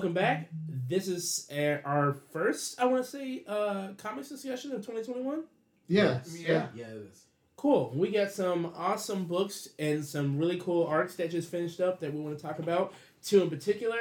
Welcome 0.00 0.14
back. 0.14 0.48
This 0.88 1.08
is 1.08 1.46
uh, 1.54 1.76
our 1.86 2.14
first, 2.32 2.80
I 2.80 2.86
want 2.86 3.04
to 3.04 3.10
say, 3.10 3.44
uh, 3.46 3.88
comics 3.98 4.30
discussion 4.30 4.72
of 4.72 4.78
2021. 4.78 5.44
Yeah, 5.88 6.20
Yeah, 6.34 6.68
yeah, 6.74 6.86
it 6.86 7.06
is. 7.12 7.24
Cool. 7.56 7.92
We 7.94 8.10
got 8.10 8.30
some 8.30 8.72
awesome 8.74 9.26
books 9.26 9.68
and 9.78 10.02
some 10.02 10.38
really 10.38 10.58
cool 10.58 10.86
arcs 10.86 11.16
that 11.16 11.30
just 11.30 11.50
finished 11.50 11.82
up 11.82 12.00
that 12.00 12.14
we 12.14 12.18
want 12.22 12.34
to 12.38 12.42
talk 12.42 12.60
about. 12.60 12.94
Two 13.22 13.42
in 13.42 13.50
particular, 13.50 13.98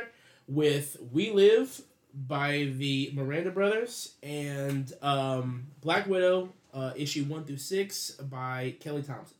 with 0.48 0.96
We 1.12 1.32
Live 1.32 1.82
by 2.14 2.72
the 2.78 3.12
Miranda 3.14 3.52
Brothers 3.52 4.14
and 4.24 4.90
um, 5.02 5.68
Black 5.82 6.08
Widow, 6.08 6.48
uh, 6.74 6.94
issue 6.96 7.26
one 7.26 7.44
through 7.44 7.58
six 7.58 8.12
by 8.12 8.74
Kelly 8.80 9.04
Thompson. 9.04 9.36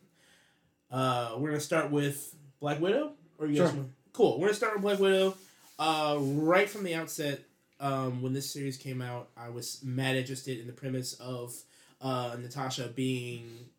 Uh, 0.92 1.36
we're 1.38 1.52
gonna 1.52 1.62
start 1.62 1.90
with 1.90 2.36
Black 2.60 2.82
Widow, 2.82 3.14
or 3.38 3.48
you 3.48 3.56
guys 3.62 3.70
Sure. 3.70 3.78
want- 3.78 3.92
Cool. 4.12 4.38
We're 4.42 4.48
gonna 4.48 4.56
start 4.58 4.74
with 4.74 4.82
Black 4.82 5.00
Widow. 5.00 5.38
Uh, 5.80 6.18
right 6.20 6.70
from 6.70 6.84
the 6.84 6.94
outset, 6.94 7.40
um, 7.80 8.22
when 8.22 8.34
this 8.34 8.52
series 8.52 8.76
came 8.76 9.02
out, 9.02 9.30
I 9.38 9.48
was 9.50 9.80
mad 9.82 10.18
interested 10.18 10.60
in 10.60 10.68
the 10.68 10.74
premise 10.74 11.14
of 11.14 11.56
uh, 12.02 12.36
Natasha 12.38 12.90
being 12.94 13.70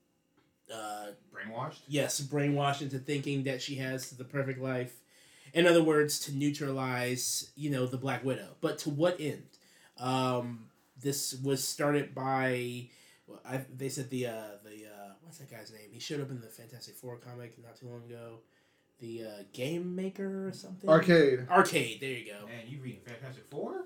uh, 0.72 1.08
Brainwashed. 1.32 1.80
yes, 1.86 2.19
brainwashed 2.20 2.80
into 2.80 2.98
thinking 2.98 3.44
that 3.44 3.60
she 3.60 3.75
has 3.77 4.10
the 4.10 4.25
perfect 4.25 4.60
life. 4.60 4.97
In 5.52 5.66
other 5.66 5.83
words, 5.83 6.20
to 6.20 6.33
neutralize, 6.33 7.50
you 7.55 7.70
know, 7.70 7.84
the 7.86 7.98
Black 7.98 8.25
Widow. 8.25 8.56
But 8.60 8.78
to 8.78 8.91
what 8.91 9.20
end? 9.20 9.42
Um, 9.98 10.66
this 11.03 11.34
was 11.42 11.66
started 11.66 12.14
by, 12.14 12.88
I, 13.44 13.60
they 13.77 13.88
said 13.88 14.08
the 14.10 14.27
uh, 14.27 14.58
the 14.64 14.86
uh, 14.86 15.12
what's 15.22 15.38
that 15.38 15.50
guy's 15.50 15.72
name? 15.72 15.91
He 15.92 16.00
showed 16.00 16.20
up 16.20 16.30
in 16.30 16.41
the 16.41 16.47
Fantastic 16.47 16.94
Four 16.94 17.16
comic 17.16 17.58
not 17.62 17.77
too 17.77 17.88
long 17.88 18.05
ago. 18.05 18.38
The 19.01 19.25
uh, 19.25 19.43
Game 19.53 19.97
Maker 19.97 20.47
or 20.48 20.53
something. 20.53 20.89
arcade. 20.89 21.47
Arcade. 21.51 22.01
There 22.01 22.11
you 22.11 22.27
go. 22.27 22.47
Man, 22.47 22.65
you 22.69 22.79
reading 22.81 23.01
Fantastic 23.05 23.45
Four? 23.51 23.84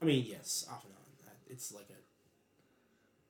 I 0.00 0.04
mean, 0.04 0.24
yes, 0.28 0.66
off 0.70 0.84
and 0.84 0.92
on. 0.94 1.02
It's 1.48 1.72
like 1.72 1.90
a, 1.90 2.00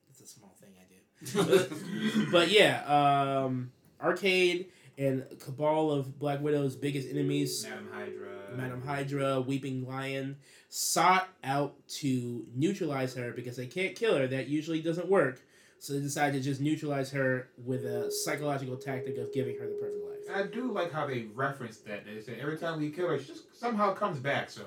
it's 0.09 0.21
a 0.21 0.27
small 0.27 0.55
thing 0.59 0.69
I 0.79 0.85
do. 0.87 2.27
but 2.31 2.49
yeah, 2.49 2.83
um, 2.85 3.71
Arcade 4.01 4.67
and 4.97 5.25
Cabal 5.39 5.91
of 5.91 6.17
Black 6.19 6.41
Widow's 6.41 6.75
biggest 6.75 7.09
enemies, 7.09 7.65
Madame 7.67 7.89
Hydra. 7.91 8.29
Madame 8.55 8.81
Hydra, 8.81 9.41
Weeping 9.41 9.85
Lion, 9.85 10.37
sought 10.69 11.27
out 11.43 11.75
to 11.87 12.45
neutralize 12.55 13.13
her 13.15 13.31
because 13.31 13.57
they 13.57 13.67
can't 13.67 13.95
kill 13.95 14.17
her. 14.17 14.27
That 14.27 14.47
usually 14.47 14.81
doesn't 14.81 15.09
work. 15.09 15.41
So 15.79 15.93
they 15.93 15.99
decided 15.99 16.41
to 16.41 16.49
just 16.49 16.61
neutralize 16.61 17.11
her 17.11 17.49
with 17.57 17.83
a 17.85 18.09
psychological 18.09 18.77
tactic 18.77 19.17
of 19.17 19.33
giving 19.33 19.57
her 19.59 19.67
the 19.67 19.73
perfect 19.73 20.03
life. 20.05 20.12
I 20.33 20.43
do 20.43 20.71
like 20.71 20.91
how 20.91 21.07
they 21.07 21.27
referenced 21.33 21.85
that. 21.87 22.05
They 22.05 22.21
said 22.21 22.39
every 22.39 22.57
time 22.57 22.79
we 22.79 22.89
kill 22.89 23.09
her, 23.09 23.19
she 23.19 23.27
just 23.27 23.59
somehow 23.59 23.93
comes 23.93 24.19
back. 24.19 24.49
So 24.49 24.63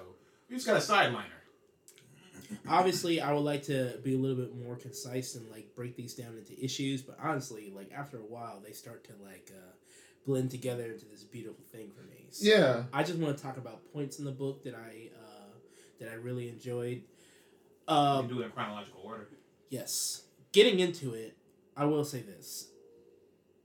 we 0.49 0.57
just 0.57 0.67
got 0.67 0.75
to 0.75 0.81
sideline 0.81 1.25
her. 1.25 2.57
Obviously, 2.69 3.21
I 3.21 3.33
would 3.33 3.41
like 3.41 3.65
to 3.65 3.99
be 4.05 4.15
a 4.15 4.19
little 4.19 4.37
bit 4.37 4.57
more 4.57 4.77
concise 4.77 5.35
and 5.35 5.51
like 5.51 5.75
break 5.75 5.97
these 5.97 6.15
down 6.15 6.37
into 6.37 6.63
issues. 6.63 7.03
But 7.03 7.19
honestly, 7.23 7.73
like 7.75 7.91
after 7.93 8.19
a 8.19 8.25
while, 8.25 8.61
they 8.65 8.73
start 8.73 9.05
to 9.05 9.13
like 9.25 9.51
uh, 9.53 9.73
blend 10.27 10.51
together 10.51 10.85
into 10.85 11.07
this 11.07 11.25
beautiful 11.25 11.65
thing 11.73 11.91
for 11.91 12.03
me. 12.03 12.27
So 12.31 12.49
Yeah, 12.49 12.85
I 12.93 13.03
just 13.03 13.19
want 13.19 13.37
to 13.37 13.43
talk 13.43 13.57
about 13.57 13.81
points 13.93 14.19
in 14.19 14.25
the 14.25 14.33
book 14.33 14.65
that 14.65 14.75
I 14.75 15.11
uh, 15.17 15.55
that 16.01 16.11
I 16.11 16.15
really 16.15 16.49
enjoyed. 16.49 17.03
Um, 17.89 18.29
we 18.29 18.35
do 18.35 18.41
it 18.43 18.47
in 18.47 18.51
chronological 18.51 19.01
order. 19.05 19.29
Yes. 19.71 20.23
Getting 20.53 20.81
into 20.81 21.15
it, 21.15 21.37
I 21.77 21.85
will 21.85 22.05
say 22.05 22.21
this. 22.21 22.69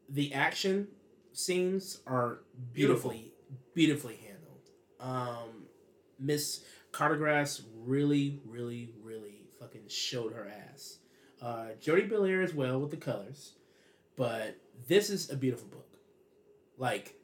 The 0.10 0.34
action 0.34 0.88
scenes 1.34 2.00
are 2.08 2.40
beautifully 2.74 3.34
beautifully 3.74 4.16
handled. 4.16 4.70
Um 5.00 5.66
Miss 6.20 6.64
Casagrande 6.92 7.62
really, 7.86 8.40
really, 8.46 8.92
really 9.02 9.42
fucking 9.60 9.88
showed 9.88 10.34
her 10.34 10.48
ass. 10.70 11.00
Uh 11.42 11.70
Jordie 11.80 12.08
Bellaire 12.08 12.44
as 12.44 12.54
well 12.54 12.80
with 12.80 12.92
the 12.92 12.98
colors. 12.98 13.54
But 14.16 14.58
this 14.88 15.10
is 15.10 15.30
a 15.30 15.36
beautiful 15.36 15.68
book. 15.68 15.88
Like 16.78 17.16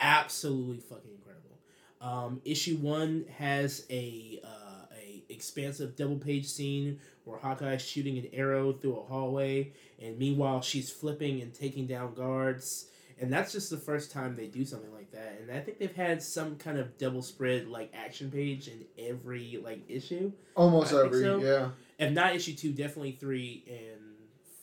absolutely 0.00 0.78
fucking 0.80 1.10
incredible. 1.10 1.58
Um, 2.00 2.40
issue 2.44 2.76
one 2.76 3.24
has 3.36 3.86
a 3.90 4.40
uh, 4.44 4.86
a 4.96 5.24
expansive 5.28 5.96
double 5.96 6.16
page 6.16 6.46
scene 6.46 7.00
where 7.24 7.38
Hawkeye's 7.38 7.82
shooting 7.82 8.18
an 8.18 8.28
arrow 8.32 8.72
through 8.72 8.98
a 8.98 9.02
hallway, 9.02 9.72
and 10.00 10.18
meanwhile 10.18 10.60
she's 10.62 10.90
flipping 10.90 11.40
and 11.42 11.52
taking 11.52 11.86
down 11.86 12.14
guards. 12.14 12.86
And 13.20 13.32
that's 13.32 13.52
just 13.52 13.68
the 13.70 13.76
first 13.76 14.12
time 14.12 14.36
they 14.36 14.46
do 14.46 14.64
something 14.64 14.92
like 14.94 15.10
that. 15.12 15.38
And 15.40 15.50
I 15.50 15.60
think 15.60 15.78
they've 15.78 15.94
had 15.94 16.22
some 16.22 16.56
kind 16.56 16.78
of 16.78 16.96
double 16.98 17.22
spread 17.22 17.66
like 17.66 17.92
action 17.94 18.30
page 18.30 18.68
in 18.68 18.84
every 18.98 19.60
like 19.62 19.82
issue. 19.88 20.32
almost 20.54 20.92
I 20.92 21.04
every. 21.04 21.22
so. 21.22 21.38
Yeah, 21.38 21.70
If 21.98 22.12
not 22.12 22.36
issue 22.36 22.54
two, 22.54 22.72
definitely 22.72 23.12
three 23.12 23.64
and 23.68 24.00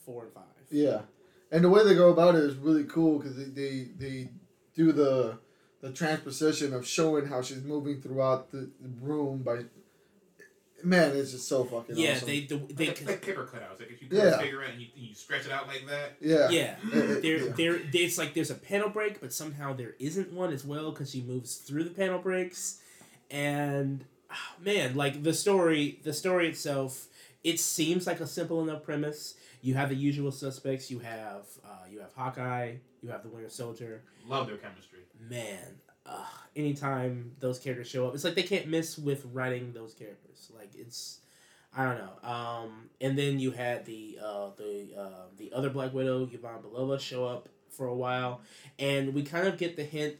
four 0.05 0.23
and 0.25 0.33
five. 0.33 0.43
yeah. 0.69 1.01
And 1.51 1.63
the 1.63 1.69
way 1.69 1.83
they 1.83 1.93
go 1.95 2.09
about 2.09 2.35
it 2.35 2.43
is 2.43 2.55
really 2.55 2.85
cool 2.85 3.19
because 3.19 3.35
they, 3.37 3.43
they 3.45 3.87
they 3.97 4.29
do 4.73 4.91
the 4.91 5.37
the 5.81 5.91
transposition 5.91 6.73
of 6.73 6.87
showing 6.87 7.27
how 7.27 7.41
she's 7.41 7.63
moving 7.63 8.01
throughout 8.01 8.51
the 8.51 8.69
the 8.79 8.89
room 9.01 9.43
by. 9.43 9.63
Man, 10.85 11.15
it's 11.15 11.31
just 11.31 11.47
so 11.47 11.63
fucking 11.63 11.97
Yeah, 11.97 12.13
awesome. 12.13 12.27
they 12.27 12.41
the, 12.41 12.57
they 12.73 12.87
Like, 12.87 13.05
like 13.07 13.21
paper 13.21 13.43
cutouts. 13.45 13.79
Like 13.79 13.91
if 13.91 14.01
you 14.01 14.07
cut 14.09 14.17
Yeah. 14.17 14.23
a 14.35 14.39
cigarette 14.39 14.69
and 14.73 14.81
you, 14.81 14.87
you 14.95 15.13
stretch 15.15 15.45
it 15.45 15.51
out 15.51 15.67
like 15.67 15.85
that. 15.87 16.13
yeah, 16.21 16.49
yeah. 16.49 16.75
It- 16.93 16.95
it- 16.95 17.21
there, 17.21 17.77
there, 17.79 17.81
it's 17.93 18.17
like 18.17 18.33
there's 18.33 18.51
a 18.51 18.55
panel 18.55 18.89
break, 18.89 19.19
but 19.19 19.33
somehow 19.33 19.73
there 19.73 19.95
isn't 19.99 20.31
one 20.31 20.53
as 20.53 20.63
well 20.63 20.91
because 20.91 21.11
she 21.11 21.21
moves 21.21 21.55
through 21.55 21.83
the 21.85 21.89
panel 21.89 22.19
breaks, 22.19 22.79
and 23.31 24.05
ah, 24.29 24.55
man, 24.59 24.95
like 24.95 25.23
the 25.23 25.33
story, 25.33 25.99
the 26.03 26.13
story 26.13 26.47
itself, 26.49 27.07
it 27.43 27.59
seems 27.59 28.05
like 28.07 28.19
a 28.19 28.27
simple 28.27 28.61
enough 28.61 28.83
premise. 28.83 29.35
You 29.61 29.73
have 29.73 29.89
the 29.89 29.95
usual 29.95 30.31
suspects. 30.31 30.91
You 30.91 30.99
have, 30.99 31.45
uh, 31.65 31.85
you 31.91 31.99
have 31.99 32.13
Hawkeye. 32.13 32.75
You 33.01 33.09
have 33.09 33.23
the 33.23 33.29
Winter 33.29 33.49
Soldier. 33.49 34.03
Love 34.27 34.47
their 34.47 34.57
chemistry. 34.57 34.99
Man, 35.29 35.79
anytime 36.55 37.31
those 37.39 37.59
characters 37.59 37.87
show 37.87 38.07
up, 38.07 38.15
it's 38.15 38.23
like 38.23 38.35
they 38.35 38.43
can't 38.43 38.67
miss 38.67 38.97
with 38.97 39.25
writing 39.33 39.73
those 39.73 39.93
characters. 39.93 40.51
Like 40.55 40.71
it's. 40.75 41.19
I 41.77 41.83
don't 41.83 41.97
know. 41.97 42.29
Um, 42.29 42.89
and 43.01 43.17
then 43.17 43.37
you 43.37 43.51
had 43.51 43.85
the 43.85 44.17
uh, 44.23 44.49
the 44.57 44.93
uh, 44.97 45.25
the 45.37 45.51
other 45.53 45.69
Black 45.69 45.93
Widow, 45.93 46.29
Yvonne 46.31 46.61
Belova, 46.61 46.99
show 46.99 47.25
up 47.25 47.49
for 47.69 47.87
a 47.87 47.95
while, 47.95 48.41
and 48.79 49.13
we 49.13 49.23
kind 49.23 49.47
of 49.47 49.57
get 49.57 49.75
the 49.75 49.83
hint 49.83 50.15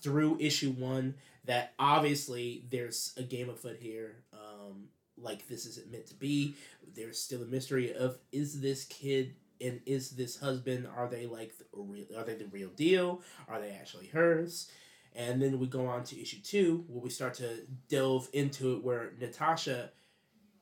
through 0.00 0.36
issue 0.40 0.70
one 0.70 1.14
that 1.44 1.72
obviously 1.78 2.64
there's 2.70 3.12
a 3.16 3.22
game 3.22 3.50
afoot 3.50 3.78
here. 3.80 4.16
Um, 4.32 4.84
like 5.18 5.48
this 5.48 5.66
isn't 5.66 5.90
meant 5.90 6.06
to 6.06 6.14
be. 6.14 6.54
There's 6.94 7.20
still 7.20 7.42
a 7.42 7.46
mystery 7.46 7.92
of 7.92 8.18
is 8.32 8.60
this 8.60 8.84
kid 8.84 9.34
and 9.60 9.80
is 9.86 10.10
this 10.10 10.36
husband? 10.36 10.86
Are 10.96 11.08
they 11.08 11.26
like 11.26 11.56
the 11.58 11.64
real? 11.74 12.06
Are 12.16 12.24
they 12.24 12.34
the 12.34 12.46
real 12.46 12.70
deal? 12.70 13.22
Are 13.48 13.60
they 13.60 13.70
actually 13.70 14.06
hers? 14.06 14.70
And 15.14 15.42
then 15.42 15.58
we 15.58 15.66
go 15.66 15.86
on 15.86 16.04
to 16.04 16.20
issue 16.20 16.38
two, 16.42 16.84
where 16.88 17.02
we 17.02 17.10
start 17.10 17.34
to 17.34 17.66
delve 17.88 18.28
into 18.32 18.74
it, 18.74 18.84
where 18.84 19.12
Natasha 19.20 19.90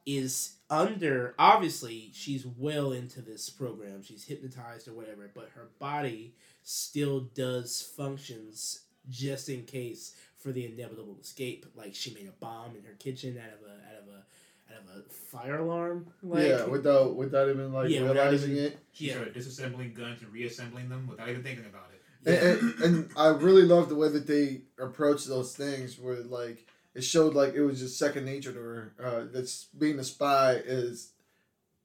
is 0.06 0.54
under 0.70 1.34
obviously 1.38 2.10
she's 2.14 2.46
well 2.46 2.92
into 2.92 3.20
this 3.20 3.50
program 3.50 4.02
she's 4.02 4.24
hypnotized 4.24 4.88
or 4.88 4.92
whatever 4.94 5.30
but 5.34 5.50
her 5.54 5.68
body 5.78 6.34
still 6.62 7.20
does 7.34 7.82
functions 7.94 8.80
just 9.10 9.50
in 9.50 9.64
case 9.64 10.14
for 10.38 10.50
the 10.50 10.64
inevitable 10.64 11.18
escape 11.20 11.66
like 11.74 11.94
she 11.94 12.14
made 12.14 12.26
a 12.26 12.32
bomb 12.40 12.74
in 12.76 12.82
her 12.84 12.94
kitchen 12.98 13.38
out 13.38 13.52
of 13.52 13.66
a 13.66 13.72
out 13.74 14.02
of 14.02 14.08
a 14.08 14.72
out 14.74 14.96
of 14.96 15.06
a 15.06 15.10
fire 15.12 15.58
alarm 15.58 16.06
like 16.22 16.46
yeah, 16.46 16.64
without 16.64 17.14
without 17.14 17.48
even 17.50 17.70
like 17.72 17.90
Yeah, 17.90 18.00
without 18.02 18.14
realizing 18.14 18.52
even- 18.52 18.64
it. 18.64 18.78
She 18.92 19.06
Yeah. 19.08 19.14
started 19.14 19.34
disassembling 19.34 19.92
guns 19.94 20.22
and 20.22 20.32
reassembling 20.32 20.88
them 20.88 21.06
without 21.06 21.28
even 21.28 21.42
thinking 21.42 21.66
about 21.66 21.90
it. 21.92 21.97
Yeah. 22.28 22.34
And, 22.34 22.60
and, 22.60 22.80
and 22.82 23.10
I 23.16 23.28
really 23.28 23.62
love 23.62 23.88
the 23.88 23.94
way 23.94 24.08
that 24.08 24.26
they 24.26 24.62
approach 24.78 25.24
those 25.24 25.56
things 25.56 25.98
where 25.98 26.16
like 26.16 26.66
it 26.94 27.02
showed 27.02 27.34
like 27.34 27.54
it 27.54 27.62
was 27.62 27.80
just 27.80 27.98
second 27.98 28.24
nature 28.24 28.52
to 28.52 28.58
her. 28.58 28.92
Uh, 29.02 29.24
that's 29.32 29.66
being 29.78 29.98
a 29.98 30.04
spy 30.04 30.52
is 30.54 31.12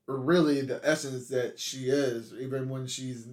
really 0.08 0.62
the 0.62 0.80
essence 0.84 1.28
that 1.30 1.60
she 1.60 1.86
is. 1.90 2.34
Even 2.40 2.70
when 2.70 2.88
she's 2.88 3.28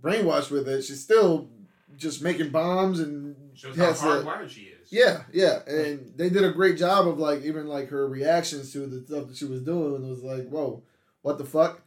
brainwashed 0.00 0.50
with 0.50 0.68
it, 0.68 0.82
she's 0.82 1.02
still 1.02 1.48
just 1.96 2.22
making 2.22 2.50
bombs 2.50 3.00
and 3.00 3.36
Shows 3.54 3.76
how 3.76 3.92
hardwired 3.92 4.50
she 4.50 4.62
is. 4.62 4.90
yeah, 4.90 5.22
yeah, 5.32 5.60
and 5.68 6.12
they 6.16 6.28
did 6.28 6.42
a 6.42 6.50
great 6.50 6.76
job 6.76 7.06
of 7.06 7.18
like 7.20 7.42
even 7.42 7.68
like 7.68 7.88
her 7.90 8.08
reactions 8.08 8.72
to 8.72 8.80
the 8.86 9.06
stuff 9.06 9.28
that 9.28 9.36
she 9.36 9.44
was 9.44 9.62
doing. 9.62 10.04
It 10.04 10.10
was 10.10 10.24
like, 10.24 10.48
whoa, 10.48 10.82
what 11.22 11.38
the 11.38 11.44
fuck? 11.44 11.80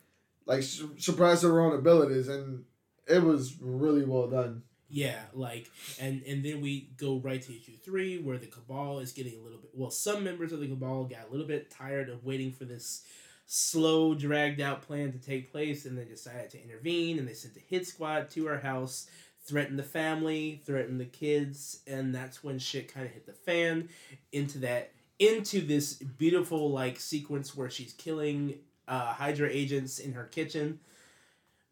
Like 0.45 0.63
su- 0.63 0.95
surprised 0.98 1.44
her 1.44 1.60
own 1.60 1.77
abilities, 1.77 2.30
and 2.30 2.63
it 3.07 3.24
was 3.24 3.56
really 3.62 4.06
well 4.06 4.27
done. 4.27 4.63
Yeah, 4.89 5.19
like 5.33 5.69
and 6.00 6.24
and 6.24 6.44
then 6.44 6.62
we 6.62 6.89
go 6.98 7.18
right 7.18 7.42
to 7.42 7.57
issue 7.57 7.77
three 7.83 8.19
where 8.19 8.38
the 8.38 8.48
cabal 8.48 9.00
is 9.00 9.12
getting 9.12 9.39
a 9.39 9.44
little 9.44 9.59
bit 9.59 9.71
well, 9.74 9.92
some 9.92 10.24
members 10.24 10.54
of 10.54 10.59
the 10.59 10.68
cabal 10.68 11.04
got 11.04 11.27
a 11.27 11.31
little 11.31 11.48
bit 11.48 11.69
tired 11.69 12.09
of 12.09 12.24
waiting 12.24 12.51
for 12.51 12.65
this 12.65 13.04
slow, 13.45 14.13
dragged 14.13 14.62
out 14.62 14.81
plan 14.81 15.12
to 15.12 15.18
take 15.18 15.51
place 15.51 15.86
and 15.86 15.98
they 15.98 16.06
decided 16.06 16.50
to 16.51 16.63
intervene 16.63 17.18
and 17.19 17.27
they 17.27 17.33
sent 17.33 17.56
a 17.57 17.59
hit 17.59 17.88
squad 17.88 18.30
to 18.30 18.48
our 18.48 18.59
house 18.59 19.07
threatened 19.48 19.80
the 19.80 19.83
family, 19.83 20.62
threatened 20.65 21.00
the 21.00 21.06
kids, 21.06 21.80
and 21.88 22.13
that's 22.13 22.44
when 22.44 22.60
shit 22.60 22.94
kind 22.94 23.06
of 23.06 23.13
hit 23.13 23.25
the 23.25 23.33
fan 23.33 23.88
into 24.31 24.60
that 24.60 24.92
into 25.19 25.62
this 25.62 25.94
beautiful 25.94 26.69
like 26.69 27.00
sequence 27.00 27.56
where 27.56 27.71
she's 27.71 27.94
killing 27.94 28.56
uh, 28.88 29.13
Hydra 29.13 29.50
agents 29.50 29.98
in 29.98 30.13
her 30.13 30.25
kitchen. 30.25 30.80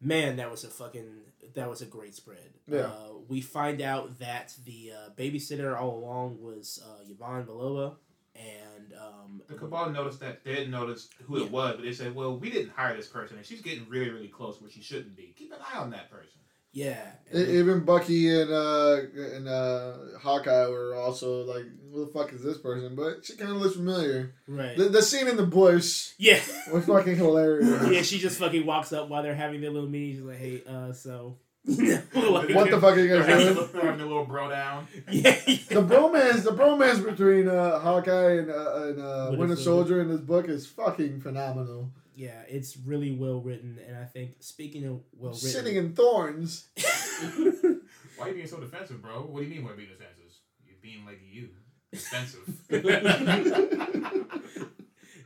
Man, 0.00 0.36
that 0.36 0.50
was 0.50 0.64
a 0.64 0.68
fucking 0.68 1.04
that 1.54 1.70
was 1.70 1.80
a 1.80 1.86
great 1.86 2.14
spread. 2.14 2.50
Yeah. 2.68 2.80
Uh, 2.80 3.12
we 3.28 3.40
find 3.40 3.80
out 3.80 4.18
that 4.18 4.54
the 4.64 4.92
uh, 4.94 5.10
babysitter 5.16 5.78
all 5.78 5.98
along 5.98 6.38
was 6.42 6.82
uh, 6.86 7.02
Yvonne 7.10 7.46
Belova, 7.46 7.94
and 8.34 8.92
um, 9.00 9.42
The 9.48 9.54
Cabal 9.54 9.90
noticed 9.90 10.20
that 10.20 10.44
they 10.44 10.54
didn't 10.54 10.70
notice 10.70 11.08
who 11.24 11.38
Yeah. 11.38 11.46
it 11.46 11.50
was, 11.50 11.76
but 11.76 11.82
they 11.84 11.92
said, 11.92 12.14
"Well, 12.14 12.36
we 12.38 12.50
didn't 12.50 12.70
hire 12.70 12.94
this 12.96 13.08
person, 13.08 13.38
and 13.38 13.46
she's 13.46 13.62
getting 13.62 13.88
really, 13.88 14.10
really 14.10 14.28
close 14.28 14.60
where 14.60 14.70
she 14.70 14.82
shouldn't 14.82 15.16
be. 15.16 15.34
Keep 15.36 15.52
an 15.52 15.58
eye 15.72 15.78
on 15.78 15.90
that 15.90 16.10
person." 16.10 16.40
Yeah, 16.76 17.00
Even 17.32 17.80
Bucky 17.84 18.28
and 18.40 18.50
uh 18.52 18.96
and 19.34 19.48
uh 19.48 19.92
Hawkeye 20.20 20.68
were 20.68 20.94
also 20.94 21.42
like, 21.44 21.64
"Who 21.92 22.04
the 22.04 22.12
fuck 22.12 22.32
is 22.34 22.42
this 22.42 22.58
person?" 22.58 22.94
But 22.94 23.24
she 23.24 23.34
kind 23.36 23.50
of 23.50 23.56
looks 23.56 23.76
familiar. 23.76 24.34
right, 24.46 24.76
The, 24.76 24.84
the 24.90 25.02
scene 25.02 25.26
in 25.26 25.36
the 25.36 25.46
bush 25.46 26.12
yeah. 26.18 26.40
was 26.72 26.84
fucking 26.84 27.16
hilarious. 27.16 27.88
yeah, 27.90 28.02
she 28.02 28.18
just 28.18 28.38
fucking 28.38 28.66
walks 28.66 28.92
up 28.92 29.08
while 29.08 29.22
they're 29.22 29.34
having 29.34 29.60
their 29.62 29.70
little 29.70 29.88
meeting. 29.88 30.16
She's 30.16 30.24
like, 30.24 30.36
"Hey, 30.38 30.62
uh, 30.68 30.92
so 30.92 31.38
Like- 31.66 32.50
What 32.50 32.70
the 32.70 32.78
fuck 32.80 32.94
are 32.96 33.00
you 33.00 33.16
guys 33.16 33.26
doing? 33.26 33.68
they're 33.72 33.82
having 33.90 34.00
a 34.00 34.06
little 34.06 34.24
bro 34.26 34.48
down. 34.50 34.86
Yeah, 35.10 35.32
The 35.46 35.82
bromance, 35.82 36.44
the 36.44 36.52
bromance 36.52 37.04
between 37.04 37.48
uh, 37.48 37.80
Hawkeye 37.80 38.36
and, 38.38 38.50
uh, 38.50 38.82
and 38.86 39.00
uh, 39.00 39.26
Winter 39.30 39.38
Winter 39.40 39.56
Soldier. 39.56 39.64
Soldier 39.64 40.00
in 40.02 40.08
this 40.08 40.20
book 40.20 40.48
is 40.48 40.66
fucking 40.66 41.22
phenomenal. 41.22 41.90
Yeah, 42.16 42.42
it's 42.48 42.76
really 42.78 43.12
well 43.12 43.40
written, 43.40 43.78
and 43.86 43.96
I 43.96 44.04
think 44.04 44.36
speaking 44.40 44.86
of 44.86 45.02
well 45.12 45.32
written, 45.32 45.50
Sitting 45.50 45.76
in 45.76 45.94
thorns. 45.94 46.66
Why 48.16 48.24
are 48.24 48.28
you 48.28 48.34
being 48.34 48.46
so 48.46 48.58
defensive, 48.58 49.02
bro? 49.02 49.20
What 49.20 49.40
do 49.40 49.46
you 49.46 49.54
mean 49.54 49.66
by 49.66 49.74
being 49.74 49.90
defensive? 49.90 50.14
You're 50.66 50.78
being 50.80 51.04
like 51.04 51.20
you, 51.30 51.50
defensive. 51.92 52.48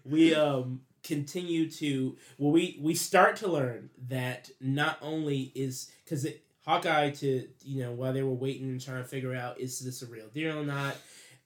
we 0.05 0.35
um 0.35 0.81
continue 1.05 1.71
to 1.71 2.17
well 2.39 2.51
we 2.51 2.79
we 2.81 2.95
start 2.95 3.37
to 3.37 3.49
learn 3.49 3.91
that 4.09 4.51
not 4.61 4.99
only 5.01 5.53
is 5.55 5.91
because 6.05 6.25
it 6.25 6.45
hawkeye 6.67 7.11
to 7.11 7.49
you 7.63 7.83
know 7.83 7.93
while 7.93 8.13
they 8.13 8.23
were 8.23 8.35
waiting 8.35 8.69
and 8.69 8.81
trying 8.81 9.03
to 9.03 9.09
figure 9.09 9.35
out 9.35 9.59
is 9.59 9.81
this 9.81 10.03
a 10.03 10.07
real 10.07 10.29
deal 10.29 10.59
or 10.59 10.65
not 10.65 10.97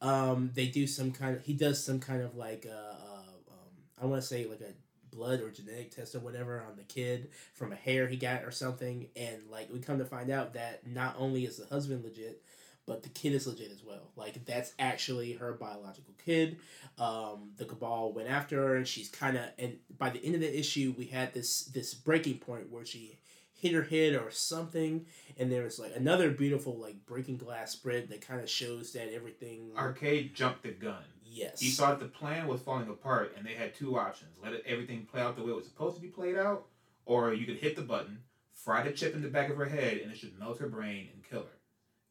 um 0.02 0.50
they 0.54 0.66
do 0.66 0.86
some 0.86 1.12
kind 1.12 1.36
of 1.36 1.44
he 1.44 1.52
does 1.52 1.84
some 1.84 2.00
kind 2.00 2.22
of 2.22 2.34
like 2.34 2.66
uh, 2.68 2.74
uh 2.74 3.52
um 3.52 3.70
i 4.02 4.06
want 4.06 4.20
to 4.20 4.26
say 4.26 4.44
like 4.46 4.60
a 4.60 4.72
blood 5.14 5.40
or 5.40 5.50
genetic 5.50 5.94
test 5.94 6.14
or 6.14 6.20
whatever 6.20 6.62
on 6.68 6.76
the 6.76 6.82
kid 6.82 7.30
from 7.54 7.72
a 7.72 7.76
hair 7.76 8.06
he 8.06 8.16
got 8.16 8.44
or 8.44 8.50
something. 8.50 9.08
And 9.16 9.42
like 9.50 9.72
we 9.72 9.80
come 9.80 9.98
to 9.98 10.04
find 10.04 10.30
out 10.30 10.54
that 10.54 10.86
not 10.86 11.16
only 11.18 11.44
is 11.44 11.56
the 11.56 11.66
husband 11.66 12.04
legit 12.04 12.42
but 12.86 13.02
the 13.02 13.08
kid 13.08 13.32
is 13.32 13.46
legit 13.46 13.70
as 13.70 13.82
well. 13.82 14.10
Like 14.16 14.44
that's 14.44 14.74
actually 14.78 15.32
her 15.32 15.52
biological 15.54 16.14
kid. 16.24 16.58
Um, 16.98 17.52
the 17.56 17.64
cabal 17.64 18.12
went 18.12 18.28
after 18.28 18.56
her 18.56 18.76
and 18.76 18.86
she's 18.86 19.08
kind 19.08 19.36
of 19.36 19.44
and 19.58 19.78
by 19.96 20.10
the 20.10 20.24
end 20.24 20.34
of 20.34 20.40
the 20.40 20.58
issue 20.58 20.94
we 20.96 21.06
had 21.06 21.32
this 21.32 21.64
this 21.64 21.94
breaking 21.94 22.38
point 22.38 22.70
where 22.70 22.84
she 22.84 23.18
hit 23.54 23.72
her 23.72 23.82
head 23.82 24.14
or 24.14 24.30
something. 24.30 25.06
And 25.38 25.50
there 25.50 25.62
was 25.62 25.78
like 25.78 25.92
another 25.96 26.30
beautiful 26.30 26.76
like 26.76 27.06
breaking 27.06 27.38
glass 27.38 27.72
spread 27.72 28.08
that 28.10 28.20
kind 28.20 28.40
of 28.40 28.50
shows 28.50 28.92
that 28.92 29.12
everything 29.12 29.72
Arcade 29.76 30.34
jumped 30.34 30.62
the 30.62 30.72
gun. 30.72 31.02
Yes 31.34 31.60
He 31.60 31.70
thought 31.70 31.98
the 32.00 32.06
plan 32.06 32.46
was 32.46 32.60
falling 32.62 32.88
apart, 32.88 33.34
and 33.36 33.44
they 33.46 33.54
had 33.54 33.74
two 33.74 33.98
options: 33.98 34.30
let 34.42 34.52
it, 34.52 34.62
everything 34.66 35.04
play 35.06 35.20
out 35.20 35.36
the 35.36 35.42
way 35.42 35.50
it 35.50 35.56
was 35.56 35.66
supposed 35.66 35.96
to 35.96 36.02
be 36.02 36.08
played 36.08 36.36
out, 36.36 36.66
or 37.06 37.32
you 37.34 37.44
could 37.46 37.56
hit 37.58 37.76
the 37.76 37.82
button, 37.82 38.20
fry 38.52 38.82
the 38.82 38.92
chip 38.92 39.14
in 39.14 39.22
the 39.22 39.28
back 39.28 39.50
of 39.50 39.56
her 39.56 39.66
head, 39.66 39.98
and 39.98 40.10
it 40.12 40.18
should 40.18 40.38
melt 40.38 40.58
her 40.60 40.68
brain 40.68 41.08
and 41.12 41.22
kill 41.28 41.40
her. 41.42 41.58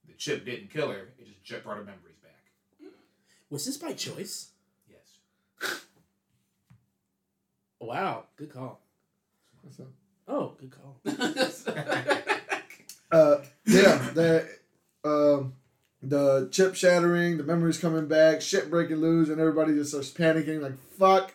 The 0.08 0.14
chip 0.14 0.46
didn't 0.46 0.70
kill 0.72 0.90
her; 0.92 1.14
it 1.18 1.44
just 1.44 1.64
brought 1.64 1.78
her 1.78 1.84
memories 1.84 2.18
back. 2.22 2.44
was 3.50 3.66
this 3.66 3.78
by 3.78 3.94
choice 3.94 4.50
Yes. 4.90 5.80
wow 7.80 8.26
good 8.36 8.52
call 8.54 8.80
What's 9.62 9.80
up? 9.80 9.88
oh 10.28 10.56
good 10.60 10.72
call 10.72 11.00
Uh, 13.12 13.44
yeah, 13.68 14.10
the 14.16 14.50
um, 15.04 15.54
the 16.04 16.50
chip 16.52 16.76
shattering, 16.76 17.38
the 17.38 17.44
memories 17.44 17.80
coming 17.80 18.08
back, 18.08 18.42
shit 18.42 18.70
breaking 18.70 18.98
loose, 18.98 19.30
and 19.30 19.40
everybody 19.40 19.74
just 19.74 19.92
starts 19.92 20.12
panicking 20.12 20.62
like 20.62 20.78
"fuck." 20.98 21.34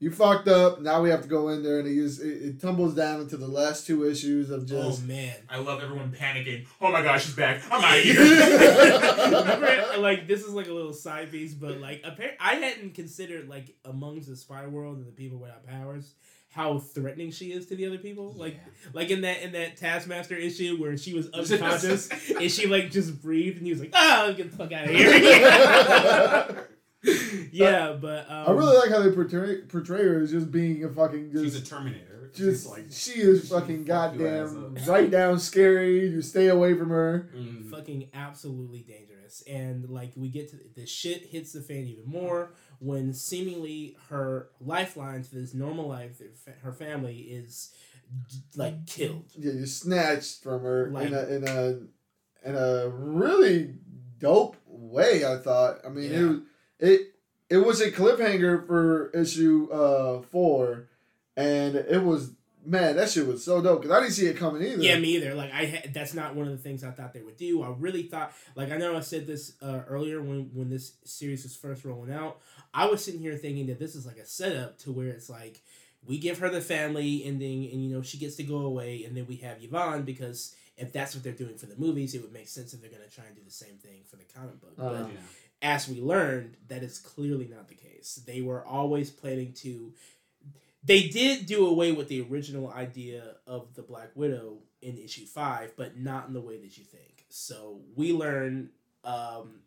You 0.00 0.12
fucked 0.12 0.46
up. 0.46 0.80
Now 0.80 1.02
we 1.02 1.10
have 1.10 1.22
to 1.22 1.28
go 1.28 1.48
in 1.48 1.64
there, 1.64 1.80
and 1.80 1.88
it, 1.88 1.98
is, 1.98 2.20
it, 2.20 2.42
it 2.42 2.60
tumbles 2.60 2.94
down 2.94 3.20
into 3.20 3.36
the 3.36 3.48
last 3.48 3.84
two 3.84 4.08
issues 4.08 4.48
of 4.48 4.62
oh, 4.62 4.64
just. 4.64 5.02
oh 5.02 5.06
man 5.06 5.34
I 5.50 5.58
love 5.58 5.82
everyone 5.82 6.12
panicking. 6.12 6.66
Oh 6.80 6.92
my 6.92 7.02
gosh, 7.02 7.24
she's 7.24 7.34
back! 7.34 7.60
I'm 7.68 7.82
out 7.82 7.98
of 7.98 8.04
here. 8.04 8.20
Remember, 9.60 9.98
like 9.98 10.28
this 10.28 10.44
is 10.44 10.54
like 10.54 10.68
a 10.68 10.72
little 10.72 10.92
side 10.92 11.32
piece, 11.32 11.52
but 11.52 11.80
like 11.80 12.02
appar- 12.04 12.36
I 12.38 12.54
hadn't 12.54 12.94
considered 12.94 13.48
like 13.48 13.74
amongst 13.84 14.28
the 14.28 14.36
spy 14.36 14.66
world 14.68 14.98
and 14.98 15.06
the 15.06 15.12
people 15.12 15.38
without 15.38 15.66
powers 15.66 16.14
how 16.50 16.78
threatening 16.78 17.30
she 17.30 17.52
is 17.52 17.66
to 17.66 17.76
the 17.76 17.86
other 17.86 17.98
people. 17.98 18.32
Like 18.32 18.58
like 18.92 19.10
in 19.10 19.20
that 19.22 19.42
in 19.42 19.52
that 19.52 19.76
Taskmaster 19.76 20.34
issue 20.36 20.76
where 20.80 20.96
she 20.96 21.14
was 21.14 21.28
unconscious 21.34 22.08
and 22.30 22.50
she 22.50 22.66
like 22.66 22.90
just 22.90 23.20
breathed 23.22 23.58
and 23.58 23.66
he 23.66 23.72
was 23.72 23.80
like, 23.80 23.92
"Oh, 23.94 24.32
get 24.36 24.50
the 24.50 24.56
fuck 24.56 24.72
out 24.72 24.84
of 24.84 24.90
here." 24.90 26.68
yeah, 27.52 27.92
but 27.92 28.28
um, 28.30 28.48
I 28.48 28.50
really 28.50 28.76
like 28.76 28.90
how 28.90 29.00
they 29.00 29.12
portray 29.12 29.62
portray 29.62 30.02
her 30.04 30.20
as 30.20 30.30
just 30.32 30.50
being 30.50 30.84
a 30.84 30.88
fucking 30.88 31.30
She's 31.32 31.54
a 31.54 31.64
Terminator. 31.64 32.30
just 32.34 32.64
She's 32.64 32.66
like, 32.66 32.86
she 32.90 33.12
is 33.20 33.48
fucking 33.48 33.86
fuck 33.86 34.16
your 34.16 34.28
ass 34.28 34.52
goddamn 34.52 34.84
right 34.86 35.10
down 35.10 35.38
scary. 35.38 36.08
You 36.08 36.22
stay 36.22 36.48
away 36.48 36.74
from 36.74 36.90
her. 36.90 37.30
mm, 37.36 37.70
fucking 37.70 38.08
absolutely 38.14 38.80
dangerous. 38.80 39.42
And 39.46 39.88
like 39.88 40.12
we 40.16 40.28
get 40.28 40.50
to 40.50 40.56
the 40.74 40.86
shit 40.86 41.26
hits 41.26 41.52
the 41.52 41.60
fan 41.60 41.84
even 41.86 42.06
more 42.06 42.52
when 42.80 43.12
seemingly 43.12 43.96
her 44.08 44.48
lifeline 44.60 45.22
to 45.22 45.34
this 45.34 45.54
normal 45.54 45.88
life, 45.88 46.20
her 46.62 46.72
family 46.72 47.16
is 47.18 47.72
like 48.56 48.86
killed. 48.86 49.24
Yeah, 49.36 49.52
you 49.52 49.66
snatched 49.66 50.42
from 50.42 50.62
her 50.62 50.90
Like- 50.90 51.08
in 51.08 51.14
a 51.14 51.22
in 51.26 51.44
a 51.46 52.48
in 52.48 52.54
a 52.54 52.88
really 52.88 53.74
dope 54.18 54.56
way. 54.66 55.24
I 55.24 55.36
thought. 55.38 55.80
I 55.84 55.88
mean, 55.88 56.10
Yeah. 56.10 56.18
it 56.18 56.24
was- 56.24 56.40
it 56.80 57.00
it 57.50 57.56
was 57.58 57.80
a 57.80 57.90
cliffhanger 57.90 58.66
for 58.66 59.10
issue 59.10 59.68
uh 59.72 60.22
four, 60.22 60.88
and 61.36 61.74
it 61.76 62.02
was 62.04 62.32
man 62.64 62.96
that 62.96 63.10
shit 63.10 63.26
was 63.26 63.44
so 63.44 63.62
dope 63.62 63.82
because 63.82 63.96
I 63.96 64.00
didn't 64.00 64.14
see 64.14 64.26
it 64.26 64.36
coming 64.36 64.62
either. 64.62 64.82
Yeah, 64.82 64.98
me 64.98 65.16
either. 65.16 65.34
Like 65.34 65.52
I, 65.52 65.66
ha- 65.66 65.90
that's 65.92 66.14
not 66.14 66.34
one 66.34 66.46
of 66.46 66.52
the 66.52 66.62
things 66.62 66.84
I 66.84 66.90
thought 66.90 67.12
they 67.12 67.22
would 67.22 67.36
do. 67.36 67.62
I 67.62 67.70
really 67.70 68.02
thought, 68.04 68.32
like 68.54 68.70
I 68.70 68.76
know 68.76 68.96
I 68.96 69.00
said 69.00 69.26
this 69.26 69.54
uh, 69.62 69.82
earlier 69.88 70.20
when 70.20 70.50
when 70.52 70.68
this 70.68 70.94
series 71.04 71.42
was 71.42 71.56
first 71.56 71.84
rolling 71.84 72.12
out. 72.12 72.40
I 72.74 72.86
was 72.86 73.04
sitting 73.04 73.20
here 73.20 73.36
thinking 73.36 73.66
that 73.66 73.78
this 73.78 73.94
is 73.94 74.06
like 74.06 74.18
a 74.18 74.26
setup 74.26 74.78
to 74.80 74.92
where 74.92 75.08
it's 75.08 75.30
like 75.30 75.62
we 76.06 76.18
give 76.18 76.38
her 76.38 76.48
the 76.48 76.60
family 76.60 77.24
ending, 77.24 77.70
and 77.70 77.82
you 77.82 77.94
know 77.94 78.02
she 78.02 78.18
gets 78.18 78.36
to 78.36 78.42
go 78.42 78.58
away, 78.58 79.04
and 79.04 79.16
then 79.16 79.26
we 79.26 79.36
have 79.36 79.62
Yvonne 79.62 80.02
because 80.02 80.54
if 80.76 80.92
that's 80.92 81.14
what 81.14 81.24
they're 81.24 81.32
doing 81.32 81.56
for 81.56 81.66
the 81.66 81.76
movies, 81.76 82.14
it 82.14 82.22
would 82.22 82.32
make 82.32 82.48
sense 82.48 82.72
if 82.72 82.80
they're 82.80 82.90
gonna 82.90 83.08
try 83.08 83.24
and 83.24 83.34
do 83.34 83.42
the 83.44 83.50
same 83.50 83.76
thing 83.76 84.02
for 84.08 84.16
the 84.16 84.24
comic 84.24 84.60
book. 84.60 84.74
Uh, 84.78 85.02
but 85.02 85.12
yeah. 85.12 85.18
as 85.62 85.88
we 85.88 86.00
learned, 86.00 86.56
that 86.68 86.82
is 86.82 86.98
clearly 86.98 87.48
not 87.48 87.68
the 87.68 87.74
case. 87.74 88.20
They 88.26 88.40
were 88.40 88.64
always 88.64 89.10
planning 89.10 89.52
to. 89.54 89.92
They 90.82 91.08
did 91.08 91.46
do 91.46 91.66
away 91.66 91.92
with 91.92 92.08
the 92.08 92.22
original 92.22 92.70
idea 92.70 93.36
of 93.46 93.74
the 93.74 93.82
Black 93.82 94.10
Widow 94.14 94.58
in 94.80 94.96
issue 94.96 95.26
five, 95.26 95.72
but 95.76 95.98
not 95.98 96.28
in 96.28 96.34
the 96.34 96.40
way 96.40 96.56
that 96.58 96.78
you 96.78 96.84
think. 96.84 97.24
So 97.28 97.80
we 97.96 98.12
learn 98.12 98.70
um, 99.04 99.60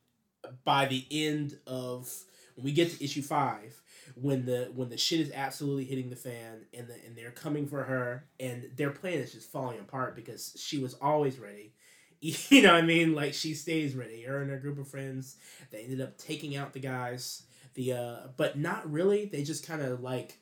by 0.63 0.85
the 0.85 1.05
end 1.11 1.57
of 1.67 2.09
when 2.55 2.65
we 2.65 2.71
get 2.71 2.91
to 2.91 3.03
issue 3.03 3.21
five, 3.21 3.81
when 4.15 4.45
the 4.45 4.71
when 4.75 4.89
the 4.89 4.97
shit 4.97 5.19
is 5.19 5.31
absolutely 5.33 5.85
hitting 5.85 6.09
the 6.09 6.15
fan, 6.15 6.65
and 6.73 6.87
the, 6.87 6.95
and 7.05 7.15
they're 7.15 7.31
coming 7.31 7.67
for 7.67 7.83
her, 7.83 8.25
and 8.39 8.69
their 8.75 8.91
plan 8.91 9.15
is 9.15 9.33
just 9.33 9.51
falling 9.51 9.79
apart 9.79 10.15
because 10.15 10.53
she 10.57 10.77
was 10.79 10.93
always 10.95 11.39
ready. 11.39 11.73
You 12.21 12.61
know 12.61 12.73
what 12.73 12.83
I 12.83 12.85
mean? 12.85 13.15
Like 13.15 13.33
she 13.33 13.55
stays 13.55 13.95
ready. 13.95 14.21
Her 14.21 14.43
and 14.43 14.51
her 14.51 14.57
group 14.59 14.77
of 14.77 14.87
friends, 14.87 15.37
they 15.71 15.81
ended 15.81 16.01
up 16.01 16.19
taking 16.19 16.55
out 16.55 16.71
the 16.71 16.79
guys. 16.79 17.43
The 17.73 17.93
uh, 17.93 18.17
but 18.37 18.59
not 18.59 18.91
really. 18.91 19.25
They 19.25 19.41
just 19.41 19.65
kind 19.65 19.81
of 19.81 20.01
like, 20.01 20.37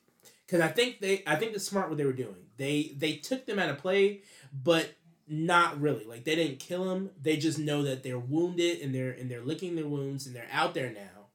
because 0.50 0.62
I 0.62 0.68
think 0.70 1.00
they, 1.00 1.22
I 1.28 1.36
think 1.36 1.54
the 1.54 1.60
smart 1.60 1.90
what 1.90 1.98
they 1.98 2.06
were 2.06 2.14
doing. 2.14 2.36
They 2.58 2.94
they 2.98 3.14
took 3.18 3.46
them 3.46 3.60
out 3.60 3.70
of 3.70 3.78
play, 3.78 4.22
but 4.52 4.90
not 5.28 5.80
really. 5.80 6.06
Like 6.06 6.24
they 6.24 6.36
didn't 6.36 6.60
kill 6.60 6.86
them. 6.86 7.12
They 7.22 7.38
just 7.38 7.60
know 7.60 7.84
that 7.84 8.02
they're 8.04 8.18
wounded 8.18 8.80
and 8.82 8.94
they're 8.96 9.12
and 9.12 9.30
they're 9.30 9.44
licking 9.44 9.76
their 9.76 9.88
wounds 9.88 10.26
and 10.26 10.36
they're 10.36 10.48
out 10.52 10.74
there 10.74 10.90
now. 10.92 11.28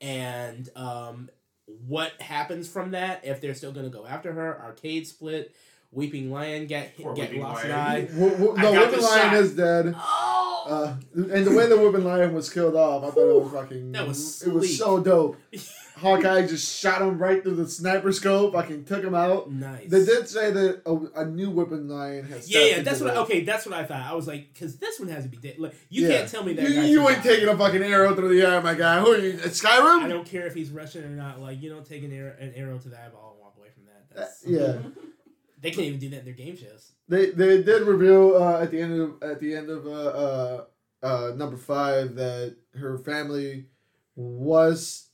And 0.00 0.68
um, 0.76 1.30
what 1.86 2.20
happens 2.20 2.68
from 2.68 2.92
that? 2.92 3.24
If 3.24 3.40
they're 3.40 3.54
still 3.54 3.72
gonna 3.72 3.88
go 3.90 4.06
after 4.06 4.32
her, 4.32 4.60
arcade 4.60 5.06
split. 5.06 5.54
Weeping 5.90 6.30
Lion 6.30 6.66
get 6.66 6.98
Poor 6.98 7.14
get 7.14 7.30
Weeping 7.30 7.42
lost 7.44 7.64
an 7.64 7.70
Lion. 7.70 7.80
eye. 7.80 8.00
W- 8.12 8.30
w- 8.32 8.54
I 8.58 8.62
no, 8.62 8.72
got 8.74 8.80
Whipping 8.88 9.00
the 9.00 9.06
Lion 9.06 9.30
shot. 9.30 9.34
is 9.36 9.56
dead. 9.56 9.94
Oh, 9.96 10.64
Uh, 10.68 11.22
and 11.34 11.46
the 11.46 11.50
way 11.56 11.66
the 11.66 11.78
Weeping 11.78 12.04
Lion 12.04 12.34
was 12.34 12.50
killed 12.52 12.74
off, 12.76 13.04
I 13.04 13.10
thought 13.10 13.30
it 13.30 13.42
was 13.42 13.52
fucking. 13.52 13.92
That 13.92 14.06
was 14.06 14.42
It 14.42 14.52
was 14.52 14.76
so 14.76 15.00
dope. 15.00 15.38
Hawkeye 15.98 16.46
just 16.46 16.78
shot 16.80 17.02
him 17.02 17.18
right 17.18 17.42
through 17.42 17.56
the 17.56 17.68
sniper 17.68 18.12
scope. 18.12 18.54
Fucking 18.54 18.84
took 18.84 19.02
him 19.04 19.14
out. 19.14 19.50
nice. 19.50 19.90
They 19.90 20.04
did 20.04 20.28
say 20.28 20.50
that 20.50 20.82
a, 20.86 21.20
a 21.22 21.24
new 21.26 21.50
Weeping 21.50 21.88
Lion 21.88 22.24
has. 22.26 22.50
Yeah, 22.50 22.64
yeah, 22.64 22.82
that's 22.82 23.00
what. 23.00 23.14
the- 23.14 23.20
okay, 23.20 23.42
that's 23.44 23.66
what 23.66 23.74
I 23.74 23.84
thought. 23.84 24.00
I 24.00 24.14
was 24.14 24.26
like, 24.26 24.52
because 24.52 24.78
this 24.78 24.98
one 25.00 25.08
has 25.08 25.24
to 25.24 25.28
be 25.28 25.36
dead. 25.36 25.56
Like, 25.58 25.74
you 25.88 26.06
Yeah. 26.08 26.18
can't 26.18 26.30
tell 26.30 26.44
me 26.44 26.52
that. 26.54 26.68
You, 26.70 26.80
you 26.82 27.08
ain't 27.08 27.22
taking 27.22 27.48
a 27.48 27.56
fucking 27.56 27.82
arrow 27.82 28.14
through 28.14 28.28
the 28.34 28.46
eye, 28.46 28.60
my 28.60 28.74
guy. 28.74 29.00
Who 29.00 29.12
are 29.12 29.18
you? 29.18 29.32
Skyrim? 29.34 30.02
I 30.04 30.08
don't 30.08 30.26
care 30.26 30.46
if 30.46 30.54
he's 30.54 30.70
Russian 30.70 31.04
or 31.04 31.08
not. 31.16 31.40
Like, 31.40 31.60
you 31.60 31.68
don't 31.70 31.86
take 31.86 32.02
an 32.04 32.12
arrow, 32.12 32.34
an 32.38 32.52
arrow 32.54 32.78
to 32.78 32.88
the 32.88 32.96
eyeball 32.98 33.32
and 33.32 33.40
walk 33.40 33.54
away 33.58 33.68
from 33.74 33.84
that. 33.86 34.16
Uh, 34.16 34.20
That's, 34.20 34.44
yeah. 34.46 34.78
They 35.60 35.72
can't 35.72 35.86
even 35.88 35.98
do 35.98 36.08
that 36.10 36.20
in 36.20 36.24
their 36.24 36.34
game 36.34 36.56
shows. 36.56 36.92
They 37.08 37.30
they 37.30 37.64
did 37.64 37.82
reveal 37.82 38.36
uh, 38.40 38.62
at 38.62 38.70
the 38.70 38.80
end 38.80 39.00
of 39.00 39.20
at 39.28 39.40
the 39.40 39.56
end 39.56 39.68
of 39.70 39.86
uh, 39.88 39.90
uh, 39.90 40.64
uh, 41.02 41.32
number 41.34 41.56
five 41.56 42.14
that 42.14 42.54
her 42.74 42.96
family 42.98 43.66
was 44.14 45.07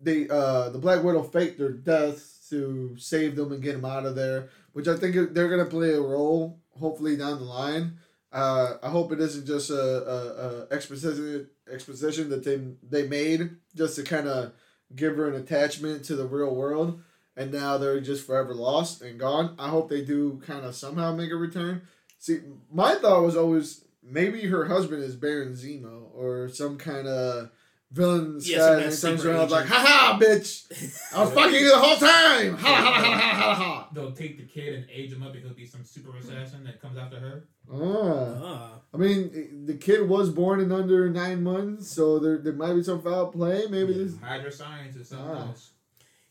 they 0.00 0.28
uh, 0.28 0.70
the 0.70 0.78
Black 0.78 1.02
Widow 1.02 1.22
faked 1.22 1.58
their 1.58 1.72
death 1.72 2.46
to 2.50 2.96
save 2.98 3.36
them 3.36 3.52
and 3.52 3.62
get 3.62 3.72
them 3.72 3.84
out 3.84 4.06
of 4.06 4.14
there, 4.14 4.48
which 4.72 4.88
I 4.88 4.96
think 4.96 5.34
they're 5.34 5.48
gonna 5.48 5.64
play 5.66 5.92
a 5.94 6.00
role 6.00 6.60
hopefully 6.78 7.16
down 7.16 7.38
the 7.38 7.44
line. 7.44 7.98
Uh, 8.30 8.74
I 8.82 8.90
hope 8.90 9.10
it 9.10 9.20
isn't 9.20 9.46
just 9.46 9.70
a, 9.70 9.74
a, 9.74 10.46
a 10.46 10.74
exposition 10.74 11.48
exposition 11.70 12.28
that 12.30 12.44
they 12.44 12.60
they 12.82 13.08
made 13.08 13.50
just 13.74 13.96
to 13.96 14.02
kind 14.02 14.28
of 14.28 14.52
give 14.94 15.16
her 15.16 15.28
an 15.28 15.34
attachment 15.34 16.04
to 16.04 16.16
the 16.16 16.26
real 16.26 16.54
world 16.54 17.00
and 17.38 17.52
now 17.52 17.78
they're 17.78 18.00
just 18.00 18.26
forever 18.26 18.52
lost 18.52 19.00
and 19.00 19.18
gone. 19.18 19.54
I 19.58 19.68
hope 19.68 19.88
they 19.88 20.04
do 20.04 20.42
kind 20.44 20.66
of 20.66 20.74
somehow 20.74 21.14
make 21.14 21.30
a 21.30 21.36
return. 21.36 21.82
See, 22.18 22.40
my 22.70 22.96
thought 22.96 23.22
was 23.22 23.36
always 23.36 23.84
maybe 24.02 24.46
her 24.46 24.64
husband 24.64 25.04
is 25.04 25.14
Baron 25.14 25.52
Zemo 25.52 26.08
or 26.14 26.48
some 26.48 26.76
kind 26.76 27.06
of 27.06 27.50
villain 27.90 28.36
in 28.36 28.40
Yeah, 28.42 28.58
some 28.58 28.66
and 28.66 28.76
of 28.76 28.78
he 28.78 28.84
turns 28.84 29.00
secret 29.00 29.26
around 29.34 29.50
like, 29.50 29.66
"Ha 29.66 29.74
ha, 29.86 30.18
bitch! 30.20 31.12
I 31.14 31.22
was 31.24 31.32
fucking 31.32 31.54
you 31.60 31.68
the 31.70 31.78
whole 31.78 31.96
time! 31.96 32.56
Ha 32.56 32.68
ha 32.74 32.92
ha 32.92 33.02
ha 33.02 33.32
ha 33.34 33.54
ha!" 33.54 33.88
They'll 33.94 34.12
take 34.12 34.36
the 34.36 34.44
kid 34.46 34.74
and 34.74 34.86
age 34.90 35.12
him 35.12 35.22
up, 35.22 35.34
and 35.34 35.42
he'll 35.44 35.54
be 35.54 35.66
some 35.66 35.84
super 35.84 36.16
assassin 36.16 36.64
that 36.64 36.80
comes 36.80 36.96
after 36.98 37.18
her. 37.18 37.48
Ah. 37.72 38.40
Ah. 38.42 38.70
I 38.94 38.96
mean, 38.96 39.66
the 39.66 39.74
kid 39.74 40.08
was 40.08 40.30
born 40.30 40.60
in 40.60 40.72
under 40.72 41.10
nine 41.10 41.42
months, 41.42 41.90
so 41.90 42.18
there, 42.18 42.38
there 42.38 42.54
might 42.54 42.72
be 42.74 42.82
some 42.82 43.02
foul 43.02 43.26
play. 43.26 43.66
Maybe 43.68 43.92
Yeah. 43.92 44.04
this. 44.04 44.18
Hydra 44.18 44.50
science 44.52 44.96
is 44.96 45.08
something 45.08 45.28
Ah. 45.30 45.46
else. 45.48 45.70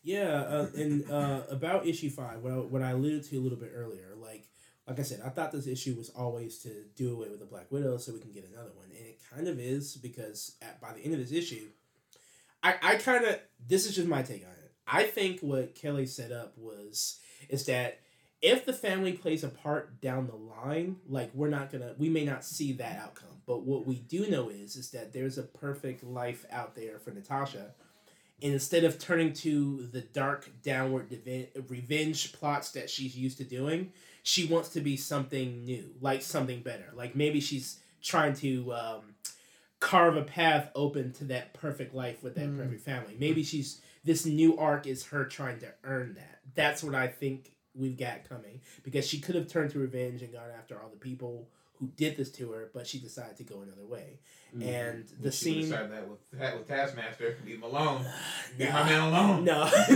Yeah, 0.04 0.42
uh, 0.42 0.68
and 0.76 1.10
uh, 1.12 1.42
about 1.50 1.86
issue 1.86 2.10
five, 2.10 2.42
what 2.42 2.54
I, 2.54 2.56
what 2.58 2.82
I 2.82 2.92
alluded 2.92 3.24
to 3.26 3.38
a 3.38 3.42
little 3.42 3.58
bit 3.58 3.72
earlier, 3.76 4.16
like 4.16 4.48
like 4.88 5.00
I 5.00 5.04
said, 5.04 5.20
I 5.26 5.28
thought 5.30 5.52
this 5.52 5.68
issue 5.68 5.96
was 5.96 6.10
always 6.12 6.60
to 6.60 6.70
do 6.96 7.14
away 7.14 7.28
with 7.30 7.40
the 7.40 7.46
Black 7.46 7.70
Widow 7.74 7.98
so 7.98 8.14
we 8.14 8.20
can 8.20 8.32
get 8.32 8.46
another 8.50 8.72
one, 8.74 8.86
and 8.98 9.06
it 9.06 9.17
kind 9.34 9.48
of 9.48 9.60
is 9.60 9.96
because 9.96 10.56
at, 10.62 10.80
by 10.82 10.94
the 10.94 11.02
end 11.02 11.14
of 11.14 11.20
this 11.20 11.32
issue, 11.32 11.70
I 12.64 12.76
I 12.82 12.96
kind 12.96 13.26
of 13.26 13.40
this 13.66 13.86
is 13.86 13.96
just 13.96 14.08
my 14.08 14.22
take 14.22 14.44
on 14.44 14.52
it. 14.52 14.74
I 14.88 15.04
think 15.04 15.42
what 15.42 15.76
Kelly 15.76 16.06
set 16.06 16.32
up 16.32 16.54
was 16.58 17.20
is 17.50 17.66
that 17.66 18.00
if 18.42 18.66
the 18.66 18.74
family 18.74 19.14
plays 19.14 19.44
a 19.44 19.50
part 19.50 20.00
down 20.00 20.28
the 20.28 20.36
line, 20.36 20.98
like 21.08 21.32
we're 21.34 21.50
not 21.50 21.72
gonna, 21.72 21.96
we 21.98 22.08
may 22.08 22.24
not 22.24 22.46
see 22.46 22.72
that 22.74 23.00
outcome, 23.00 23.42
but 23.48 23.64
what 23.64 23.88
we 23.88 23.96
do 23.96 24.30
know 24.30 24.50
is 24.50 24.76
is 24.76 24.92
that 24.92 25.12
there's 25.12 25.38
a 25.38 25.44
perfect 25.44 26.04
life 26.04 26.46
out 26.52 26.76
there 26.76 27.00
for 27.00 27.12
Natasha. 27.12 27.74
And 28.42 28.54
instead 28.54 28.84
of 28.84 29.00
turning 29.00 29.34
to 29.34 29.88
the 29.92 30.02
dark 30.02 30.48
downward 30.62 31.08
revenge 31.68 32.34
plots 32.34 32.72
that 32.74 32.90
she's 32.90 33.18
used 33.18 33.40
to 33.40 33.44
doing 33.44 33.92
she 34.28 34.46
wants 34.46 34.68
to 34.68 34.82
be 34.82 34.98
something 34.98 35.64
new 35.64 35.96
like 36.02 36.22
something 36.22 36.60
better. 36.60 36.92
Like 36.94 37.16
maybe 37.16 37.40
she's 37.40 37.80
trying 38.04 38.34
to 38.36 38.74
um, 38.74 39.02
carve 39.90 40.18
a 40.18 40.24
path 40.24 40.70
open 40.76 41.12
to 41.14 41.24
that 41.26 41.54
perfect 41.54 41.94
life 41.94 42.22
with 42.24 42.36
that 42.36 42.48
Mm. 42.50 42.58
perfect 42.58 42.82
family 42.82 43.16
maybe 43.20 43.44
she's 43.44 43.82
this 44.04 44.26
new 44.26 44.58
arc 44.58 44.86
is 44.88 45.06
her 45.08 45.24
trying 45.26 45.60
to 45.60 45.68
earn 45.84 46.14
that 46.16 46.40
that's 46.56 46.84
what 46.84 46.94
i 46.96 47.08
think 47.08 47.52
we've 47.74 47.98
got 47.98 48.28
coming 48.28 48.60
because 48.84 49.08
she 49.08 49.20
could 49.20 49.36
have 49.36 49.48
turned 49.48 49.72
to 49.72 49.80
revenge 49.80 50.22
and 50.24 50.34
gone 50.34 50.50
after 50.58 50.80
all 50.82 50.90
the 50.90 50.98
people 50.98 51.48
who 51.80 51.88
did 51.96 52.18
this 52.18 52.32
to 52.32 52.52
her 52.52 52.70
but 52.74 52.88
she 52.88 52.98
decided 53.00 53.38
to 53.38 53.44
go 53.44 53.62
another 53.62 53.86
way 53.86 54.20
and 54.54 55.06
the 55.22 55.24
She 55.24 55.24
would 55.24 55.34
scene 55.34 55.62
decide 55.62 55.92
that 55.92 56.08
with 56.10 56.20
that 56.40 56.58
with 56.58 56.68
Taskmaster. 56.68 57.38
Leave 57.46 57.58
him 57.58 57.64
alone. 57.64 58.04
Leave 58.58 58.70
No. 58.70 58.74
my 58.74 58.84
man 58.90 59.02
alone. 59.02 59.44
No. 59.44 59.60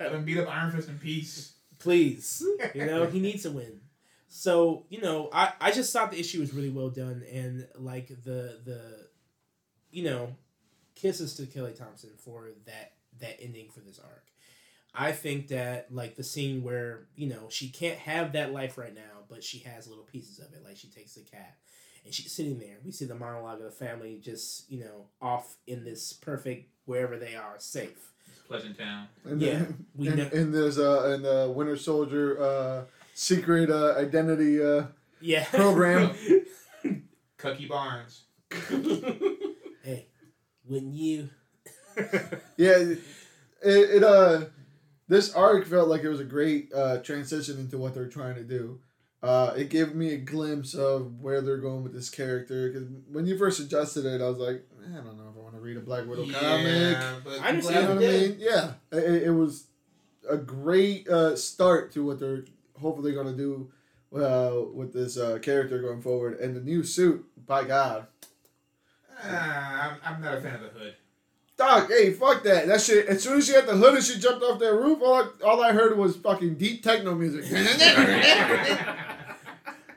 Let 0.00 0.12
him 0.12 0.24
beat 0.24 0.38
up 0.38 0.48
Iron 0.56 0.72
Fist 0.72 0.88
in 0.88 0.98
peace. 0.98 1.52
Please. 1.78 2.42
You 2.74 2.86
know, 2.86 3.06
he 3.06 3.20
needs 3.20 3.42
to 3.44 3.50
win. 3.50 3.80
So, 4.32 4.86
you 4.88 5.00
know, 5.00 5.28
I, 5.32 5.52
I 5.60 5.72
just 5.72 5.92
thought 5.92 6.12
the 6.12 6.20
issue 6.20 6.38
was 6.38 6.54
really 6.54 6.70
well 6.70 6.88
done 6.88 7.24
and 7.32 7.66
like 7.76 8.08
the 8.08 8.60
the 8.64 8.80
you 9.90 10.04
know, 10.04 10.36
kisses 10.94 11.34
to 11.34 11.46
Kelly 11.46 11.72
Thompson 11.76 12.10
for 12.16 12.48
that 12.66 12.92
that 13.20 13.42
ending 13.42 13.68
for 13.70 13.80
this 13.80 13.98
arc. 13.98 14.24
I 14.94 15.10
think 15.12 15.48
that 15.48 15.92
like 15.92 16.14
the 16.16 16.22
scene 16.24 16.62
where, 16.62 17.08
you 17.16 17.28
know, 17.28 17.48
she 17.48 17.68
can't 17.70 17.98
have 17.98 18.32
that 18.34 18.52
life 18.52 18.78
right 18.78 18.94
now, 18.94 19.24
but 19.28 19.42
she 19.42 19.58
has 19.60 19.88
little 19.88 20.04
pieces 20.04 20.38
of 20.38 20.52
it. 20.54 20.62
Like 20.64 20.76
she 20.76 20.88
takes 20.88 21.14
the 21.14 21.22
cat 21.22 21.56
and 22.04 22.14
she's 22.14 22.32
sitting 22.32 22.58
there. 22.60 22.76
We 22.84 22.92
see 22.92 23.06
the 23.06 23.14
monologue 23.16 23.58
of 23.58 23.64
the 23.64 23.70
family 23.72 24.20
just, 24.22 24.70
you 24.70 24.80
know, 24.80 25.06
off 25.20 25.56
in 25.66 25.84
this 25.84 26.12
perfect 26.12 26.70
wherever 26.84 27.18
they 27.18 27.34
are, 27.34 27.54
safe. 27.58 28.12
Pleasant 28.46 28.78
Town. 28.78 29.08
And 29.24 29.40
Yeah, 29.42 29.54
then- 29.58 29.86
we 29.96 30.06
and, 30.08 30.16
know. 30.18 30.28
and 30.32 30.54
there's 30.54 30.78
uh 30.78 31.10
and 31.14 31.24
the 31.24 31.52
Winter 31.54 31.76
Soldier 31.76 32.40
uh 32.40 32.84
secret 33.20 33.70
uh 33.70 33.94
identity 33.98 34.62
uh 34.64 34.84
Yeah. 35.20 35.44
program. 35.50 36.14
Cookie 37.36 37.66
Barnes. 37.68 38.22
hey, 39.82 40.06
wouldn't 40.64 40.94
you? 40.94 41.28
Yeah, 42.56 42.76
it, 42.78 42.98
it 43.62 44.02
uh 44.04 44.44
this 45.08 45.34
arc 45.34 45.66
felt 45.66 45.88
like 45.88 46.02
it 46.02 46.08
was 46.08 46.20
a 46.20 46.24
great 46.24 46.72
uh 46.74 46.98
transition 46.98 47.58
into 47.58 47.76
what 47.76 47.92
they're 47.94 48.08
trying 48.08 48.36
to 48.36 48.42
do. 48.44 48.80
Uh, 49.22 49.52
it 49.54 49.68
gave 49.68 49.94
me 49.94 50.14
a 50.14 50.16
glimpse 50.16 50.72
of 50.72 51.20
where 51.20 51.42
they're 51.42 51.58
going 51.58 51.82
with 51.82 51.92
this 51.92 52.08
character. 52.08 52.70
Because 52.70 52.88
when 53.12 53.26
you 53.26 53.36
first 53.36 53.58
suggested 53.58 54.06
it, 54.06 54.22
I 54.22 54.28
was 54.30 54.38
like, 54.38 54.64
"Eh, 54.82 54.92
I 54.98 55.04
don't 55.04 55.18
know 55.18 55.28
if 55.30 55.36
I 55.36 55.42
want 55.42 55.54
to 55.56 55.60
read 55.60 55.76
a 55.76 55.80
Black 55.80 56.06
Widow 56.06 56.24
comic. 56.32 56.96
but 57.22 57.32
I 57.34 57.48
I'm 57.48 57.56
understand 57.56 57.76
You 57.76 57.82
know 57.82 57.94
what 57.96 58.04
I 58.04 58.18
mean? 58.18 58.36
Yeah, 58.38 58.72
it, 58.92 59.22
it 59.24 59.30
was 59.30 59.66
a 60.26 60.38
great 60.38 61.06
uh, 61.06 61.36
start 61.36 61.92
to 61.92 62.06
what 62.06 62.18
they're 62.18 62.44
hopefully 62.80 63.12
going 63.12 63.26
to 63.26 63.36
do 63.36 63.70
uh, 64.16 64.62
with 64.74 64.92
this 64.92 65.16
uh, 65.18 65.38
character 65.40 65.80
going 65.80 66.00
forward. 66.00 66.40
And 66.40 66.54
the 66.56 66.60
new 66.60 66.82
suit, 66.82 67.24
by 67.46 67.64
God, 67.64 68.06
Ah, 69.22 69.98
I'm, 70.04 70.14
I'm 70.16 70.22
not 70.22 70.38
a 70.38 70.40
fan 70.40 70.54
of 70.54 70.62
the 70.62 70.68
hood. 70.78 70.94
dog. 71.58 71.88
Hey, 71.90 72.10
fuck 72.12 72.42
that. 72.44 72.66
That 72.66 72.80
shit. 72.80 73.06
As 73.06 73.22
soon 73.22 73.36
as 73.38 73.46
she 73.46 73.52
had 73.52 73.66
the 73.66 73.76
hood 73.76 73.94
and 73.94 74.02
she 74.02 74.18
jumped 74.18 74.42
off 74.42 74.58
that 74.60 74.74
roof, 74.74 75.00
all 75.02 75.14
I, 75.14 75.28
all 75.44 75.62
I 75.62 75.72
heard 75.72 75.98
was 75.98 76.16
fucking 76.16 76.54
deep 76.54 76.82
techno 76.82 77.14
music. 77.14 77.44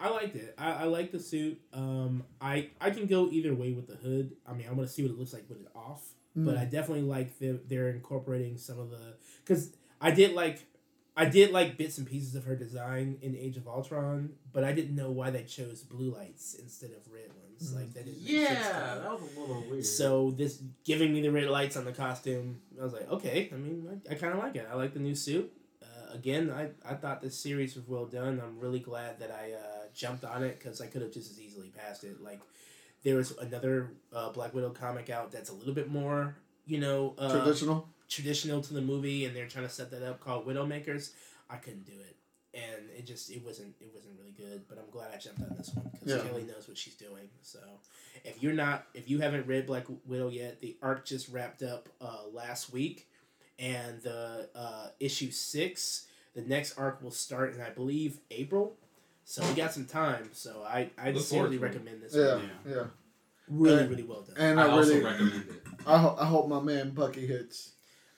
I 0.01 0.09
liked 0.09 0.35
it. 0.35 0.53
I, 0.57 0.71
I 0.71 0.83
like 0.83 1.11
the 1.13 1.19
suit. 1.19 1.61
Um, 1.71 2.23
I 2.41 2.69
I 2.81 2.89
can 2.89 3.05
go 3.07 3.29
either 3.29 3.53
way 3.53 3.71
with 3.71 3.87
the 3.87 3.95
hood. 3.95 4.33
I 4.45 4.53
mean, 4.53 4.67
I 4.67 4.73
want 4.73 4.89
to 4.89 4.93
see 4.93 5.01
what 5.03 5.11
it 5.11 5.17
looks 5.17 5.31
like 5.31 5.45
with 5.47 5.61
it 5.61 5.67
off. 5.75 6.03
But 6.35 6.57
I 6.57 6.65
definitely 6.65 7.03
like 7.03 7.37
the, 7.37 7.59
they're 7.67 7.89
incorporating 7.91 8.57
some 8.57 8.79
of 8.79 8.89
the 8.89 8.97
because 9.45 9.69
I 10.01 10.09
did 10.09 10.33
like 10.33 10.65
I 11.15 11.25
did 11.25 11.51
like 11.51 11.77
bits 11.77 11.97
and 11.99 12.07
pieces 12.07 12.35
of 12.35 12.45
her 12.45 12.55
design 12.55 13.17
in 13.21 13.35
Age 13.35 13.57
of 13.57 13.67
Ultron, 13.67 14.31
but 14.51 14.63
I 14.63 14.73
didn't 14.73 14.95
know 14.95 15.11
why 15.11 15.29
they 15.29 15.43
chose 15.43 15.81
blue 15.81 16.11
lights 16.11 16.55
instead 16.55 16.89
of 16.91 17.11
red 17.11 17.29
ones. 17.29 17.73
Like 17.73 17.93
that 17.93 18.05
didn't 18.05 18.23
make 18.23 18.47
sense 18.47 18.59
Yeah, 18.65 18.95
that 18.95 19.11
was 19.11 19.21
a 19.35 19.39
little 19.39 19.63
weird. 19.69 19.85
So 19.85 20.31
this 20.31 20.61
giving 20.83 21.13
me 21.13 21.21
the 21.21 21.31
red 21.31 21.49
lights 21.49 21.77
on 21.77 21.85
the 21.85 21.91
costume, 21.91 22.61
I 22.79 22.83
was 22.83 22.93
like, 22.93 23.09
okay. 23.11 23.49
I 23.53 23.55
mean, 23.57 24.01
I, 24.09 24.13
I 24.13 24.15
kind 24.15 24.33
of 24.33 24.39
like 24.39 24.55
it. 24.55 24.67
I 24.69 24.75
like 24.75 24.93
the 24.93 24.99
new 24.99 25.13
suit. 25.13 25.53
Uh, 25.83 26.13
again, 26.13 26.49
I, 26.49 26.69
I 26.89 26.95
thought 26.95 27.21
this 27.21 27.37
series 27.37 27.75
was 27.75 27.87
well 27.87 28.05
done. 28.05 28.41
I'm 28.43 28.59
really 28.59 28.79
glad 28.79 29.19
that 29.19 29.29
I 29.31 29.53
uh, 29.53 29.85
jumped 29.93 30.23
on 30.25 30.43
it 30.43 30.57
because 30.57 30.81
I 30.81 30.87
could 30.87 31.03
have 31.03 31.11
just 31.11 31.29
as 31.29 31.39
easily 31.39 31.69
passed 31.69 32.03
it. 32.03 32.21
Like 32.23 32.41
there 33.03 33.17
was 33.17 33.37
another 33.37 33.91
uh, 34.11 34.31
Black 34.31 34.53
Widow 34.55 34.71
comic 34.71 35.11
out 35.11 35.31
that's 35.31 35.51
a 35.51 35.53
little 35.53 35.73
bit 35.75 35.89
more, 35.91 36.37
you 36.65 36.79
know, 36.79 37.13
uh, 37.19 37.31
Traditional. 37.31 37.87
Traditional 38.13 38.61
to 38.61 38.73
the 38.73 38.81
movie, 38.81 39.25
and 39.25 39.35
they're 39.35 39.47
trying 39.47 39.65
to 39.65 39.71
set 39.73 39.91
that 39.91 40.03
up 40.03 40.19
called 40.19 40.45
Widowmakers. 40.47 41.11
I 41.49 41.57
couldn't 41.57 41.85
do 41.85 41.93
it, 41.93 42.15
and 42.53 42.89
it 42.97 43.05
just 43.05 43.29
it 43.31 43.43
wasn't 43.43 43.73
it 43.81 43.89
wasn't 43.93 44.13
really 44.17 44.31
good. 44.31 44.63
But 44.69 44.77
I'm 44.77 44.89
glad 44.91 45.11
I 45.13 45.17
jumped 45.17 45.41
on 45.41 45.55
this 45.57 45.71
one 45.73 45.89
because 45.91 46.09
Yeah. 46.23 46.29
Kelly 46.29 46.43
knows 46.43 46.67
what 46.67 46.77
she's 46.77 46.95
doing. 46.95 47.29
So 47.41 47.59
if 48.23 48.41
you're 48.41 48.53
not 48.53 48.85
if 48.93 49.09
you 49.09 49.19
haven't 49.19 49.47
read 49.47 49.65
Black 49.67 49.85
Widow 50.05 50.29
yet, 50.29 50.61
the 50.61 50.77
arc 50.81 51.05
just 51.05 51.29
wrapped 51.29 51.63
up 51.63 51.89
uh, 52.01 52.27
last 52.31 52.71
week, 52.71 53.07
and 53.59 54.01
the 54.01 54.49
uh, 54.55 54.87
issue 54.99 55.31
six, 55.31 56.07
the 56.35 56.41
next 56.41 56.77
arc 56.77 57.01
will 57.03 57.11
start 57.11 57.53
in 57.55 57.61
I 57.61 57.69
believe 57.69 58.19
April. 58.31 58.75
So 59.25 59.41
we 59.47 59.53
got 59.53 59.71
some 59.73 59.85
time. 59.85 60.29
So 60.33 60.63
I 60.67 60.89
I 60.97 61.11
Look 61.11 61.23
seriously 61.23 61.37
forward 61.37 61.49
to 61.51 61.55
it. 61.57 61.61
recommend 61.61 62.01
this. 62.01 62.15
Yeah, 62.15 62.35
one. 62.35 62.49
yeah. 62.67 62.83
really 63.47 63.81
And- 63.81 63.89
really 63.89 64.03
well 64.03 64.21
done. 64.21 64.35
And 64.37 64.59
I 64.59 64.65
I, 64.67 64.69
also 64.69 64.89
really, 64.89 65.03
recommend 65.03 65.49
it. 65.49 65.63
I, 65.85 65.97
ho- 65.97 66.15
I 66.19 66.25
hope 66.25 66.47
my 66.47 66.59
man 66.61 66.91
Bucky 66.91 67.25
hits. 67.27 67.72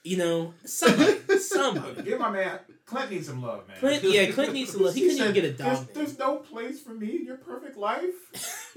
You 0.06 0.16
know, 0.16 0.54
somebody, 0.64 1.18
Look, 1.28 1.40
somebody. 1.40 2.02
give 2.02 2.20
my 2.20 2.30
man 2.30 2.58
Clint 2.86 3.10
needs 3.10 3.26
some 3.26 3.42
love, 3.42 3.66
man. 3.66 3.76
Clint, 3.80 4.04
yeah, 4.04 4.30
Clint 4.30 4.52
needs 4.52 4.70
to 4.72 4.78
love. 4.82 4.94
He 4.94 5.00
couldn't 5.02 5.18
even 5.18 5.32
get 5.34 5.44
a 5.44 5.52
dog 5.52 5.66
There's, 5.66 5.86
there's 5.88 6.18
no 6.18 6.36
place 6.36 6.80
for 6.80 6.90
me 6.94 7.16
in 7.16 7.24
your 7.26 7.36
perfect 7.36 7.76
life. 7.76 8.14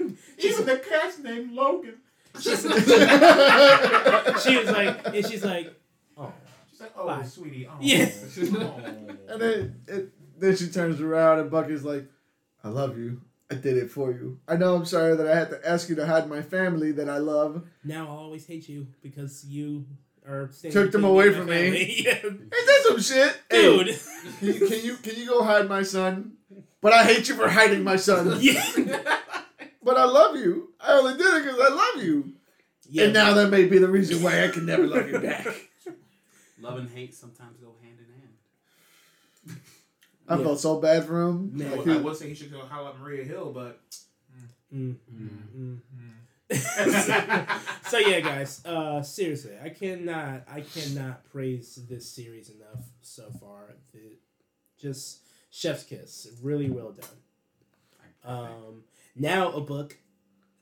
Even 0.38 0.66
the 0.66 0.78
cat's 0.78 1.20
named 1.20 1.52
Logan. 1.52 1.94
She's- 2.40 2.64
and 4.26 4.40
she 4.40 4.56
was 4.56 4.68
like, 4.70 5.06
and 5.14 5.26
she's 5.26 5.44
like, 5.44 5.72
oh, 6.16 6.32
She's 6.70 6.80
like, 6.80 6.92
oh, 6.96 7.06
Bye. 7.06 7.22
sweetie. 7.22 7.68
Oh. 7.70 7.76
Yeah. 7.80 8.10
Oh. 8.52 9.38
then 9.38 9.80
it, 9.86 10.08
then 10.40 10.56
she 10.56 10.68
turns 10.68 11.00
around 11.00 11.38
and 11.38 11.50
Bucky's 11.50 11.84
like, 11.84 12.06
"I 12.64 12.68
love 12.68 12.98
you. 12.98 13.20
I 13.50 13.54
did 13.54 13.76
it 13.76 13.90
for 13.90 14.10
you. 14.10 14.38
I 14.48 14.56
know 14.56 14.74
I'm 14.74 14.86
sorry 14.86 15.14
that 15.16 15.26
I 15.28 15.36
had 15.36 15.50
to 15.50 15.68
ask 15.68 15.88
you 15.88 15.94
to 15.96 16.06
hide 16.06 16.28
my 16.28 16.40
family 16.42 16.92
that 16.92 17.08
I 17.08 17.18
love. 17.18 17.64
now 17.84 18.08
I'll 18.08 18.16
always 18.18 18.46
hate 18.46 18.68
you 18.68 18.88
because 19.02 19.44
you 19.44 19.86
are 20.30 20.48
staying 20.52 20.72
Took 20.72 20.92
them 20.92 21.04
away 21.04 21.32
from 21.32 21.46
me. 21.46 21.52
family." 21.52 21.94
Yeah. 22.04 22.18
Ain't 22.24 22.50
that 22.50 22.84
some 22.86 23.00
shit, 23.00 23.36
Hey, 23.50 23.62
dude. 23.84 23.98
Can 24.40 24.48
you, 24.48 24.66
can 24.68 24.84
you 24.84 24.96
can 24.96 25.16
you 25.16 25.26
go 25.26 25.42
hide 25.42 25.68
my 25.68 25.82
son? 25.82 26.32
But 26.80 26.92
I 26.92 27.04
hate 27.04 27.28
you 27.28 27.34
for 27.34 27.48
hiding 27.48 27.84
my 27.84 27.96
son. 27.96 28.38
yeah, 28.40 28.64
But 29.82 29.96
I 29.98 30.04
love 30.04 30.36
you. 30.36 30.70
I 30.80 30.92
only 30.92 31.14
did 31.16 31.26
it 31.34 31.44
because 31.44 31.60
I 31.60 31.68
love 31.74 32.04
you. 32.04 32.32
yeah. 32.88 33.04
And 33.04 33.12
now 33.12 33.34
that 33.34 33.50
may 33.50 33.64
be 33.66 33.78
the 33.78 33.88
reason 33.88 34.22
why 34.22 34.44
I 34.44 34.48
can 34.48 34.64
never 34.66 34.86
love 34.86 35.08
you 35.10 35.18
back. 35.18 35.46
Love 36.62 36.76
and 36.78 36.90
hate 36.90 37.14
sometimes 37.14 37.56
go 37.56 37.72
hand 37.82 37.96
in 37.98 38.20
hand. 38.20 39.60
I 40.28 40.36
Yeah. 40.36 40.42
felt 40.44 40.60
so 40.60 40.78
bad 40.78 41.06
for 41.06 41.22
him. 41.22 41.56
Man. 41.56 41.68
I 41.68 41.70
Like, 41.76 41.86
would- 41.86 41.96
I 41.96 42.00
would 42.00 42.16
say 42.16 42.28
he 42.28 42.34
should 42.34 42.52
go 42.52 42.60
holler 42.60 42.90
at 42.90 43.00
Maria 43.00 43.24
Hill, 43.24 43.50
but 43.52 43.80
Mm, 44.74 44.94
Mm. 45.12 45.28
mm. 45.56 45.78
so 47.88 47.98
yeah, 47.98 48.20
guys. 48.20 48.64
Uh, 48.64 49.02
seriously, 49.02 49.52
I 49.62 49.70
cannot, 49.70 50.42
I 50.50 50.60
cannot 50.60 51.24
praise 51.30 51.78
this 51.88 52.08
series 52.08 52.50
enough 52.50 52.84
so 53.02 53.30
far. 53.40 53.74
The, 53.92 54.18
just 54.78 55.20
Chef's 55.50 55.84
Kiss, 55.84 56.28
really 56.42 56.70
well 56.70 56.92
done. 56.92 57.08
Um, 58.24 58.84
now 59.16 59.52
a 59.52 59.60
book 59.60 59.96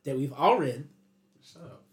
that 0.05 0.17
we've 0.17 0.33
all 0.33 0.59
read. 0.59 0.88
Shut 1.43 1.62
up. 1.62 1.85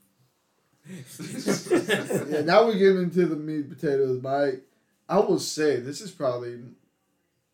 yeah, 2.29 2.41
now 2.41 2.65
we're 2.65 2.77
getting 2.77 3.03
into 3.03 3.25
the 3.25 3.35
meat 3.35 3.65
and 3.65 3.77
potatoes. 3.77 4.21
My, 4.21 4.53
I 5.09 5.19
will 5.19 5.39
say 5.39 5.77
this 5.77 6.01
is 6.01 6.11
probably 6.11 6.59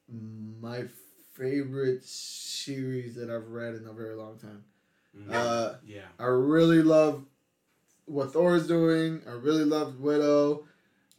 my 0.07 0.85
favorite 1.33 2.03
series 2.03 3.15
that 3.15 3.29
I've 3.29 3.47
read 3.47 3.75
in 3.75 3.87
a 3.87 3.93
very 3.93 4.15
long 4.15 4.37
time. 4.37 4.63
Mm. 5.17 5.33
Uh, 5.33 5.73
yeah. 5.85 6.01
I 6.19 6.25
really 6.25 6.81
love 6.81 7.25
what 8.05 8.33
Thor's 8.33 8.67
doing. 8.67 9.21
I 9.27 9.31
really 9.31 9.63
love 9.65 9.99
Widow. 9.99 10.65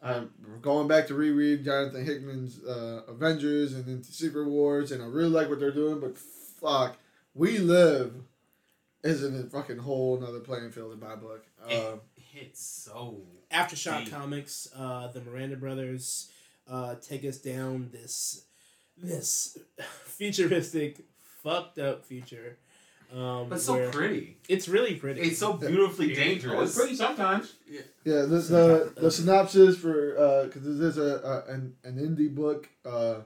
I'm 0.03 0.31
going 0.61 0.89
back 0.89 1.07
to 1.09 1.15
reread 1.15 1.65
Jonathan 1.65 2.05
Hickman's 2.05 2.63
uh, 2.65 3.03
Avengers 3.07 3.73
and 3.75 3.87
into 3.87 4.13
Secret 4.13 4.49
Wars, 4.49 4.91
and 4.91 5.01
I 5.01 5.07
really 5.07 5.29
like 5.29 5.49
what 5.49 5.61
they're 5.61 5.71
doing. 5.71 6.01
But 6.01 6.19
fuck, 6.19 6.97
We 7.35 7.59
Live 7.59 8.13
is 9.05 9.23
in 9.23 9.37
a 9.37 9.45
fucking 9.45 9.79
whole 9.79 10.17
another 10.17 10.41
playing 10.41 10.71
field 10.73 10.93
in 10.93 11.01
my 11.01 11.15
book. 11.15 11.45
Uh, 11.65 11.69
It 12.17 12.23
hits 12.33 12.61
so. 12.65 13.21
Aftershock 13.53 14.05
Deep. 14.07 14.13
Comics, 14.13 14.69
uh, 14.77 15.07
the 15.09 15.21
Miranda 15.21 15.57
brothers, 15.57 16.31
uh, 16.69 16.97
take 16.97 17.25
us 17.25 17.39
down 17.39 17.91
this 17.93 18.45
this 18.97 19.57
futuristic, 20.05 21.05
fucked 21.43 21.79
up 21.79 22.05
future. 22.05 22.59
Um, 23.15 23.49
But 23.49 23.61
so 23.61 23.91
pretty. 23.91 24.39
It's 24.49 24.69
really 24.69 24.95
pretty. 24.95 25.21
It's 25.21 25.39
so 25.39 25.53
beautifully 25.55 26.07
Oh, 26.07 26.11
it's 26.11 26.19
dangerous. 26.19 26.77
pretty 26.77 26.95
sometimes. 26.95 27.55
Yeah, 28.05 28.23
the 28.23 28.39
the, 28.39 28.93
the 28.97 29.11
synopsis 29.11 29.77
for 29.77 30.45
because 30.47 30.63
this 30.79 30.97
is 30.97 30.99
a, 30.99 31.45
a 31.49 31.53
an 31.53 31.75
an 31.85 31.97
indie 31.99 32.35
book. 32.35 32.69
Uh, 32.85 33.21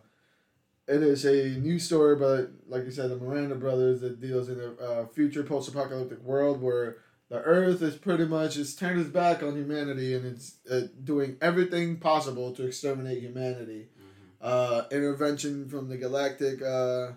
it 0.88 1.02
is 1.02 1.24
a 1.24 1.58
new 1.58 1.78
story, 1.78 2.14
but 2.16 2.50
like 2.68 2.84
you 2.84 2.90
said, 2.92 3.10
the 3.10 3.16
Miranda 3.16 3.56
brothers 3.56 4.00
that 4.02 4.20
deals 4.20 4.48
in 4.48 4.60
a 4.60 4.84
uh, 4.84 5.06
future 5.06 5.42
post-apocalyptic 5.42 6.22
world 6.22 6.62
where 6.62 6.98
the 7.28 7.40
Earth 7.42 7.82
is 7.82 7.96
pretty 7.96 8.24
much 8.24 8.54
just 8.54 8.78
turned 8.78 9.00
its 9.00 9.10
back 9.10 9.42
on 9.42 9.56
humanity 9.56 10.14
and 10.14 10.24
it's 10.24 10.58
uh, 10.70 10.82
doing 11.02 11.36
everything 11.40 11.96
possible 11.96 12.52
to 12.52 12.64
exterminate 12.64 13.20
humanity. 13.20 13.88
Mhm. 13.98 14.34
Uh, 14.40 14.82
intervention 14.92 15.68
from 15.68 15.88
the 15.88 15.96
Galactic 15.96 16.62
uh, 16.62 17.12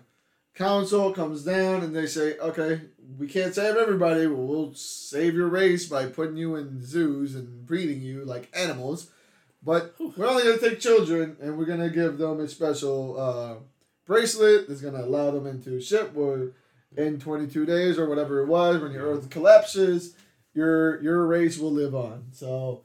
Council 0.60 1.10
comes 1.14 1.42
down 1.42 1.82
and 1.82 1.96
they 1.96 2.06
say, 2.06 2.36
okay, 2.36 2.82
we 3.18 3.26
can't 3.26 3.54
save 3.54 3.76
everybody. 3.76 4.26
Well, 4.26 4.46
we'll 4.46 4.74
save 4.74 5.34
your 5.34 5.48
race 5.48 5.86
by 5.86 6.04
putting 6.04 6.36
you 6.36 6.54
in 6.56 6.84
zoos 6.84 7.34
and 7.34 7.64
breeding 7.64 8.02
you 8.02 8.26
like 8.26 8.50
animals. 8.52 9.10
But 9.62 9.94
we're 9.98 10.26
only 10.26 10.42
going 10.42 10.58
to 10.58 10.68
take 10.68 10.78
children 10.78 11.38
and 11.40 11.56
we're 11.56 11.64
going 11.64 11.80
to 11.80 11.88
give 11.88 12.18
them 12.18 12.40
a 12.40 12.46
special 12.46 13.18
uh, 13.18 13.54
bracelet 14.04 14.68
that's 14.68 14.82
going 14.82 14.92
to 14.92 15.02
allow 15.02 15.30
them 15.30 15.46
into 15.46 15.78
a 15.78 15.80
ship 15.80 16.12
where 16.12 16.52
in 16.94 17.18
22 17.18 17.64
days 17.64 17.98
or 17.98 18.06
whatever 18.06 18.42
it 18.42 18.46
was, 18.46 18.82
when 18.82 18.92
your 18.92 19.14
Earth 19.14 19.30
collapses, 19.30 20.14
your 20.52 21.00
your 21.02 21.26
race 21.26 21.56
will 21.56 21.72
live 21.72 21.94
on. 21.94 22.24
So 22.32 22.82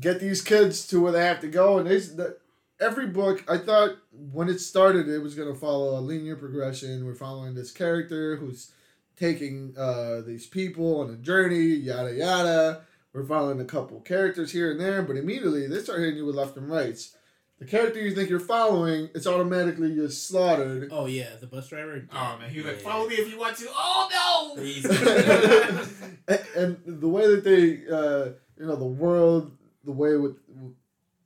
get 0.00 0.20
these 0.20 0.40
kids 0.40 0.86
to 0.86 1.02
where 1.02 1.12
they 1.12 1.24
have 1.24 1.40
to 1.40 1.48
go. 1.48 1.76
And 1.76 1.86
they, 1.86 1.98
the, 1.98 2.38
every 2.80 3.06
book, 3.06 3.44
I 3.48 3.58
thought 3.58 3.96
when 4.12 4.48
it 4.48 4.60
started, 4.60 5.08
it 5.08 5.18
was 5.18 5.34
going 5.34 5.52
to 5.52 5.58
follow 5.58 5.98
a 5.98 6.00
linear 6.00 6.36
progression. 6.36 7.04
We're 7.04 7.14
following 7.14 7.54
this 7.54 7.70
character 7.70 8.36
who's 8.36 8.72
taking 9.16 9.74
uh, 9.76 10.20
these 10.26 10.46
people 10.46 11.00
on 11.00 11.10
a 11.10 11.16
journey, 11.16 11.62
yada 11.64 12.14
yada. 12.14 12.82
We're 13.12 13.24
following 13.24 13.60
a 13.60 13.64
couple 13.64 14.00
characters 14.00 14.52
here 14.52 14.70
and 14.70 14.80
there, 14.80 15.02
but 15.02 15.16
immediately 15.16 15.66
they 15.66 15.80
start 15.80 16.00
hitting 16.00 16.16
you 16.16 16.26
with 16.26 16.36
left 16.36 16.56
and 16.56 16.70
rights. 16.70 17.16
The 17.58 17.64
character 17.64 17.98
you 17.98 18.14
think 18.14 18.30
you're 18.30 18.38
following, 18.38 19.08
it's 19.16 19.26
automatically 19.26 19.92
just 19.92 20.28
slaughtered. 20.28 20.90
oh 20.92 21.06
yeah, 21.06 21.30
the 21.40 21.48
bus 21.48 21.68
driver. 21.68 22.06
Oh 22.12 22.36
man, 22.38 22.50
he 22.50 22.58
was 22.58 22.66
like, 22.66 22.76
"Follow 22.80 23.08
me 23.08 23.16
if 23.16 23.28
you 23.32 23.36
want 23.36 23.56
to." 23.56 23.66
Oh 23.70 24.54
no! 24.56 24.62
He's- 24.62 24.84
and, 26.28 26.40
and 26.56 27.00
the 27.00 27.08
way 27.08 27.26
that 27.26 27.42
they, 27.42 27.78
uh, 27.92 28.34
you 28.56 28.66
know, 28.66 28.76
the 28.76 28.84
world, 28.84 29.50
the 29.82 29.90
way 29.90 30.16
with 30.16 30.36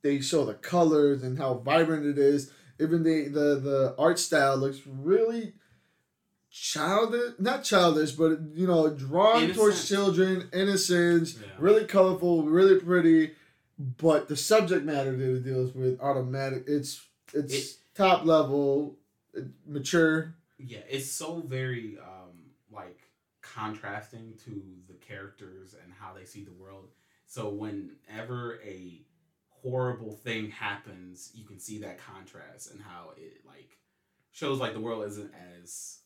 they 0.03 0.19
show 0.21 0.45
the 0.45 0.53
colors 0.53 1.23
and 1.23 1.37
how 1.39 1.55
vibrant 1.55 2.05
it 2.05 2.17
is. 2.19 2.51
Even 2.79 3.03
the 3.03 3.27
the 3.29 3.55
the 3.59 3.95
art 3.97 4.19
style 4.19 4.57
looks 4.57 4.81
really 4.85 5.53
childish, 6.51 7.33
not 7.39 7.63
childish, 7.63 8.11
but 8.11 8.39
you 8.53 8.67
know, 8.67 8.89
drawn 8.89 9.51
towards 9.53 9.87
children, 9.87 10.49
innocence, 10.53 11.35
Yeah. 11.35 11.47
really 11.57 11.85
colorful, 11.85 12.43
really 12.43 12.79
pretty. 12.79 13.31
But 13.79 14.27
the 14.27 14.35
subject 14.35 14.85
matter 14.85 15.15
that 15.15 15.35
it 15.37 15.43
deals 15.43 15.73
with, 15.73 15.99
automatic, 15.99 16.65
it's 16.67 17.01
it's 17.33 17.53
It- 17.53 17.77
top 17.95 18.25
level, 18.25 18.97
uh, 19.35 19.41
mature. 19.65 20.35
yeah, 20.59 20.79
it's 20.89 21.11
so 21.11 21.39
very 21.41 21.97
um 21.97 22.51
like 22.71 22.99
contrasting 23.41 24.33
to 24.45 24.51
the 24.87 24.93
characters 24.95 25.73
and 25.81 25.91
how 25.93 26.13
they 26.13 26.25
see 26.25 26.43
the 26.43 26.51
world. 26.53 26.89
So 27.25 27.49
whenever 27.49 28.59
a 28.63 29.01
horrible 29.63 30.11
thing 30.17 30.49
happens, 30.51 31.31
you 31.33 31.45
can 31.45 31.57
see 31.59 31.79
that 31.79 31.97
contrast 31.97 32.71
and 32.71 32.81
how 32.81 33.11
it 33.17 33.37
like 33.47 33.77
shows 34.31 34.59
like 34.59 34.73
the 34.73 34.79
world 34.79 35.05
isn't 35.05 35.31
as 35.59 35.99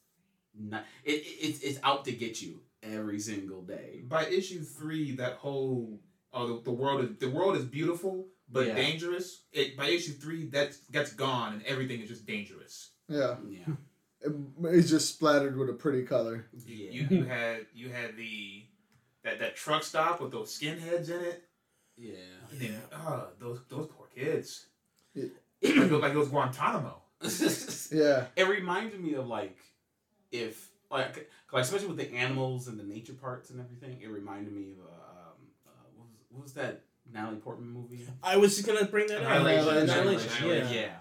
not 0.57 0.85
it, 1.03 1.11
it 1.11 1.47
it's 1.47 1.59
it's 1.61 1.79
out 1.83 2.05
to 2.05 2.11
get 2.11 2.41
you 2.41 2.61
every 2.83 3.19
single 3.19 3.61
day. 3.63 4.03
By 4.07 4.25
issue 4.27 4.61
three, 4.63 5.15
that 5.17 5.33
whole 5.33 5.99
oh 6.33 6.57
the, 6.57 6.63
the 6.63 6.71
world 6.71 7.03
is 7.03 7.17
the 7.17 7.29
world 7.29 7.57
is 7.57 7.65
beautiful 7.65 8.27
but 8.49 8.67
Yeah. 8.67 8.75
dangerous. 8.75 9.43
It 9.51 9.75
by 9.75 9.87
issue 9.87 10.13
three 10.13 10.45
that 10.51 10.77
gets 10.91 11.11
gone 11.13 11.53
and 11.53 11.63
everything 11.63 11.99
is 12.01 12.09
just 12.09 12.25
dangerous. 12.25 12.91
Yeah, 13.09 13.35
Yeah. 13.49 13.73
It- 14.21 14.33
it's 14.63 14.89
just 14.89 15.13
splattered 15.13 15.57
with 15.57 15.69
a 15.69 15.73
pretty 15.73 16.03
color. 16.03 16.45
Yeah. 16.65 16.89
You 16.91 17.07
you 17.09 17.23
had 17.25 17.65
you 17.73 17.89
had 17.89 18.15
the 18.17 18.63
that 19.23 19.39
that 19.39 19.55
truck 19.55 19.83
stop 19.83 20.21
with 20.21 20.31
those 20.31 20.57
skinheads 20.57 21.09
in 21.09 21.21
it. 21.23 21.43
Yeah. 21.97 22.11
And, 22.51 22.75
oh, 22.93 23.27
those 23.39 23.59
those 23.69 23.87
poor 23.87 24.07
kids. 24.15 24.65
Yeah. 25.13 25.25
like, 25.61 25.75
it- 25.91 25.91
like 25.91 26.13
it 26.13 26.17
was 26.17 26.29
Guantanamo. 26.29 27.01
Yeah. 27.91 28.25
it 28.35 28.47
reminded 28.47 28.99
me 28.99 29.13
of 29.15 29.27
like 29.27 29.57
if 30.31 30.69
like 30.91 31.29
like 31.51 31.63
especially 31.63 31.87
with 31.87 31.97
the 31.97 32.13
animals 32.13 32.67
and 32.67 32.77
the 32.79 32.83
nature 32.83 33.13
parts 33.13 33.49
and 33.49 33.59
everything 33.59 33.99
it 34.01 34.09
reminded 34.09 34.53
me 34.53 34.73
of 34.73 34.79
uh, 34.79 34.89
um, 34.91 35.37
uh, 35.65 35.69
what, 35.95 36.07
was, 36.09 36.17
what 36.29 36.43
was 36.43 36.53
that 36.53 36.81
Natalie 37.11 37.37
Portman 37.37 37.69
movie 37.69 38.05
I 38.21 38.35
was 38.37 38.55
just 38.55 38.67
gonna 38.67 38.85
bring 38.85 39.07
that 39.07 39.23
up. 39.23 39.41
Annihilation. 39.41 39.77
Annihilation, 39.89 40.29
Annihilation, 40.43 40.73
Yeah. 40.75 40.81
yeah 40.81 40.91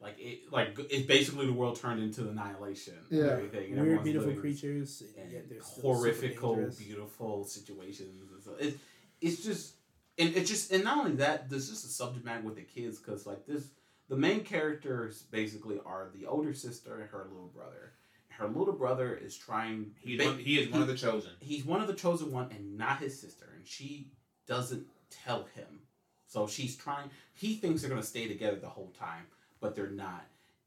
like 0.00 0.14
it 0.18 0.50
like 0.52 0.78
it's 0.90 1.06
basically 1.06 1.46
the 1.46 1.52
world 1.52 1.78
turned 1.78 2.00
into 2.02 2.28
annihilation 2.28 2.94
and 3.10 3.18
Yeah. 3.18 3.26
everything 3.32 3.72
and 3.72 3.82
Weird, 3.82 3.98
everyone's 3.98 4.04
beautiful 4.04 4.34
creatures. 4.40 5.02
And 5.16 5.24
and 5.24 5.32
yet 5.32 5.48
they're 5.50 5.60
still 5.60 5.74
super 5.82 5.94
horrifical 5.96 6.54
beautiful 6.78 7.44
situations 7.44 8.30
and 8.32 8.42
so 8.42 8.52
it, 8.60 8.78
it's 9.20 9.42
just 9.44 9.74
and 10.18 10.34
it's 10.36 10.48
just 10.50 10.72
and 10.72 10.84
not 10.84 10.98
only 10.98 11.16
that 11.16 11.48
there's 11.48 11.68
just 11.68 11.84
a 11.84 11.88
subject 11.88 12.24
matter 12.24 12.42
with 12.42 12.56
the 12.56 12.62
kids 12.62 12.98
because 12.98 13.26
like 13.26 13.46
this 13.46 13.68
the 14.08 14.16
main 14.16 14.40
characters 14.40 15.22
basically 15.30 15.78
are 15.84 16.08
the 16.14 16.26
older 16.26 16.52
sister 16.54 17.00
and 17.00 17.08
her 17.10 17.26
little 17.30 17.50
brother 17.54 17.92
her 18.28 18.46
little 18.48 18.74
brother 18.74 19.14
is 19.14 19.36
trying 19.36 19.90
He's 20.00 20.18
ba- 20.18 20.26
one, 20.26 20.38
he 20.38 20.58
is 20.60 20.68
one 20.70 20.82
of 20.82 20.88
the 20.88 20.96
chosen. 20.96 21.30
he's 21.40 21.64
one 21.64 21.80
of 21.80 21.86
the 21.88 21.94
chosen 21.94 22.30
one 22.32 22.50
and 22.50 22.78
not 22.78 22.98
his 22.98 23.18
sister 23.20 23.46
and 23.56 23.66
she 23.66 24.08
doesn't 24.46 24.86
tell 25.10 25.44
him 25.54 25.80
so 26.26 26.46
she's 26.46 26.76
trying 26.76 27.10
he 27.34 27.54
thinks 27.54 27.80
they're 27.80 27.90
going 27.90 28.00
to 28.02 28.06
stay 28.06 28.28
together 28.28 28.56
the 28.56 28.68
whole 28.68 28.92
time 28.98 29.24
but 29.60 29.74
they're 29.74 29.90
not. 29.90 30.24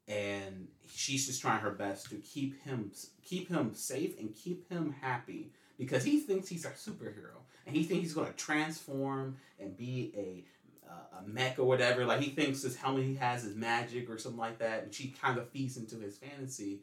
And 0.08 0.68
she's 0.94 1.26
just 1.26 1.40
trying 1.40 1.60
her 1.60 1.70
best 1.70 2.10
to 2.10 2.16
keep 2.16 2.62
him 2.64 2.90
keep 3.24 3.48
him 3.48 3.72
safe 3.72 4.18
and 4.18 4.34
keep 4.34 4.68
him 4.68 4.94
happy 5.00 5.52
because 5.78 6.04
he 6.04 6.18
thinks 6.20 6.48
he's 6.48 6.64
a 6.66 6.70
superhero 6.70 7.38
and 7.66 7.76
he 7.76 7.84
thinks 7.84 8.02
he's 8.04 8.14
going 8.14 8.26
to 8.28 8.36
transform 8.36 9.36
and 9.60 9.76
be 9.76 10.12
a 10.16 10.44
uh, 10.90 11.20
a 11.24 11.28
mech 11.28 11.58
or 11.58 11.64
whatever. 11.64 12.04
Like 12.04 12.20
he 12.20 12.30
thinks 12.30 12.62
this 12.62 12.76
helmet 12.76 13.04
he 13.04 13.14
has 13.16 13.44
is 13.44 13.56
magic 13.56 14.10
or 14.10 14.18
something 14.18 14.38
like 14.40 14.58
that, 14.58 14.82
and 14.84 14.94
she 14.94 15.08
kind 15.08 15.38
of 15.38 15.48
feeds 15.48 15.76
into 15.76 15.96
his 15.96 16.16
fantasy, 16.18 16.80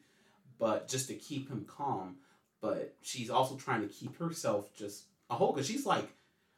but 0.57 0.87
just 0.87 1.07
to 1.09 1.13
keep 1.15 1.49
him 1.49 1.65
calm. 1.67 2.15
But 2.61 2.95
she's 3.01 3.29
also 3.29 3.55
trying 3.55 3.81
to 3.81 3.87
keep 3.87 4.17
herself 4.17 4.75
just 4.75 5.03
a 5.29 5.35
whole 5.35 5.53
because 5.53 5.67
she's 5.67 5.85
like, 5.85 6.07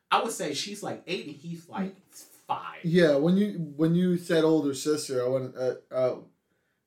I 0.09 0.21
would 0.23 0.31
say 0.31 0.53
she's 0.53 0.81
like 0.81 1.03
eight 1.07 1.27
and 1.27 1.35
he's 1.35 1.67
like 1.69 1.95
five. 2.47 2.79
Yeah, 2.83 3.15
when 3.15 3.37
you 3.37 3.73
when 3.75 3.95
you 3.95 4.17
said 4.17 4.43
older 4.43 4.73
sister, 4.73 5.23
I 5.23 5.27
want 5.29 5.55
uh, 5.57 5.73
uh, 5.93 6.15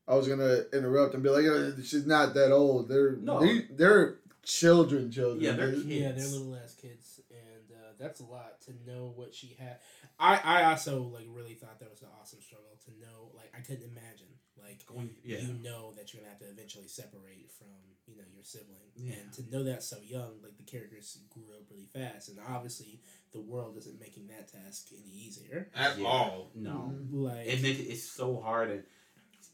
I 0.09 0.15
was 0.15 0.29
gonna 0.29 0.63
interrupt 0.73 1.15
and 1.15 1.23
be 1.23 1.29
like, 1.31 1.47
uh, 1.47 1.81
she's 1.83 2.07
not 2.07 2.35
that 2.35 2.53
old. 2.53 2.89
They're 2.89 3.13
No. 3.17 3.41
they, 3.41 3.67
they're 3.71 4.17
children, 4.45 5.11
children. 5.11 5.41
Yeah, 5.43 5.53
they're 5.53 5.73
kids. 5.73 5.85
Yeah, 5.87 6.13
they're 6.13 6.27
little 6.29 6.57
ass 6.57 6.75
kids, 6.75 7.21
and 7.31 7.71
uh, 7.77 7.93
that's 7.99 8.21
a 8.21 8.25
lot 8.25 8.61
to 8.67 8.73
know 8.91 9.13
what 9.17 9.35
she 9.35 9.57
had. 9.59 9.79
I 10.19 10.41
I 10.45 10.65
also 10.71 11.03
like 11.03 11.27
really 11.29 11.55
thought 11.55 11.81
that 11.81 11.91
was 11.91 12.03
an 12.03 12.09
awesome 12.21 12.41
struggle 12.41 12.79
to 12.85 12.91
know. 13.01 13.31
Like 13.35 13.53
I 13.57 13.61
couldn't 13.61 13.85
imagine 13.91 14.29
like 14.63 14.87
Going, 14.87 15.11
yeah. 15.25 15.39
you 15.39 15.55
know 15.63 15.93
that 15.97 16.13
you're 16.13 16.23
gonna 16.23 16.31
have 16.31 16.41
to 16.41 16.49
eventually 16.49 16.87
separate 16.89 17.51
from 17.59 17.69
you 18.07 18.17
know 18.17 18.23
your 18.35 18.45
sibling, 18.45 18.93
Yeah. 18.97 19.15
and 19.15 19.33
to 19.35 19.51
know 19.51 19.65
that 19.65 19.83
so 19.83 19.97
young, 20.05 20.41
like 20.43 20.57
the 20.57 20.63
characters 20.65 21.19
grew 21.31 21.45
up 21.55 21.65
really 21.71 21.87
fast, 21.93 22.29
and 22.29 22.39
obviously 22.49 23.01
the 23.33 23.41
world 23.41 23.77
isn't 23.79 23.99
making 24.01 24.29
that 24.29 24.49
task 24.53 24.89
any 24.93 25.11
easier. 25.11 25.71
At 25.75 25.99
Yeah. 25.99 26.07
all. 26.07 26.51
No. 26.55 26.95
Like 27.11 27.47
it 27.47 27.63
make 27.63 27.79
it, 27.79 27.85
it's 27.85 28.05
so 28.05 28.41
hard 28.41 28.71
and 28.71 28.83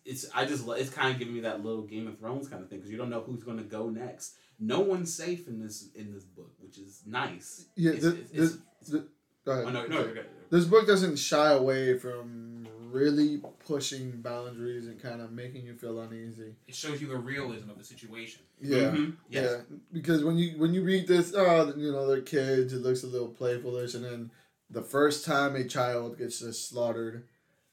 it's 0.05 0.27
I 0.35 0.45
just 0.47 0.67
it's 0.69 0.91
kind 0.91 1.13
of 1.13 1.19
giving 1.19 1.35
me 1.35 1.41
that 1.41 1.65
little 1.65 1.83
Game 1.83 2.07
of 2.09 2.19
Thrones 2.19 2.49
kind 2.49 2.63
of 2.63 2.69
thing 2.69 2.79
because 2.79 2.91
you 2.91 2.97
don't 2.99 3.11
know 3.11 3.21
who's 3.21 3.43
going 3.43 3.59
to 3.59 3.65
go 3.65 3.89
next. 3.89 4.35
No 4.59 4.81
one's 4.81 5.13
safe 5.13 5.49
in 5.49 5.59
this 5.61 5.89
in 5.95 6.13
this 6.13 6.25
book, 6.25 6.53
which 6.61 6.79
is 6.79 7.03
nice. 7.07 7.67
Yeah, 7.77 7.93
It's- 7.93 8.03
thi- 8.13 8.21
it's- 8.21 8.31
this, 8.33 8.53
it's- 8.55 8.91
thi- 8.91 9.09
go 9.45 9.53
ahead. 9.53 9.65
oh, 9.67 9.71
no, 9.71 9.87
no, 9.87 10.05
you're. 10.07 10.25
This 10.51 10.65
book 10.65 10.87
doesn't 10.87 11.17
shy 11.17 11.53
away 11.53 11.97
from 11.99 12.67
really 12.91 13.41
pushing 13.65 14.21
boundaries 14.21 14.89
and 14.89 15.01
kind 15.01 15.21
of 15.21 15.31
making 15.31 15.65
you 15.65 15.75
feel 15.75 16.01
uneasy. 16.01 16.57
It 16.67 16.75
shows 16.75 17.01
you 17.01 17.07
the 17.07 17.17
realism 17.17 17.71
of 17.71 17.79
the 17.79 17.85
situation. 17.85 18.43
Yeah. 18.61 18.91
Mhm, 18.91 19.17
yes. 19.29 19.63
Yeah, 19.71 19.77
because 19.93 20.25
when 20.25 20.37
you 20.37 20.59
when 20.59 20.75
you 20.75 20.83
read 20.83 21.07
this, 21.07 21.33
oh, 21.37 21.73
you 21.77 21.93
know 21.93 22.07
they're 22.09 22.21
kids. 22.21 22.73
It 22.73 22.83
looks 22.83 23.03
a 23.05 23.07
little 23.07 23.29
playfulish, 23.33 23.95
and 23.95 24.05
then 24.05 24.31
the 24.69 24.83
first 24.83 25.25
time 25.25 25.55
a 25.57 25.65
child 25.65 26.19
gets 26.19 26.41
just 26.41 26.69
slaughtered, 26.69 27.27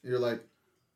you're 0.04 0.18
like, 0.20 0.40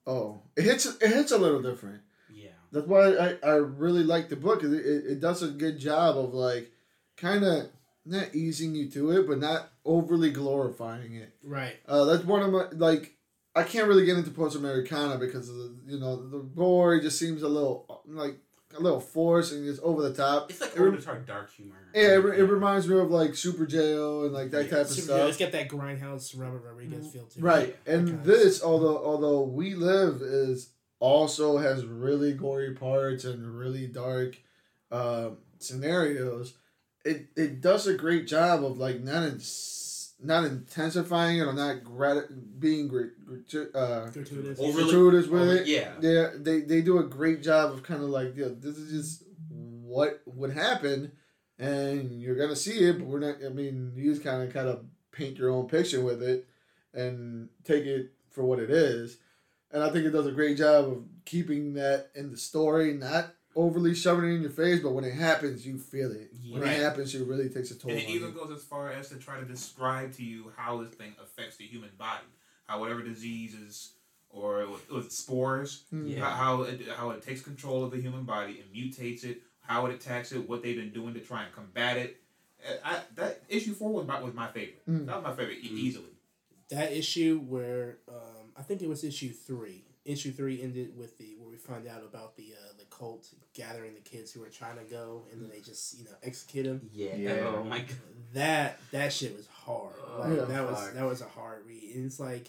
oh, 0.07 0.43
it 0.57 0.65
hits 0.65 0.87
it 0.87 1.09
hits 1.09 1.33
a 1.33 1.39
little 1.39 1.63
different. 1.63 2.01
yeah, 2.33 2.51
That's 2.73 2.87
why 2.87 3.15
I, 3.15 3.37
I 3.43 3.55
really 3.55 4.03
like 4.05 4.29
the 4.29 4.37
book. 4.37 4.63
It, 4.63 4.73
it, 4.73 5.05
it 5.13 5.21
does 5.21 5.43
a 5.43 5.49
good 5.49 5.79
job 5.79 6.17
of 6.17 6.35
like, 6.35 6.71
kind 7.17 7.45
of 7.45 7.71
not 8.05 8.35
easing 8.35 8.75
you 8.75 8.91
to 8.91 9.13
it, 9.13 9.27
but 9.29 9.39
not 9.39 9.71
overly 9.85 10.31
glorifying 10.31 11.15
it. 11.15 11.33
right. 11.45 11.77
Uh, 11.87 12.05
that's 12.05 12.25
one 12.25 12.43
of 12.43 12.53
my 12.53 12.67
like. 12.73 13.15
I 13.55 13.65
can't 13.65 13.87
really 13.87 14.07
get 14.07 14.17
into 14.17 14.31
Post 14.31 14.57
Americana 14.57 15.19
because 15.19 15.51
of 15.51 15.57
the 15.57 15.77
you 15.87 16.01
know 16.01 16.29
the 16.29 16.39
gore 16.39 16.99
just 17.01 17.19
seems 17.19 17.43
a 17.43 17.49
little 17.49 18.03
like 18.07 18.37
a 18.77 18.81
little 18.81 19.01
forced 19.01 19.53
and 19.53 19.65
just 19.67 19.83
over 19.83 20.03
the 20.03 20.15
top. 20.15 20.51
it's 20.51 20.61
like 20.61 20.75
It 20.77 20.81
rem- 20.81 20.95
over 20.95 21.19
dark 21.27 21.53
humor. 21.53 21.77
yeah, 21.95 22.15
it, 22.15 22.17
re- 22.17 22.39
it 22.39 22.43
reminds 22.45 22.89
me 22.89 22.99
of 22.99 23.11
like 23.11 23.35
Super 23.35 23.67
Jail 23.67 24.25
and 24.25 24.33
like 24.33 24.51
that 24.53 24.65
Yeah, 24.65 24.71
type 24.71 24.81
of 24.83 24.89
Super- 24.89 25.03
stuff. 25.05 25.29
It's 25.29 25.39
got 25.39 25.53
that 25.53 25.69
grindhouse 25.69 26.39
Robert 26.39 26.63
Rodriguez 26.67 27.13
feel 27.13 27.25
to 27.27 27.39
it. 27.39 27.43
Right, 27.43 27.85
That 27.85 27.95
and 27.95 28.25
this, 28.25 28.63
although 28.63 28.99
although 29.05 29.43
We 29.43 29.75
Live 29.75 30.23
is 30.23 30.71
also 31.01 31.59
has 31.59 31.85
really 31.85 32.33
gory 32.33 32.75
parts 32.75 33.25
and 33.25 33.59
really 33.59 33.87
dark 33.87 34.37
uh, 34.91 35.31
scenarios, 35.59 36.55
it 37.05 37.27
it 37.37 37.61
does 37.61 37.87
a 37.87 37.95
great 37.95 38.27
job 38.27 38.65
of 38.65 38.79
like 38.79 39.01
not 39.01 39.23
in, 39.25 39.41
not 40.25 40.45
intensifying 40.45 41.39
it 41.39 41.43
or 41.43 41.53
not 41.53 41.83
grat- 41.85 42.61
being 42.61 42.89
grat- 42.89 43.11
gratu- 43.27 43.75
uh, 43.75 44.11
gratuitous. 44.11 44.59
Overly- 44.61 44.85
gratuitous 44.85 45.27
with 45.29 45.43
Over- 45.43 45.57
it. 45.57 45.67
yeah, 45.67 45.95
Yeah, 46.01 46.31
they 46.39 46.61
they 46.61 46.81
do 46.83 46.99
a 46.99 47.05
great 47.05 47.43
job 47.43 47.73
of 47.73 47.83
kind 47.83 48.03
of 48.03 48.09
like, 48.11 48.37
yeah, 48.37 48.49
this 48.59 48.77
is 48.79 48.91
just 48.91 49.25
what 49.51 50.21
would 50.27 50.53
happen, 50.53 51.13
and 51.59 52.21
you're 52.21 52.37
gonna 52.37 52.57
see 52.57 52.79
it, 52.89 52.99
but 52.99 53.07
we're 53.07 53.19
not. 53.21 53.37
I 53.45 53.49
mean, 53.51 53.93
you 53.97 54.11
just 54.11 54.23
kind 54.25 54.43
of 54.43 54.53
kind 54.53 54.69
of 54.69 54.85
paint 55.11 55.39
your 55.39 55.51
own 55.51 55.69
picture 55.69 56.01
with 56.01 56.23
it, 56.23 56.47
and 56.95 57.49
take 57.65 57.85
it 57.85 58.13
for 58.31 58.45
what 58.45 58.59
it 58.59 58.71
is, 58.71 59.19
and 59.71 59.83
I 59.83 59.91
think 59.91 60.07
it 60.07 60.11
does 60.11 60.27
a 60.27 60.33
great 60.33 60.57
job 60.57 60.87
of 60.89 61.05
keeping 61.25 61.75
that 61.75 62.11
in 62.15 62.31
the 62.31 62.37
story, 62.37 62.95
not 62.95 63.35
overly 63.55 63.95
shoving 63.95 64.25
it 64.31 64.35
in 64.35 64.43
your 64.43 64.51
face, 64.51 64.81
but 64.81 64.93
when 64.93 65.05
it 65.05 65.15
happens, 65.15 65.67
you 65.67 65.79
feel 65.79 66.11
it. 66.13 66.31
When 66.51 66.63
it 66.63 66.81
happens, 66.81 67.15
it 67.15 67.27
really 67.27 67.49
takes 67.49 67.71
a 67.71 67.79
toll. 67.79 67.91
And 67.91 68.01
on 68.01 68.07
it 68.07 68.11
even 68.11 68.29
you. 68.31 68.35
goes 68.35 68.51
as 68.57 68.65
far 68.65 68.91
as 68.91 69.09
to 69.11 69.17
try 69.17 69.39
to 69.39 69.45
describe 69.45 70.13
to 70.15 70.23
you 70.25 70.53
how 70.57 70.83
this 70.83 70.93
thing 70.95 71.15
affects 71.23 71.57
the 71.57 71.65
human 71.65 71.91
body. 71.99 72.25
How 72.67 72.81
whatever 72.81 73.03
diseases 73.03 73.93
or 74.31 74.67
with, 74.71 74.91
with 74.91 75.13
spores, 75.13 75.85
Mm. 75.93 76.17
Yeah. 76.17 76.25
how, 76.25 76.31
how 76.31 76.63
it 76.63 76.81
how 76.97 77.11
it 77.11 77.23
takes 77.23 77.41
control 77.43 77.85
of 77.85 77.91
the 77.91 78.01
human 78.01 78.25
body 78.25 78.61
and 78.63 78.73
mutates 78.75 79.25
it, 79.25 79.43
how 79.61 79.85
it 79.87 79.95
attacks 79.95 80.33
it, 80.33 80.49
what 80.49 80.63
they've 80.63 80.77
been 80.77 80.93
doing 80.93 81.13
to 81.15 81.21
try 81.21 81.43
and 81.45 81.53
combat 81.55 81.97
it. 81.99 82.17
I, 82.85 83.01
that 83.17 83.43
issue 83.49 83.75
four 83.75 83.91
was 83.93 84.07
my, 84.07 84.21
was 84.23 84.35
my 84.35 84.47
favorite. 84.47 84.87
Mm. 84.89 85.07
That 85.07 85.17
was 85.17 85.25
my 85.25 85.35
favorite 85.35 85.63
Mm. 85.65 85.71
easily. 85.73 86.07
that 86.71 86.93
issue 86.93 87.41
where 87.47 87.99
um, 88.09 88.53
I 88.57 88.63
think 88.63 88.81
it 88.83 88.89
was 88.89 89.03
issue 89.05 89.33
three. 89.33 89.85
Issue 90.05 90.33
three 90.33 90.63
ended 90.63 90.97
with 90.97 91.19
the 91.19 91.35
where 91.39 91.42
we 91.53 91.59
find 91.59 91.87
out 91.87 92.03
about 92.03 92.37
the 92.37 92.55
uh, 92.59 92.73
the 92.79 92.85
cult 92.87 93.29
gathering 93.55 93.95
the 93.95 94.01
kids 94.01 94.33
who 94.33 94.43
are 94.43 94.49
trying 94.49 94.79
to 94.79 94.85
go, 94.85 95.23
and 95.31 95.41
then 95.43 95.49
they 95.51 95.61
just 95.61 95.99
you 95.99 96.05
know 96.05 96.11
execute 96.23 96.65
them. 96.65 96.81
yeah. 96.93 97.15
Yeah. 97.15 97.53
Oh 97.55 97.63
my 97.63 97.79
god. 97.81 97.97
That 98.33 98.79
that 98.91 99.13
shit 99.13 99.37
was 99.37 99.47
hard. 99.47 99.95
Like 100.19 100.37
Yeah. 100.39 100.45
that 100.47 100.65
was 100.71 100.81
Fuck. 100.81 100.95
that 100.95 101.05
was 101.05 101.21
a 101.21 101.29
hard 101.29 101.67
read. 101.67 101.95
And 101.95 102.07
it's 102.07 102.19
like, 102.19 102.49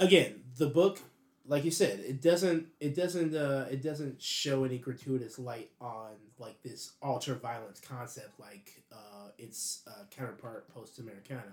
again, 0.00 0.42
the 0.56 0.66
book, 0.66 1.00
like 1.46 1.64
you 1.64 1.70
said, 1.70 2.00
it 2.00 2.20
doesn't 2.20 2.66
it 2.80 2.94
doesn't 2.96 3.34
uh 3.34 3.66
it 3.70 3.82
doesn't 3.82 4.20
show 4.20 4.64
any 4.64 4.78
gratuitous 4.78 5.38
light 5.38 5.70
on 5.80 6.10
like 6.38 6.60
this 6.62 6.92
ultra 7.02 7.34
violence 7.36 7.80
concept 7.80 8.38
like 8.40 8.82
uh 8.92 9.28
its 9.38 9.82
uh, 9.86 10.02
counterpart 10.10 10.68
post 10.74 10.98
Americana. 10.98 11.52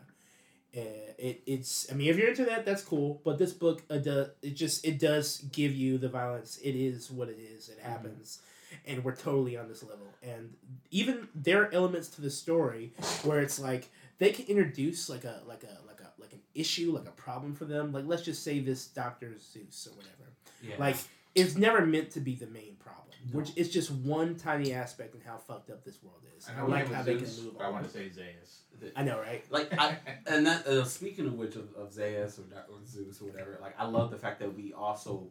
Uh, 0.76 0.82
it 1.18 1.42
it's 1.46 1.88
I 1.90 1.96
mean 1.96 2.10
if 2.10 2.18
you're 2.18 2.28
into 2.28 2.44
that 2.46 2.66
that's 2.66 2.84
cool 2.84 3.22
but 3.24 3.38
this 3.38 3.54
book 3.54 3.84
uh, 3.90 3.98
do, 3.98 4.26
it 4.42 4.56
just 4.56 4.86
it 4.86 5.00
does 5.00 5.40
give 5.52 5.74
you 5.74 5.98
the 5.98 6.10
violence. 6.10 6.60
It 6.64 6.76
is 6.76 7.10
what 7.10 7.30
it 7.30 7.40
is. 7.40 7.70
It 7.70 7.80
happens. 7.80 8.40
And 8.86 9.04
we're 9.06 9.16
totally 9.16 9.56
on 9.58 9.70
this 9.70 9.84
level. 9.84 10.08
And 10.22 10.54
even 10.92 11.30
there 11.34 11.64
are 11.64 11.74
elements 11.74 12.10
to 12.10 12.22
the 12.22 12.30
story 12.30 12.92
where 13.24 13.40
it's 13.40 13.58
like 13.58 13.90
they 14.18 14.32
can 14.32 14.46
introduce 14.48 15.10
like 15.10 15.24
a 15.24 15.42
like 15.48 15.64
a 15.64 15.88
like 15.88 16.02
a 16.02 16.22
like 16.22 16.34
an 16.34 16.42
issue 16.54 16.92
like 16.92 17.08
a 17.08 17.12
problem 17.12 17.56
for 17.56 17.66
them. 17.66 17.94
Like 17.94 18.06
let's 18.06 18.24
just 18.24 18.44
say 18.44 18.60
this 18.60 18.88
Dr. 18.88 19.34
Zeus 19.40 19.88
or 19.88 19.96
whatever. 19.96 20.34
Yeah. 20.62 20.76
like 20.78 20.98
it's 21.36 21.56
never 21.56 21.86
meant 21.86 22.12
to 22.12 22.20
be 22.20 22.36
the 22.36 22.48
main 22.48 22.76
problem 22.80 23.05
No. 23.32 23.40
which 23.40 23.52
it's 23.56 23.70
just 23.70 23.90
one 23.92 24.36
tiny 24.36 24.72
aspect 24.74 25.16
in 25.16 25.22
how 25.22 25.38
fucked 25.38 25.70
up 25.72 25.84
this 25.84 26.02
world 26.04 26.22
is 26.38 26.48
I 26.48 26.60
I, 26.62 26.64
like 26.66 26.92
how 26.92 27.00
as 27.00 27.06
they 27.06 27.16
can 27.16 27.24
move 27.44 27.58
but 27.58 27.64
I 27.66 27.70
want 27.70 27.86
to 27.86 27.90
say 27.92 28.10
Zeus. 28.10 28.62
I 28.96 29.04
know 29.04 29.20
right 29.20 29.44
like 29.50 29.74
I 29.78 29.98
and 30.28 30.46
that 30.46 30.68
uh, 30.68 30.84
speaking 30.84 31.26
of 31.28 31.34
which 31.34 31.56
of, 31.56 31.74
of 31.76 31.92
Zeus 31.94 32.40
or, 32.40 32.44
or 32.72 32.78
Zeus 32.86 33.22
or 33.22 33.26
whatever, 33.26 33.58
like 33.62 33.74
I 33.80 33.86
love 33.86 34.12
the 34.12 34.18
fact 34.18 34.40
that 34.42 34.56
we 34.56 34.74
also 34.74 35.28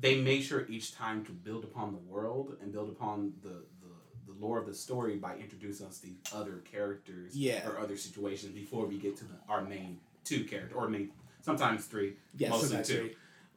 they 0.00 0.20
make 0.20 0.42
sure 0.42 0.66
each 0.68 0.94
time 0.94 1.24
to 1.26 1.32
build 1.32 1.64
upon 1.64 1.92
the 1.92 1.98
world 1.98 2.56
and 2.60 2.72
build 2.72 2.88
upon 2.88 3.32
the 3.42 3.48
the, 3.82 4.32
the 4.32 4.38
lore 4.40 4.58
of 4.58 4.66
the 4.66 4.74
story 4.74 5.16
by 5.16 5.36
introducing 5.36 5.86
us 5.86 5.98
these 5.98 6.16
other 6.34 6.62
characters 6.70 7.36
Yeah. 7.36 7.66
or 7.68 7.78
other 7.78 7.96
situations 7.96 8.52
before 8.52 8.86
we 8.86 8.98
get 8.98 9.16
to 9.18 9.24
the, 9.24 9.34
our 9.48 9.62
main 9.62 10.00
two 10.24 10.44
character 10.44 10.74
or 10.76 10.88
main 10.88 11.10
sometimes 11.42 11.84
three 11.86 12.14
yeah 12.36 12.48
mostly 12.48 12.68
sometimes 12.68 12.88
two 12.88 12.94
three. 12.98 13.16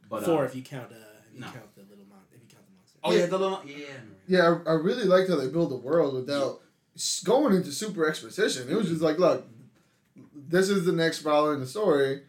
but 0.09 0.23
four 0.25 0.43
uh, 0.43 0.45
if 0.45 0.55
you 0.55 0.61
count 0.61 0.91
uh 0.91 0.95
if 1.27 1.33
you 1.33 1.39
no. 1.41 1.47
count 1.47 1.73
the 1.75 1.81
little 1.89 2.05
mon 2.09 2.19
if 2.33 2.39
you 2.41 2.47
count 2.47 2.65
the 2.67 2.75
monster 2.75 2.88
oh 3.03 3.11
yeah 3.13 3.25
the 3.25 3.37
little 3.37 3.61
yeah 3.65 3.85
Yeah, 4.27 4.59
I, 4.65 4.71
I 4.71 4.73
really 4.75 5.05
liked 5.05 5.29
how 5.29 5.35
they 5.37 5.47
build 5.47 5.71
the 5.71 5.77
world 5.77 6.13
without 6.15 6.61
s 6.95 7.21
going 7.23 7.55
into 7.55 7.71
super 7.71 8.07
exposition. 8.07 8.69
It 8.69 8.75
was 8.75 8.89
just 8.89 9.01
like, 9.01 9.17
look, 9.19 9.47
this 10.35 10.69
is 10.69 10.85
the 10.85 10.91
next 10.91 11.19
follower 11.19 11.53
in 11.53 11.59
the 11.61 11.67
story, 11.67 12.23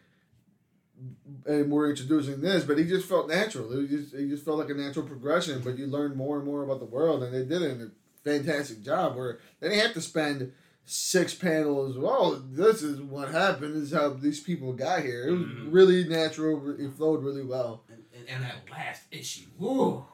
and 1.45 1.71
we're 1.71 1.89
introducing 1.89 2.41
this. 2.41 2.63
But 2.63 2.77
he 2.77 2.85
just 2.85 3.07
felt 3.07 3.27
natural. 3.29 3.71
It, 3.73 3.89
just, 3.89 4.13
it 4.13 4.29
just 4.29 4.45
felt 4.45 4.59
like 4.59 4.69
a 4.69 4.73
natural 4.73 5.05
progression. 5.05 5.61
But 5.61 5.77
you 5.77 5.87
learn 5.87 6.15
more 6.15 6.37
and 6.37 6.45
more 6.45 6.63
about 6.63 6.79
the 6.79 6.85
world, 6.85 7.23
and 7.23 7.33
they 7.33 7.43
did 7.45 7.61
it 7.61 7.71
in 7.71 7.81
a 7.81 7.89
fantastic 8.23 8.83
job. 8.83 9.15
Where 9.15 9.39
they 9.59 9.69
didn't 9.69 9.83
have 9.83 9.93
to 9.95 10.01
spend 10.01 10.53
six 10.85 11.33
panels. 11.33 11.97
Well, 11.97 12.41
this 12.51 12.81
is 12.81 13.01
what 13.01 13.29
happened. 13.31 13.75
This 13.75 13.83
is 13.83 13.93
how 13.93 14.09
these 14.09 14.39
people 14.39 14.73
got 14.73 15.01
here. 15.03 15.27
It 15.27 15.31
was 15.31 15.41
Mhm. 15.41 15.67
really 15.73 16.03
natural. 16.05 16.75
It 16.79 16.91
flowed 16.93 17.23
really 17.23 17.43
well. 17.43 17.83
and, 17.89 18.03
and, 18.15 18.29
And 18.29 18.43
that 18.43 18.55
last 18.71 19.03
issue, 19.11 19.45
woo, 19.57 19.97
yeah 19.97 20.10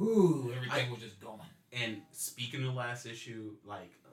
woo, 0.00 0.52
everything 0.56 0.88
I- 0.88 0.90
was 0.90 1.00
just 1.00 1.20
going. 1.20 1.40
And 1.72 2.02
speaking 2.10 2.60
of 2.62 2.66
the 2.66 2.72
last 2.72 3.06
issue, 3.06 3.52
like 3.64 3.92
uh, 4.04 4.10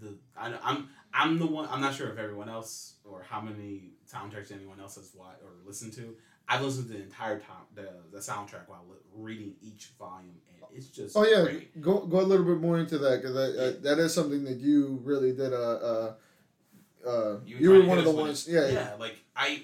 the 0.00 0.14
I, 0.36 0.54
I'm 0.62 0.88
I'm 1.12 1.38
the 1.38 1.46
one. 1.46 1.68
I'm 1.70 1.80
not 1.80 1.94
sure 1.94 2.08
if 2.10 2.18
everyone 2.18 2.48
else 2.48 2.94
or 3.04 3.24
how 3.28 3.40
many 3.40 3.94
soundtracks 4.12 4.52
anyone 4.52 4.78
else 4.80 4.94
has 4.96 5.10
watched 5.14 5.42
or 5.42 5.50
listened 5.66 5.92
to. 5.94 6.14
I've 6.48 6.62
listened 6.62 6.86
to 6.88 6.92
the 6.92 7.02
entire 7.02 7.38
time 7.40 7.64
the 7.74 7.88
the 8.12 8.18
soundtrack 8.18 8.68
while 8.68 8.84
li- 8.88 8.98
reading 9.14 9.54
each 9.62 9.90
volume, 9.98 10.36
and 10.48 10.76
it's 10.76 10.86
just 10.88 11.16
Oh 11.16 11.24
yeah, 11.24 11.42
great. 11.42 11.80
go 11.80 12.06
go 12.06 12.20
a 12.20 12.22
little 12.22 12.44
bit 12.46 12.58
more 12.60 12.78
into 12.78 12.98
that 12.98 13.20
because 13.22 13.36
uh, 13.36 13.74
that 13.82 13.98
is 13.98 14.14
something 14.14 14.44
that 14.44 14.58
you 14.58 15.00
really 15.02 15.32
did. 15.32 15.52
Uh, 15.52 15.56
uh, 15.56 16.14
uh, 17.06 17.36
You 17.44 17.56
you, 17.58 17.70
were 17.70 17.78
were 17.78 17.84
trying 17.84 17.86
to 17.86 17.88
one 17.88 17.98
of 17.98 18.04
the 18.04 18.10
us 18.10 18.16
ones. 18.16 18.46
with 18.46 18.54
Yeah, 18.54 18.68
yeah, 18.68 18.94
like 18.98 19.16
I, 19.34 19.62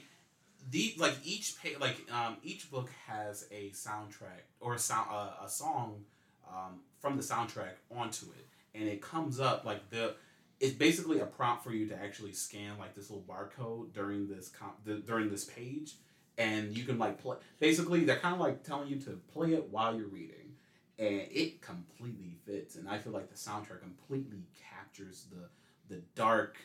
the 0.71 0.95
like 0.99 1.15
each 1.25 1.55
pa- 1.63 1.79
like 1.81 1.97
um 2.13 2.37
each 2.43 2.71
book 2.71 2.91
has 3.07 3.47
a 3.51 3.71
soundtrack 3.71 4.45
or 4.61 4.75
a 4.75 4.79
sound 4.79 5.09
uh, 5.11 5.45
a 5.45 5.49
song 5.49 6.05
um 6.49 6.81
from 6.99 7.17
the 7.17 7.23
soundtrack 7.23 7.75
onto 7.97 8.27
it, 8.27 8.47
and 8.75 8.89
it 8.89 9.01
comes 9.01 9.41
up 9.41 9.65
like 9.65 9.91
the. 9.91 10.15
It's 10.61 10.75
basically 10.75 11.21
a 11.21 11.27
prompt 11.27 11.63
for 11.63 11.71
you 11.71 11.87
to 11.87 11.95
actually 11.95 12.33
scan 12.33 12.79
like 12.79 12.93
this 12.95 13.11
little 13.11 13.25
barcode 13.25 13.93
during 13.93 14.27
this 14.27 14.49
com- 14.49 14.73
the, 14.85 14.95
during 14.95 15.31
this 15.31 15.45
page, 15.45 15.95
and 16.37 16.77
you 16.77 16.85
can 16.85 16.99
like 16.99 17.23
play. 17.23 17.37
Basically, 17.61 18.05
they're 18.05 18.19
kind 18.19 18.35
of 18.35 18.41
like 18.41 18.65
telling 18.65 18.89
you 18.89 18.99
to 19.03 19.21
play 19.33 19.55
it 19.55 19.69
while 19.71 19.95
you're 19.97 20.09
reading, 20.09 20.57
and 20.99 21.23
it 21.31 21.63
completely 21.63 22.35
fits. 22.45 22.75
And 22.75 22.89
I 22.89 22.99
feel 22.99 23.13
like 23.13 23.29
the 23.31 23.37
soundtrack 23.37 23.81
completely 23.81 24.49
captures 24.71 25.27
the 25.31 25.49
the 25.95 26.03
dark, 26.17 26.57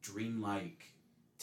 dreamlike, 0.00 0.84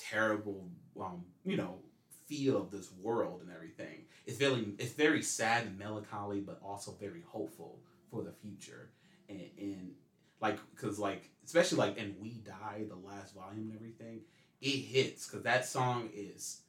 terrible, 0.09 0.67
um, 0.99 1.23
you 1.45 1.57
know, 1.57 1.79
feel 2.27 2.57
of 2.57 2.71
this 2.71 2.91
world 3.01 3.41
and 3.41 3.51
everything. 3.51 4.05
It's 4.25 4.37
very 4.37 4.73
it's 4.77 4.93
very 4.93 5.21
sad 5.21 5.65
and 5.65 5.77
melancholy, 5.79 6.39
but 6.39 6.59
also 6.63 6.91
very 6.99 7.23
hopeful 7.27 7.79
for 8.11 8.23
the 8.23 8.31
future. 8.31 8.91
And, 9.27 9.41
and 9.59 9.91
like, 10.41 10.57
cause 10.75 10.99
like 10.99 11.29
especially 11.45 11.77
like 11.79 11.99
and 11.99 12.15
We 12.19 12.41
Die, 12.45 12.83
the 12.87 12.95
last 12.95 13.33
volume 13.35 13.69
and 13.71 13.75
everything, 13.75 14.21
it 14.61 14.67
hits 14.69 15.27
because 15.27 15.43
that 15.43 15.65
song 15.65 16.09
is. 16.15 16.61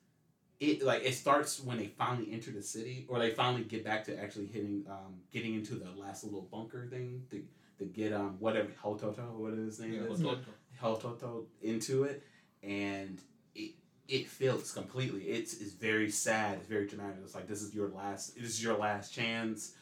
It 0.59 0.83
like 0.83 1.03
it 1.05 1.15
starts 1.15 1.59
when 1.65 1.79
they 1.79 1.87
finally 1.87 2.29
enter 2.33 2.51
the 2.51 2.63
city, 2.63 3.07
or 3.09 3.19
they 3.19 3.31
finally 3.31 3.65
get 3.65 3.83
back 3.83 4.05
to 4.05 4.23
actually 4.23 4.45
hitting, 4.47 4.85
um, 4.91 5.15
getting 5.33 5.55
into 5.55 5.75
the 5.77 5.91
last 5.97 6.23
little 6.23 6.43
bunker 6.53 6.87
thing 6.87 7.23
to, 7.31 7.43
to 7.79 7.87
get 7.87 8.13
um 8.13 8.37
whatever 8.41 8.69
Hototo, 8.85 9.33
what 9.37 9.55
his 9.55 9.81
name 9.81 9.95
Yeah, 9.95 10.13
is, 10.13 10.21
Hototo. 10.21 10.39
Hototo 10.83 11.45
into 11.63 12.05
it, 12.05 12.23
and 12.63 13.21
it 13.55 13.73
it 14.09 14.29
feels 14.29 14.73
completely. 14.73 15.23
It's 15.23 15.55
it's 15.55 15.73
very 15.73 16.11
sad. 16.11 16.59
It's 16.59 16.67
very 16.69 16.87
dramatic. 16.87 17.17
It's 17.25 17.35
like 17.35 17.49
this 17.49 17.63
is 17.63 17.75
your 17.75 17.89
last. 17.89 18.35
This 18.37 18.51
is 18.51 18.63
your 18.63 18.77
last 18.77 19.13
chance, 19.15 19.73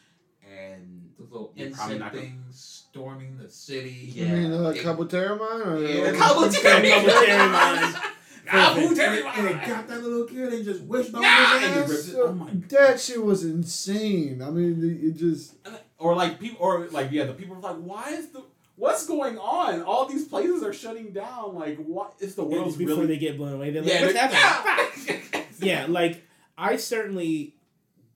and 0.48 1.10
Those 1.18 1.30
little 1.30 1.52
You're 1.56 1.68
insect 1.68 1.98
gonna- 1.98 2.10
things 2.10 2.84
storming 2.90 3.36
the 3.38 3.48
city. 3.48 4.12
Yeah. 4.14 4.26
You 4.26 4.32
mean 4.48 4.52
uh, 4.52 4.68
It- 4.70 4.84
Kabuterimon 4.84 5.66
or 5.66 5.78
Yeah, 5.84 6.12
Kabuterimon. 6.12 8.00
And 8.50 8.88
it 8.90 9.66
got 9.66 9.88
that 9.88 10.02
little 10.02 10.24
kid 10.24 10.50
and 10.54 10.64
just 10.64 10.80
wishbone 10.84 11.20
Yeah, 11.20 11.58
his 11.58 11.68
ass. 11.68 11.74
you 11.76 11.94
ripped 11.94 12.08
it. 12.08 12.16
Oh 12.18 12.32
my 12.32 12.50
That 12.70 12.98
shit 12.98 13.22
was 13.22 13.44
insane. 13.44 14.40
I 14.40 14.48
mean, 14.48 14.82
it, 14.82 15.08
it 15.08 15.16
just 15.16 15.54
or 15.98 16.14
like 16.14 16.40
people, 16.40 16.56
or 16.64 16.86
like 16.88 17.10
yeah, 17.12 17.24
the 17.24 17.34
people 17.34 17.56
are 17.56 17.60
like, 17.60 17.76
why 17.76 18.08
is 18.10 18.28
the 18.30 18.42
what's 18.78 19.06
going 19.06 19.36
on? 19.38 19.82
All 19.82 20.06
these 20.06 20.26
places 20.26 20.62
are 20.62 20.72
shutting 20.72 21.12
down. 21.12 21.54
Like, 21.54 21.76
what 21.78 22.14
is 22.20 22.34
the 22.34 22.42
It's 22.44 22.52
world's 22.52 22.76
before 22.76 22.94
really? 22.96 23.06
they 23.08 23.18
get 23.18 23.36
blown 23.36 23.52
away. 23.54 23.70
They're 23.70 23.82
like, 23.82 23.92
yeah, 23.92 24.06
what's 24.06 24.18
happening? 24.34 25.22
yeah. 25.32 25.42
yeah, 25.82 25.86
like 25.88 26.24
I 26.56 26.76
certainly 26.76 27.54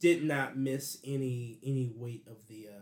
did 0.00 0.24
not 0.24 0.56
miss 0.56 0.98
any 1.04 1.58
any 1.64 1.92
weight 1.94 2.24
of 2.28 2.46
the 2.48 2.68
uh 2.68 2.78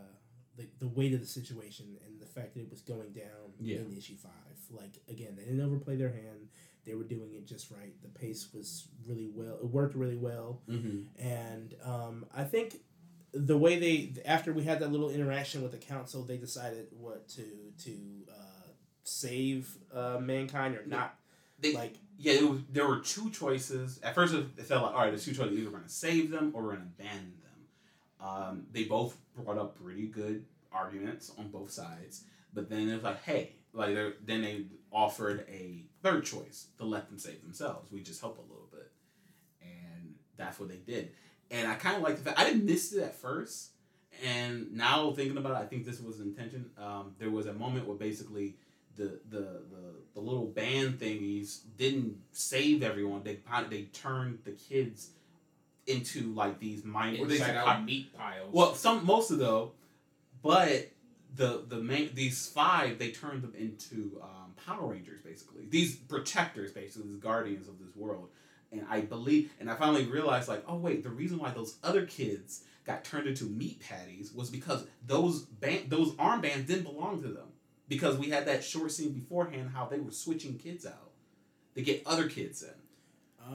the, 0.57 0.67
the 0.79 0.89
weight 0.89 1.15
of 1.15 1.21
the 1.21 1.27
situation 1.27 1.97
and 2.07 2.21
the 2.21 2.27
fact 2.27 2.55
that 2.55 2.61
it 2.61 2.71
was 2.71 2.81
going 2.83 3.13
down 3.13 3.53
Yeah. 3.59 3.79
in 3.79 3.97
issue 3.97 4.17
five. 4.17 4.33
Like 4.71 4.99
again, 5.09 5.35
they 5.37 5.45
didn't 5.45 5.61
overplay 5.63 5.97
their 5.97 6.11
hand. 6.13 6.49
They 6.87 6.95
were 6.95 7.05
doing 7.05 7.35
it 7.35 7.47
just 7.47 7.71
right. 7.71 7.93
The 8.03 8.09
pace 8.09 8.49
was 8.55 8.89
really 9.07 9.29
well. 9.33 9.57
It 9.63 9.67
worked 9.67 9.95
really 9.95 10.17
well, 10.17 10.63
Mhm. 10.69 11.07
and 11.19 11.75
um, 11.85 12.27
I 12.35 12.45
think 12.45 12.81
the 13.33 13.57
way 13.57 13.79
they 13.79 14.13
after 14.25 14.53
we 14.53 14.65
had 14.65 14.81
that 14.81 14.91
little 14.91 15.11
interaction 15.11 15.63
with 15.63 15.73
the 15.73 15.79
council, 15.79 16.23
they 16.25 16.37
decided 16.37 16.89
what 16.99 17.29
to 17.31 17.45
to 17.85 17.93
uh, 18.31 18.69
save 19.05 19.71
uh, 19.95 20.19
mankind 20.21 20.75
or 20.77 20.85
not. 20.87 21.17
They, 21.61 21.75
Like 21.75 21.95
yeah, 22.19 22.35
it 22.35 22.49
was, 22.49 22.61
there 22.71 22.87
were 22.87 22.99
two 23.01 23.31
choices. 23.31 23.99
At 24.03 24.15
first, 24.15 24.35
it 24.35 24.47
felt 24.63 24.83
like 24.83 24.93
all 24.95 25.01
right, 25.01 25.11
there's 25.11 25.25
two 25.25 25.33
choices. 25.33 25.59
Either 25.59 25.67
we're 25.71 25.77
going 25.77 25.85
to 25.85 25.89
save 25.89 26.31
them 26.31 26.53
or 26.55 26.63
we're 26.63 26.75
going 26.77 26.93
to 26.97 27.03
abandon 27.05 27.33
them. 27.43 28.27
Um, 28.29 28.67
they 28.73 28.85
both 28.85 29.17
brought 29.37 29.59
up 29.59 29.83
pretty 29.83 30.07
good 30.07 30.45
arguments 30.73 31.33
on 31.39 31.49
both 31.49 31.71
sides, 31.71 32.25
but 32.53 32.69
then 32.69 32.89
it 32.89 32.95
was 32.95 33.03
like, 33.03 33.23
hey, 33.25 33.53
like 33.73 33.95
they're- 33.95 34.15
then 34.25 34.43
they 34.43 34.65
offered 34.93 35.47
a 35.49 35.85
third 36.03 36.25
choice 36.25 36.67
to 36.79 36.85
let 36.85 37.09
them 37.09 37.19
save 37.19 37.41
themselves. 37.43 37.91
We 37.91 38.03
just 38.03 38.21
help 38.21 38.39
a 38.39 38.43
little 38.43 38.69
bit, 38.71 38.91
and 39.63 40.15
that's 40.37 40.59
what 40.61 40.69
they 40.69 40.77
did. 40.77 41.13
And 41.51 41.67
I 41.67 41.75
kind 41.75 41.97
of 41.97 42.03
like 42.03 42.17
the 42.17 42.23
fact 42.23 42.39
I 42.39 42.45
didn't 42.45 42.65
miss 42.65 42.93
it 42.93 43.03
at 43.03 43.15
first, 43.15 43.71
and 44.25 44.73
now 44.73 45.13
thinking 45.13 45.37
about 45.37 45.53
it, 45.53 45.65
I 45.65 45.67
think 45.67 45.85
this 45.85 46.01
was 46.01 46.21
intention. 46.21 46.71
Um, 46.79 47.15
there 47.19 47.31
was 47.31 47.47
a 47.47 47.53
moment 47.53 47.87
where 47.87 47.97
basically 47.97 48.55
the 48.97 49.21
the 49.29 49.63
the, 49.71 49.95
the 50.15 50.21
little 50.21 50.47
band 50.47 50.99
thingies 50.99 51.61
didn't 51.77 52.17
save 52.33 52.83
everyone. 52.83 53.23
They 53.25 53.39
they 53.69 53.83
turned 53.93 54.41
the 54.45 54.53
kids 54.53 55.11
into 55.87 56.33
like 56.35 56.59
these 56.61 56.85
mind. 56.85 57.19
what 57.19 57.29
they 57.29 57.37
Inside 57.37 57.57
out 57.57 57.85
meat 57.85 58.17
piles. 58.17 58.53
well, 58.53 58.75
some 58.75 59.05
most 59.05 59.31
of 59.31 59.39
though, 59.39 59.73
but 60.43 60.91
the 61.35 61.65
the 61.67 61.77
main 61.77 62.11
these 62.15 62.49
five 62.49 62.99
they 62.99 63.11
turned 63.11 63.43
them 63.43 63.55
into 63.57 64.21
um, 64.23 64.53
Power 64.67 64.93
Rangers 64.93 65.21
basically. 65.23 65.67
These 65.69 65.97
protectors 65.97 66.73
basically, 66.73 67.09
these 67.09 67.21
guardians 67.21 67.69
of 67.69 67.79
this 67.79 67.95
world. 67.95 68.29
And 68.73 68.85
I 68.89 69.01
believe, 69.01 69.51
and 69.59 69.69
I 69.71 69.75
finally 69.75 70.05
realized, 70.05 70.49
like, 70.49 70.63
oh 70.69 70.77
wait, 70.77 71.03
the 71.03 71.11
reason 71.11 71.39
why 71.39 71.51
those 71.51 71.79
other 71.83 72.07
kids 72.07 72.63
got 72.87 73.05
turned 73.05 73.27
into 73.27 73.45
meat 73.45 73.81
patties 73.81 74.33
was 74.33 74.49
because 74.51 74.85
those 75.07 75.43
band, 75.43 75.91
those 75.91 76.13
armbands 76.13 76.67
didn't 76.67 76.85
belong 76.85 77.21
to 77.23 77.29
them. 77.29 77.49
Because 77.89 78.17
we 78.17 78.31
had 78.31 78.47
that 78.47 78.63
short 78.63 78.93
scene 78.93 79.11
beforehand 79.13 79.71
how 79.75 79.87
they 79.87 79.99
were 79.99 80.13
switching 80.13 80.57
kids 80.57 80.87
out 80.87 81.11
to 81.75 81.83
get 81.83 82.03
other 82.07 82.29
kids 82.29 82.63
in. 82.63 82.71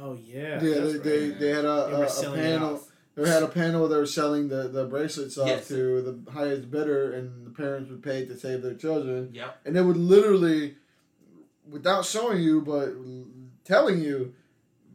oh 0.02 0.18
yeah, 0.22 0.56
yeah, 0.56 0.58
they, 0.60 0.68
that's 0.74 1.00
they, 1.00 1.30
right. 1.30 1.40
they 1.40 1.50
had 1.52 1.62
They 1.64 1.68
a, 1.68 1.98
were 1.98 2.04
a, 2.04 2.32
a 2.32 2.36
panel. 2.36 2.74
off. 2.76 2.88
They 3.16 3.30
had 3.30 3.44
a 3.44 3.48
panel. 3.48 3.88
They 3.88 3.96
were 3.96 4.06
selling 4.06 4.50
the, 4.50 4.68
the 4.68 4.84
bracelets 4.88 5.38
off 5.38 5.48
Yes. 5.48 5.70
to 5.70 6.02
the 6.02 6.32
highest 6.32 6.70
bidder, 6.70 7.14
and 7.14 7.48
the 7.48 7.52
parents 7.52 7.90
would 7.90 8.04
pay 8.04 8.26
to 8.26 8.38
save 8.38 8.62
their 8.62 8.74
children. 8.74 9.30
Yep. 9.34 9.62
And 9.66 9.74
they 9.74 9.82
would 9.82 9.96
literally, 9.96 10.76
without 11.70 12.04
showing 12.04 12.42
you, 12.44 12.60
but 12.62 12.90
telling 13.64 14.02
you, 14.02 14.34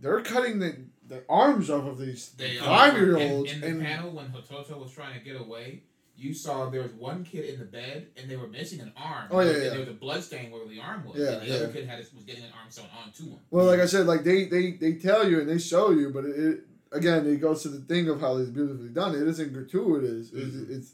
they're 0.01 0.21
cutting 0.23 0.59
the, 0.59 0.77
the 1.09 1.23
arms 1.29 1.71
off 1.71 1.85
of 1.87 1.99
these 1.99 2.31
They, 2.31 2.57
five 2.57 2.95
year 2.95 3.17
olds. 3.17 3.53
In, 3.53 3.59
in 3.63 3.71
And 3.71 3.81
the 3.81 3.85
panel, 3.85 4.11
when 4.13 4.27
Hototo 4.27 4.79
was 4.79 4.93
trying 4.93 5.19
to 5.19 5.25
get 5.25 5.41
away, 5.41 5.83
you 6.17 6.35
saw 6.35 6.69
there 6.69 6.83
was 6.83 6.93
one 6.93 7.25
kid 7.25 7.47
in 7.55 7.59
the 7.59 7.65
bed, 7.65 8.09
and 8.17 8.31
they 8.31 8.37
were 8.37 8.47
missing 8.47 8.81
an 8.81 8.93
arm. 8.97 9.29
Oh, 9.31 9.41
yeah, 9.41 9.51
and 9.53 9.63
yeah. 9.63 9.71
There 9.71 9.81
was 9.81 9.89
a 9.89 9.93
blood 9.95 10.23
stain 10.23 10.51
where 10.51 10.67
the 10.67 10.79
arm 10.81 11.05
was. 11.07 11.19
Yeah, 11.19 11.33
and 11.33 11.43
the 11.43 11.47
yeah. 11.47 11.55
other 11.57 11.69
kid 11.69 11.89
had 11.89 11.99
his, 11.99 12.13
was 12.13 12.25
getting 12.25 12.45
an 12.45 12.51
arm 12.61 12.69
sewn 12.71 12.87
onto 13.05 13.25
him. 13.25 13.39
well, 13.51 13.65
like 13.67 13.81
I 13.81 13.87
said, 13.87 14.07
like 14.07 14.23
they, 14.23 14.45
they, 14.47 14.73
they 14.73 14.95
tell 14.95 15.29
you 15.29 15.41
and 15.41 15.49
they 15.49 15.59
show 15.59 15.91
you, 15.91 16.11
but 16.11 16.25
it, 16.27 16.37
it 16.39 16.61
again, 16.93 17.27
it 17.27 17.37
goes 17.37 17.63
to 17.63 17.69
the 17.69 17.81
thing 17.81 18.09
of 18.09 18.21
how 18.21 18.37
it's 18.37 18.51
beautifully 18.51 18.89
done. 18.91 19.15
It 19.15 19.27
isn't 19.27 19.53
gratuitous. 19.53 20.31
It's, 20.33 20.57
Mhm. 20.57 20.71
it's 20.71 20.93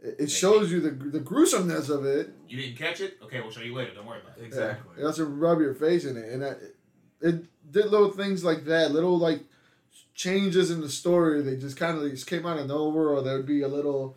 it 0.00 0.30
shows 0.30 0.70
you 0.70 0.80
the 0.80 0.90
the 0.90 1.18
gruesomeness 1.18 1.88
of 1.88 2.04
it. 2.06 2.30
You 2.48 2.62
didn't 2.62 2.76
catch 2.78 3.00
it? 3.00 3.18
Okay, 3.20 3.40
we'll 3.40 3.50
show 3.50 3.62
you 3.62 3.74
later. 3.74 3.94
Don't 3.94 4.06
worry 4.06 4.20
about 4.20 4.38
it. 4.38 4.44
Exactly. 4.44 4.94
You 5.00 5.06
have 5.06 5.16
to 5.16 5.24
rub 5.24 5.58
your 5.58 5.74
face 5.74 6.04
in 6.04 6.16
it, 6.16 6.32
and 6.32 6.42
that, 6.42 6.60
it 7.20 7.44
did 7.70 7.86
little 7.86 8.10
things 8.10 8.44
like 8.44 8.64
that, 8.66 8.92
little 8.92 9.18
like 9.18 9.42
changes 10.14 10.70
in 10.70 10.80
the 10.80 10.88
story. 10.88 11.42
They 11.42 11.56
just 11.56 11.76
kind 11.76 11.98
of 11.98 12.10
just 12.10 12.26
came 12.26 12.46
out 12.46 12.58
of 12.58 12.66
nowhere, 12.66 13.08
or 13.08 13.22
there 13.22 13.36
would 13.36 13.46
be 13.46 13.62
a 13.62 13.68
little, 13.68 14.16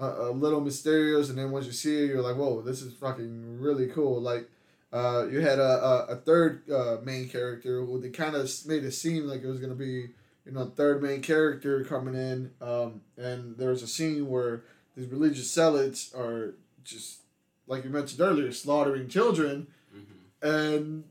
uh, 0.00 0.28
a 0.28 0.32
little 0.32 0.60
mysterious, 0.60 1.28
and 1.28 1.38
then 1.38 1.50
once 1.50 1.66
you 1.66 1.72
see 1.72 2.04
it, 2.04 2.06
you're 2.06 2.22
like, 2.22 2.36
whoa, 2.36 2.62
this 2.62 2.82
is 2.82 2.92
fucking 2.94 3.60
really 3.60 3.86
cool. 3.88 4.20
Like, 4.20 4.48
uh, 4.92 5.26
you 5.30 5.40
had 5.40 5.58
a 5.58 5.62
a, 5.62 6.06
a 6.08 6.16
third 6.16 6.68
uh, 6.70 6.98
main 7.02 7.28
character 7.28 7.84
who 7.84 8.00
they 8.00 8.10
kind 8.10 8.34
of 8.34 8.50
made 8.66 8.84
it 8.84 8.92
seem 8.92 9.24
like 9.26 9.42
it 9.42 9.46
was 9.48 9.58
gonna 9.60 9.74
be, 9.74 10.08
you 10.44 10.52
know, 10.52 10.66
third 10.66 11.02
main 11.02 11.22
character 11.22 11.84
coming 11.84 12.14
in, 12.14 12.50
um, 12.60 13.00
and 13.16 13.56
there 13.56 13.70
was 13.70 13.82
a 13.82 13.86
scene 13.88 14.28
where 14.28 14.62
these 14.96 15.06
religious 15.08 15.50
zealots 15.52 16.12
are 16.14 16.54
just 16.84 17.18
like 17.66 17.84
you 17.84 17.90
mentioned 17.90 18.20
earlier, 18.20 18.52
slaughtering 18.52 19.08
children 19.08 19.66
hmm 19.92 20.46
and 20.46 21.04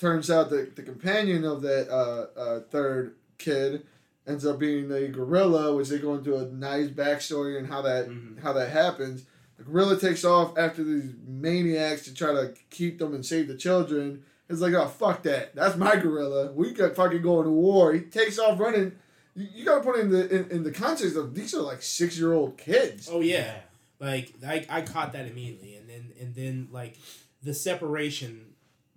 turns 0.00 0.30
out 0.30 0.50
that 0.50 0.76
the 0.76 0.82
companion 0.82 1.44
of 1.44 1.62
that 1.62 1.88
uh, 1.90 2.26
uh, 2.38 2.60
third 2.70 3.14
kid 3.38 3.86
ends 4.26 4.46
up 4.46 4.58
being 4.58 4.90
a 4.92 5.08
gorilla, 5.08 5.74
which 5.74 5.88
they 5.88 5.98
go 5.98 6.14
into 6.14 6.36
a 6.36 6.46
nice 6.46 6.88
backstory 6.88 7.58
and 7.58 7.66
how 7.66 7.82
that 7.82 8.08
Mhm. 8.08 8.40
how 8.40 8.52
that 8.52 8.70
happens. 8.70 9.24
The 9.58 9.64
gorilla 9.64 9.98
takes 10.00 10.24
off 10.24 10.56
after 10.56 10.82
these 10.82 11.12
maniacs 11.26 12.04
to 12.04 12.14
try 12.14 12.32
to 12.32 12.54
keep 12.70 12.98
them 12.98 13.14
and 13.14 13.24
save 13.24 13.48
the 13.48 13.56
children. 13.56 14.22
It's 14.48 14.60
like, 14.60 14.74
oh 14.74 14.88
fuck 14.88 15.22
that! 15.24 15.54
That's 15.54 15.76
my 15.76 15.96
gorilla. 15.96 16.50
We 16.52 16.72
got 16.72 16.96
fucking 16.96 17.22
going 17.22 17.44
to 17.44 17.50
war. 17.50 17.92
He 17.92 18.00
takes 18.00 18.38
off 18.38 18.58
running. 18.58 18.92
You, 19.34 19.46
you 19.54 19.64
gotta 19.64 19.82
put 19.84 19.96
it 19.96 20.00
in 20.06 20.10
the 20.10 20.28
in, 20.28 20.50
in 20.50 20.62
the 20.64 20.72
context 20.72 21.16
of 21.16 21.34
these 21.34 21.54
are 21.54 21.60
like 21.62 21.82
six 21.82 22.18
year 22.18 22.32
old 22.32 22.56
kids. 22.58 23.08
Oh 23.12 23.20
yeah. 23.20 23.54
Like 24.00 24.32
I, 24.46 24.66
I 24.68 24.82
caught 24.82 25.12
that 25.12 25.26
immediately, 25.26 25.74
and 25.76 25.88
then 25.88 26.12
and 26.20 26.34
then 26.34 26.68
like 26.72 26.96
the 27.42 27.54
separation 27.54 28.49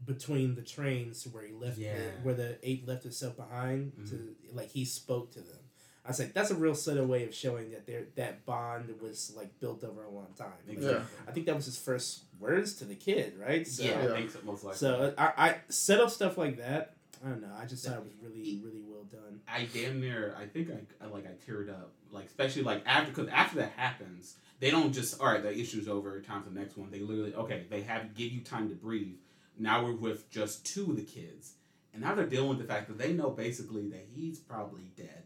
between 0.05 0.55
the 0.55 0.61
trains 0.61 1.25
where 1.31 1.43
he 1.45 1.53
left 1.53 1.77
Yeah. 1.77 1.93
the, 1.95 2.01
where 2.23 2.33
the 2.35 2.57
ape 2.63 2.87
left 2.87 3.03
himself 3.03 3.35
behind 3.37 3.93
Mhm. 3.99 4.09
to 4.09 4.35
like 4.53 4.69
he 4.69 4.85
spoke 4.85 5.31
to 5.31 5.39
them. 5.39 5.57
I 6.05 6.09
was 6.09 6.19
like, 6.19 6.33
that's 6.33 6.51
a 6.51 6.55
real 6.55 6.75
subtle 6.75 7.05
way 7.05 7.23
of 7.23 7.33
showing 7.33 7.71
that 7.71 7.85
there 7.87 8.07
that 8.15 8.45
bond 8.45 8.93
was 8.99 9.33
like 9.37 9.57
built 9.61 9.83
over 9.85 10.03
a 10.03 10.09
long 10.09 10.33
time. 10.37 10.51
Like, 10.67 10.77
Exactly. 10.77 11.05
I 11.27 11.31
think 11.31 11.45
that 11.45 11.55
was 11.55 11.65
his 11.65 11.77
first 11.77 12.23
words 12.39 12.73
to 12.75 12.85
the 12.85 12.95
kid, 12.95 13.37
right? 13.37 13.65
So, 13.65 13.83
yeah, 13.83 14.03
Yeah. 14.05 14.11
I 14.13 14.17
think 14.17 14.31
so, 14.31 14.39
most 14.43 14.63
likely. 14.65 14.77
so 14.79 15.13
I, 15.17 15.31
I 15.37 15.55
subtle 15.69 16.09
stuff 16.09 16.37
like 16.37 16.57
that. 16.57 16.95
I 17.25 17.29
don't 17.29 17.41
know. 17.41 17.53
I 17.57 17.65
just 17.65 17.85
thought 17.85 17.95
it 17.99 18.03
was 18.03 18.11
really, 18.21 18.59
really 18.61 18.81
well 18.85 19.05
done. 19.05 19.39
I 19.47 19.65
damn 19.73 20.01
near. 20.01 20.35
I 20.37 20.45
think 20.45 20.69
I, 20.71 21.05
I 21.05 21.07
like 21.07 21.25
I 21.25 21.49
teared 21.49 21.69
up. 21.69 21.93
Like 22.11 22.25
especially 22.25 22.63
like 22.63 22.83
after 22.85 23.11
because 23.11 23.29
after 23.29 23.59
that 23.59 23.71
happens, 23.77 24.35
they 24.59 24.69
don't 24.71 24.91
just 24.91 25.21
all 25.21 25.27
right. 25.27 25.41
The 25.41 25.57
issue's 25.57 25.87
over. 25.87 26.19
Time 26.19 26.43
for 26.43 26.49
the 26.49 26.59
next 26.59 26.75
one. 26.75 26.91
They 26.91 26.99
literally 26.99 27.33
okay. 27.33 27.63
They 27.69 27.81
have 27.83 28.13
give 28.13 28.33
you 28.33 28.41
time 28.41 28.67
to 28.67 28.75
breathe. 28.75 29.15
Now 29.57 29.83
we're 29.83 29.95
with 29.95 30.29
just 30.29 30.65
two 30.65 30.91
of 30.91 30.95
the 30.95 31.03
kids, 31.03 31.53
and 31.93 32.01
now 32.01 32.15
they're 32.15 32.25
dealing 32.25 32.49
with 32.49 32.59
the 32.59 32.65
fact 32.65 32.87
that 32.87 32.97
they 32.97 33.13
know 33.13 33.29
basically 33.29 33.87
that 33.89 34.05
he's 34.13 34.39
probably 34.39 34.91
dead, 34.95 35.23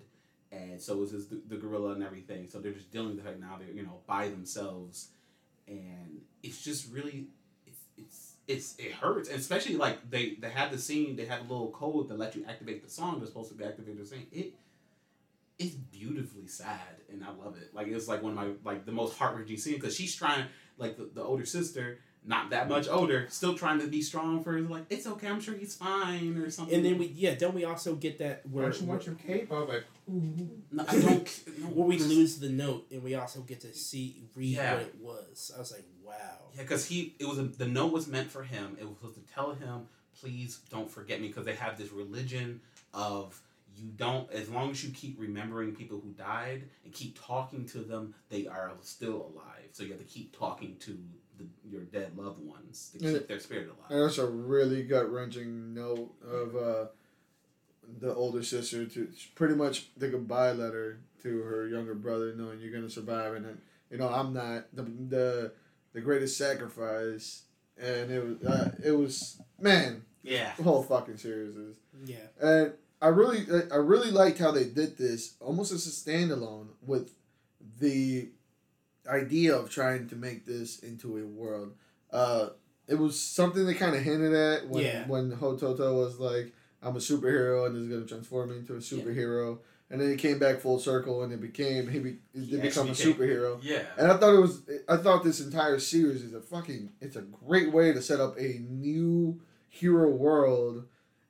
and 0.52 0.82
so 0.82 1.02
is 1.02 1.28
the, 1.28 1.42
the 1.48 1.56
gorilla 1.56 1.94
and 1.94 2.04
everything. 2.04 2.48
So 2.48 2.60
they're 2.60 2.74
just 2.74 2.92
dealing 2.92 3.10
with 3.10 3.18
the 3.18 3.24
fact 3.24 3.40
now 3.40 3.58
they're 3.60 3.74
you 3.74 3.84
know 3.84 4.00
by 4.06 4.30
themselves, 4.30 5.10
and 5.68 6.22
it's 6.44 6.62
just 6.62 6.92
really 6.92 7.28
it's 7.66 7.80
it's 7.98 8.34
it's 8.48 8.76
it 8.78 8.92
hurts, 8.94 9.30
and 9.30 9.40
especially 9.40 9.76
like 9.76 10.10
they 10.10 10.36
they 10.36 10.50
have 10.50 10.72
the 10.72 10.78
scene, 10.78 11.16
they 11.16 11.26
have 11.26 11.40
a 11.42 11.54
little 11.54 11.72
code 11.72 12.10
that 12.10 12.18
let 12.18 12.36
you 12.36 12.46
activate 12.48 12.84
the 12.84 12.90
song. 12.90 13.20
They're 13.20 13.28
supposed 13.28 13.50
to 13.52 13.56
be 13.58 13.64
activated 13.64 14.02
the 14.02 14.06
scene. 14.06 14.28
It 14.32 14.54
it's 15.60 15.76
beautifully 15.76 16.48
sad, 16.48 17.02
and 17.10 17.24
I 17.24 17.30
love 17.30 17.58
it. 17.58 17.74
Like 17.74 17.88
it's 17.88 18.08
like 18.08 18.22
one 18.22 18.34
of 18.34 18.38
my 18.38 18.50
like 18.64 18.86
the 18.86 18.92
most 18.92 19.18
heart 19.18 19.36
wrenching 19.36 19.58
scene 19.58 19.76
because 19.76 19.96
she's 19.96 20.16
trying 20.16 20.46
like 20.78 20.98
the, 20.98 21.10
the 21.14 21.24
older 21.24 21.46
sister. 21.46 22.00
Not 22.30 22.50
that 22.50 22.68
much 22.68 22.90
older, 22.90 23.26
still 23.30 23.56
trying 23.56 23.80
to 23.80 23.88
be 23.88 24.02
strong 24.02 24.44
for 24.44 24.60
like 24.60 24.84
it's 24.90 25.08
okay. 25.08 25.28
I'm 25.30 25.40
sure 25.40 25.56
he's 25.56 25.74
fine 25.76 26.38
or 26.38 26.50
something. 26.50 26.76
And 26.76 26.86
then 26.86 26.98
we, 26.98 27.06
yeah, 27.08 27.36
don't 27.36 27.56
we 27.56 27.64
also 27.64 27.96
get 27.96 28.18
that 28.20 28.42
where, 28.52 28.66
Once 28.66 28.82
you 28.82 28.88
watch 28.88 29.06
your 29.06 29.16
cape, 29.16 29.50
I 29.50 29.60
was 29.60 29.70
like, 29.70 29.86
ooh. 30.10 30.50
no, 30.74 30.84
I 30.88 31.00
don't. 31.00 31.40
No, 31.60 31.68
where 31.70 31.88
we 31.88 31.98
lose 32.00 32.38
the 32.40 32.50
note 32.50 32.86
and 32.92 33.02
we 33.02 33.16
also 33.16 33.40
get 33.40 33.62
to 33.62 33.74
see 33.74 34.24
read 34.36 34.56
Yeah. 34.58 34.74
what 34.74 34.82
it 34.84 34.96
was. 35.02 35.52
I 35.56 35.60
was 35.60 35.72
like, 35.72 35.86
wow. 36.06 36.14
Yeah, 36.54 36.64
because 36.64 36.86
he 36.86 37.16
it 37.18 37.26
was 37.28 37.40
a, 37.40 37.44
the 37.44 37.66
note 37.66 37.94
was 37.94 38.08
meant 38.08 38.30
for 38.30 38.44
him. 38.44 38.76
It 38.78 38.84
was 38.86 38.98
supposed 38.98 39.16
to 39.16 39.34
tell 39.34 39.54
him, 39.54 39.88
please 40.20 40.60
don't 40.70 40.92
forget 40.92 41.22
me, 41.22 41.30
because 41.30 41.46
they 41.46 41.56
have 41.56 41.78
this 41.78 41.94
religion 41.94 42.60
of 42.94 43.42
you 43.78 43.88
don't 43.96 44.30
as 44.32 44.50
long 44.50 44.72
as 44.72 44.84
you 44.84 44.90
keep 44.92 45.18
remembering 45.20 45.74
people 45.74 46.00
who 46.04 46.10
died 46.12 46.64
and 46.84 46.94
keep 46.94 47.18
talking 47.26 47.66
to 47.68 47.80
them, 47.80 48.14
they 48.30 48.48
are 48.48 48.72
still 48.82 49.32
alive. 49.34 49.70
So 49.72 49.84
you 49.84 49.92
have 49.92 50.00
to 50.00 50.06
keep 50.06 50.38
talking 50.38 50.76
to 50.82 50.98
the, 51.38 51.46
your 51.70 51.82
dead 51.84 52.18
loved 52.18 52.40
ones 52.40 52.90
to 52.94 53.00
keep 53.00 53.08
Yeah. 53.14 53.20
their 53.28 53.40
spirit 53.40 53.70
And 53.70 53.72
alive. 53.92 54.08
that's 54.08 54.18
a 54.18 54.26
really 54.28 54.84
gut 54.84 55.12
wrenching 55.12 55.74
note 55.74 56.14
of 56.24 56.56
uh, 56.56 56.86
the 58.00 58.14
older 58.14 58.44
sister 58.44 58.86
to 58.86 59.08
pretty 59.36 59.56
much 59.56 59.88
the 59.98 60.08
goodbye 60.10 60.52
letter 60.52 61.00
to 61.24 61.42
her 61.42 61.68
younger 61.68 61.96
brother, 61.96 62.34
knowing 62.36 62.60
you're 62.60 62.72
gonna 62.72 62.90
survive, 62.90 63.34
and 63.36 63.46
then 63.46 63.58
you 63.90 63.98
know 63.98 64.10
I'm 64.10 64.34
not 64.34 64.66
the 64.76 64.84
the 64.84 65.52
the 65.94 66.02
greatest 66.02 66.38
sacrifice, 66.38 67.44
and 67.78 68.12
it 68.12 68.24
was 68.24 68.44
uh, 68.48 68.72
it 68.84 68.92
was 68.92 69.42
man 69.60 70.04
Yeah. 70.24 70.54
the 70.58 70.64
whole 70.64 70.84
fucking 70.84 71.18
series 71.18 71.56
is, 71.56 71.78
Yeah. 72.06 72.28
and 72.42 72.74
I 73.02 73.08
really 73.08 73.46
I 73.72 73.78
really 73.78 74.12
liked 74.12 74.38
how 74.40 74.52
they 74.52 74.66
did 74.66 74.98
this 74.98 75.36
almost 75.40 75.72
as 75.72 75.88
a 75.88 75.90
standalone 75.90 76.68
with 76.86 77.12
the 77.80 78.30
idea 79.10 79.56
of 79.56 79.70
trying 79.70 80.08
to 80.10 80.16
make 80.16 80.46
this 80.46 80.80
into 80.80 81.18
a 81.18 81.26
world. 81.26 81.74
Uh, 82.12 82.50
it 82.88 82.96
was 82.96 83.20
something 83.22 83.66
they 83.66 83.74
kind 83.74 83.96
of 83.96 84.02
hinted 84.02 84.34
at 84.34 84.68
when 84.70 84.84
Yeah. 84.84 85.08
when 85.08 85.32
Hototo 85.32 85.96
was 85.98 86.20
like, 86.20 86.54
"I'm 86.82 86.96
a 86.96 87.00
superhero 87.00 87.66
and 87.66 87.76
this 87.76 87.84
is 87.84 87.90
going 87.90 88.02
to 88.04 88.08
transform 88.08 88.50
me 88.52 88.58
into 88.58 88.74
a 88.76 88.78
superhero," 88.78 89.60
and 89.90 90.00
then 90.00 90.10
it 90.10 90.18
came 90.20 90.40
back 90.40 90.60
full 90.60 90.80
circle 90.80 91.24
and 91.24 91.34
it 91.34 91.42
became 91.42 91.90
he, 91.90 92.00
be, 92.00 92.18
he 92.34 92.42
He 92.46 92.52
did 92.52 92.62
become 92.62 92.88
a 92.88 92.92
actually 92.92 93.14
became- 93.14 93.28
superhero. 93.30 93.60
Yeah. 93.62 93.84
And 93.98 94.10
I 94.12 94.18
thought 94.18 94.34
it 94.36 94.40
was 94.40 94.62
I 94.88 94.98
thought 94.98 95.24
this 95.24 95.42
entire 95.42 95.80
series 95.80 96.24
is 96.24 96.34
a 96.34 96.42
fucking 96.42 96.92
it's 97.02 97.16
a 97.18 97.22
great 97.24 97.72
way 97.74 97.92
to 97.94 98.02
set 98.02 98.20
up 98.22 98.38
a 98.40 98.60
new 98.70 99.42
hero 99.70 100.10
world. 100.10 100.86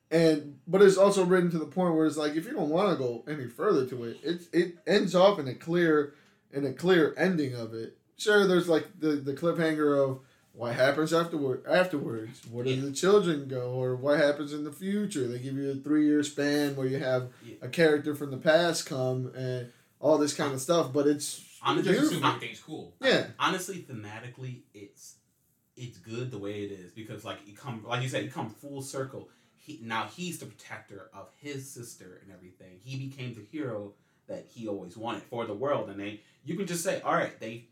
And 0.09 0.59
but 0.67 0.81
it's 0.81 0.95
also 0.97 1.25
written 1.25 1.49
to 1.51 1.59
the 1.59 1.65
point 1.65 1.95
where 1.95 2.05
it's 2.05 2.15
like 2.17 2.35
if 2.35 2.45
you 2.45 2.53
don't 2.53 2.69
want 2.69 2.91
to 2.91 2.95
go 3.03 3.23
any 3.27 3.47
further 3.47 3.85
to 3.87 4.03
it, 4.05 4.17
it 4.23 4.41
it 4.53 4.77
ends 4.87 5.15
off 5.15 5.37
in 5.39 5.47
a 5.47 5.53
clear 5.55 6.13
in 6.51 6.65
a 6.65 6.73
clear 6.73 7.13
ending 7.17 7.53
of 7.55 7.73
it. 7.73 7.97
Sure, 8.17 8.47
there's 8.47 8.67
like 8.67 8.87
the, 8.99 9.09
the 9.17 9.33
cliffhanger 9.33 9.97
of 10.03 10.19
what 10.53 10.73
happens 10.73 11.13
afterward 11.13 11.63
afterwards. 11.69 12.41
Where 12.51 12.63
do 12.65 12.71
Yeah. 12.71 12.81
the 12.85 12.91
children 12.91 13.47
go, 13.47 13.71
or 13.73 13.95
what 13.95 14.19
happens 14.19 14.53
in 14.53 14.63
the 14.63 14.71
future? 14.71 15.27
They 15.27 15.39
give 15.39 15.55
you 15.55 15.69
a 15.71 15.75
three 15.75 16.05
year 16.05 16.23
span 16.23 16.75
where 16.75 16.87
you 16.87 16.97
have 16.97 17.29
Yeah. 17.45 17.55
a 17.61 17.67
character 17.67 18.15
from 18.15 18.31
the 18.31 18.37
past 18.37 18.85
come 18.87 19.31
and 19.35 19.71
all 19.99 20.17
this 20.17 20.33
kind 20.33 20.53
of 20.53 20.61
stuff. 20.61 20.91
But 20.93 21.05
it's 21.07 21.43
Honestly, 21.61 21.93
just 21.93 22.13
everything's 22.23 22.59
cool. 22.59 22.95
Yeah, 23.01 23.27
honestly 23.39 23.85
thematically 23.89 24.61
it's 24.73 25.15
it's 25.75 25.97
good 25.99 26.31
the 26.31 26.37
way 26.39 26.63
it 26.63 26.71
is 26.71 26.91
because 26.91 27.23
like 27.25 27.37
you 27.45 27.53
come 27.55 27.83
like 27.87 28.01
you 28.01 28.09
said 28.09 28.23
you 28.23 28.31
come 28.31 28.49
full 28.49 28.81
circle 28.81 29.29
he 29.55 29.79
now 29.83 30.05
he's 30.15 30.39
the 30.39 30.45
protector 30.45 31.09
of 31.13 31.27
his 31.41 31.69
sister 31.69 32.19
and 32.23 32.31
everything 32.31 32.79
he 32.83 32.95
became 33.07 33.33
the 33.35 33.41
hero 33.51 33.93
that 34.27 34.45
he 34.53 34.67
always 34.67 34.97
wanted 34.97 35.23
for 35.23 35.45
the 35.45 35.53
world 35.53 35.89
and 35.89 35.99
they 35.99 36.21
you 36.43 36.55
can 36.55 36.67
just 36.67 36.83
say 36.83 37.01
all 37.01 37.13
right 37.13 37.39
they 37.39 37.65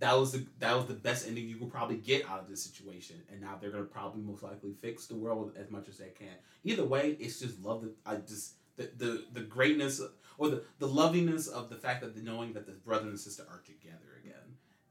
that 0.00 0.14
was 0.18 0.32
the 0.32 0.46
that 0.58 0.74
was 0.76 0.86
the 0.86 0.94
best 0.94 1.26
ending 1.26 1.48
you 1.48 1.56
could 1.56 1.70
probably 1.70 1.96
get 1.96 2.28
out 2.28 2.40
of 2.40 2.48
this 2.48 2.62
situation 2.62 3.16
and 3.30 3.40
now 3.40 3.56
they're 3.60 3.70
gonna 3.70 3.84
probably 3.84 4.22
most 4.22 4.42
likely 4.42 4.72
fix 4.80 5.06
the 5.06 5.14
world 5.14 5.52
as 5.56 5.70
much 5.70 5.88
as 5.88 5.98
they 5.98 6.08
can 6.10 6.34
either 6.64 6.84
way 6.84 7.16
it's 7.20 7.38
just 7.40 7.62
love 7.62 7.82
that 7.82 7.92
i 8.06 8.16
just 8.16 8.54
the, 8.76 8.90
the 8.96 9.24
the 9.34 9.40
greatness 9.40 10.00
or 10.36 10.48
the, 10.48 10.62
the 10.80 10.88
lovingness 10.88 11.46
of 11.48 11.68
the 11.70 11.76
fact 11.76 12.00
that 12.00 12.14
the 12.16 12.22
knowing 12.22 12.52
that 12.54 12.66
the 12.66 12.72
brother 12.72 13.06
and 13.08 13.18
sister 13.20 13.44
are 13.48 13.60
together 13.64 14.20
again 14.22 14.34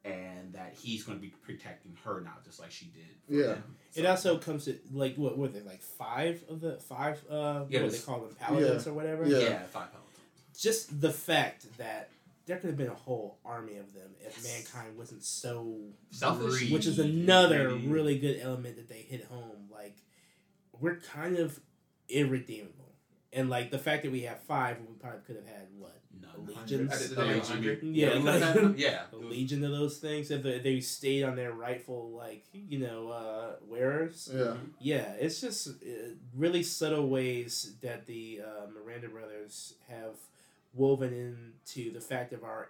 and 0.05 0.53
that 0.53 0.73
he's 0.77 1.03
going 1.03 1.17
to 1.17 1.21
be 1.21 1.29
protecting 1.29 1.95
her 2.03 2.21
now 2.21 2.33
just 2.45 2.59
like 2.59 2.71
she 2.71 2.85
did 2.87 3.03
Yeah. 3.37 3.55
him. 3.55 3.75
It 3.95 4.05
also 4.05 4.37
comes 4.37 4.65
to 4.65 4.77
like 4.91 5.15
what 5.15 5.37
were 5.37 5.47
they 5.49 5.61
like 5.61 5.81
five 5.81 6.43
of 6.49 6.59
the 6.61 6.77
five 6.77 7.21
uh 7.29 7.65
Yeah, 7.69 7.81
what 7.81 7.91
do 7.91 7.97
they 7.97 7.99
call 7.99 8.19
them 8.21 8.35
paladins 8.39 8.85
or 8.87 8.93
whatever 8.93 9.25
Yeah. 9.27 9.39
yeah, 9.39 9.59
five 9.63 9.91
pounds 9.91 10.03
just 10.57 11.01
the 11.01 11.11
fact 11.11 11.65
that 11.77 12.09
there 12.45 12.57
could 12.57 12.67
have 12.69 12.77
been 12.77 12.89
a 12.89 12.93
whole 12.93 13.37
army 13.45 13.77
of 13.77 13.93
them 13.93 14.09
if 14.19 14.37
Yes. 14.43 14.65
mankind 14.73 14.97
wasn't 14.97 15.23
so 15.23 15.77
Selfish. 16.11 16.51
Greedy. 16.59 16.73
which 16.73 16.85
is 16.85 16.99
another 16.99 17.69
Greedy. 17.69 17.87
really 17.87 18.19
good 18.19 18.39
element 18.41 18.75
that 18.75 18.89
they 18.89 19.01
hit 19.01 19.23
home 19.25 19.69
like 19.71 19.95
we're 20.79 20.97
kind 20.97 21.37
of 21.37 21.59
irredeemable 22.09 22.91
and 23.31 23.49
like 23.49 23.71
the 23.71 23.79
fact 23.79 24.03
that 24.03 24.11
we 24.11 24.21
have 24.21 24.39
five 24.41 24.77
we 24.81 24.93
probably 24.99 25.21
could 25.25 25.35
have 25.37 25.47
had 25.47 25.67
what 25.77 25.99
None. 26.21 26.45
legions 26.45 26.91
At 26.93 26.99
the 27.09 27.15
The 27.15 27.23
day, 27.23 27.33
Legion. 27.59 27.95
yeah 27.95 28.13
like 28.15 28.73
yeah 28.77 29.01
a 29.11 29.15
legion 29.15 29.63
of 29.63 29.71
those 29.71 29.97
things 29.97 30.29
if 30.29 30.43
they, 30.43 30.59
they 30.59 30.79
stayed 30.81 31.23
on 31.23 31.35
their 31.35 31.53
rightful 31.53 32.11
like 32.11 32.43
you 32.53 32.79
know 32.79 33.09
uh 33.09 33.55
wearers 33.67 34.29
yeah. 34.33 34.53
yeah, 34.79 35.13
it's 35.19 35.39
just 35.41 35.67
uh, 35.69 35.71
really 36.35 36.61
subtle 36.63 37.07
ways 37.07 37.73
that 37.81 38.05
the 38.05 38.41
uh, 38.45 38.67
Miranda 38.71 39.07
brothers 39.07 39.75
have 39.89 40.15
woven 40.73 41.13
into 41.13 41.91
the 41.91 42.01
fact 42.01 42.33
of 42.33 42.43
our 42.43 42.69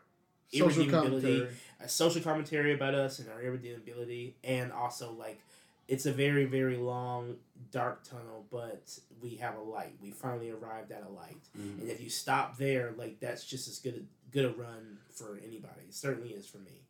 Social 0.51 0.67
irredeemability, 0.83 1.21
commentary. 1.39 1.55
a 1.79 1.89
social 1.89 2.21
commentary 2.21 2.73
about 2.73 2.93
us 2.93 3.17
and 3.19 3.29
our 3.29 3.41
irredeemability, 3.41 4.35
and 4.43 4.71
also 4.71 5.11
like 5.13 5.39
it's 5.87 6.05
a 6.05 6.11
very 6.11 6.45
very 6.45 6.77
long 6.77 7.37
dark 7.71 8.03
tunnel, 8.03 8.45
but 8.51 8.99
we 9.21 9.35
have 9.37 9.55
a 9.57 9.61
light. 9.61 9.93
We 10.01 10.11
finally 10.11 10.51
arrived 10.51 10.91
at 10.91 11.03
a 11.03 11.09
light, 11.09 11.39
Mhm. 11.57 11.81
and 11.81 11.89
if 11.89 12.01
you 12.01 12.09
stop 12.09 12.57
there, 12.57 12.91
like 12.97 13.19
that's 13.19 13.43
just 13.45 13.67
as 13.67 13.79
good 13.79 13.95
a, 13.95 14.31
good 14.31 14.45
a 14.45 14.49
run 14.49 14.99
for 15.09 15.39
anybody. 15.43 15.81
It 15.87 15.93
certainly 15.95 16.29
is 16.29 16.45
for 16.45 16.59
me. 16.59 16.81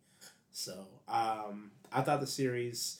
So 0.52 0.86
um, 1.08 1.72
I 1.92 2.02
thought 2.02 2.20
the 2.20 2.28
series. 2.28 3.00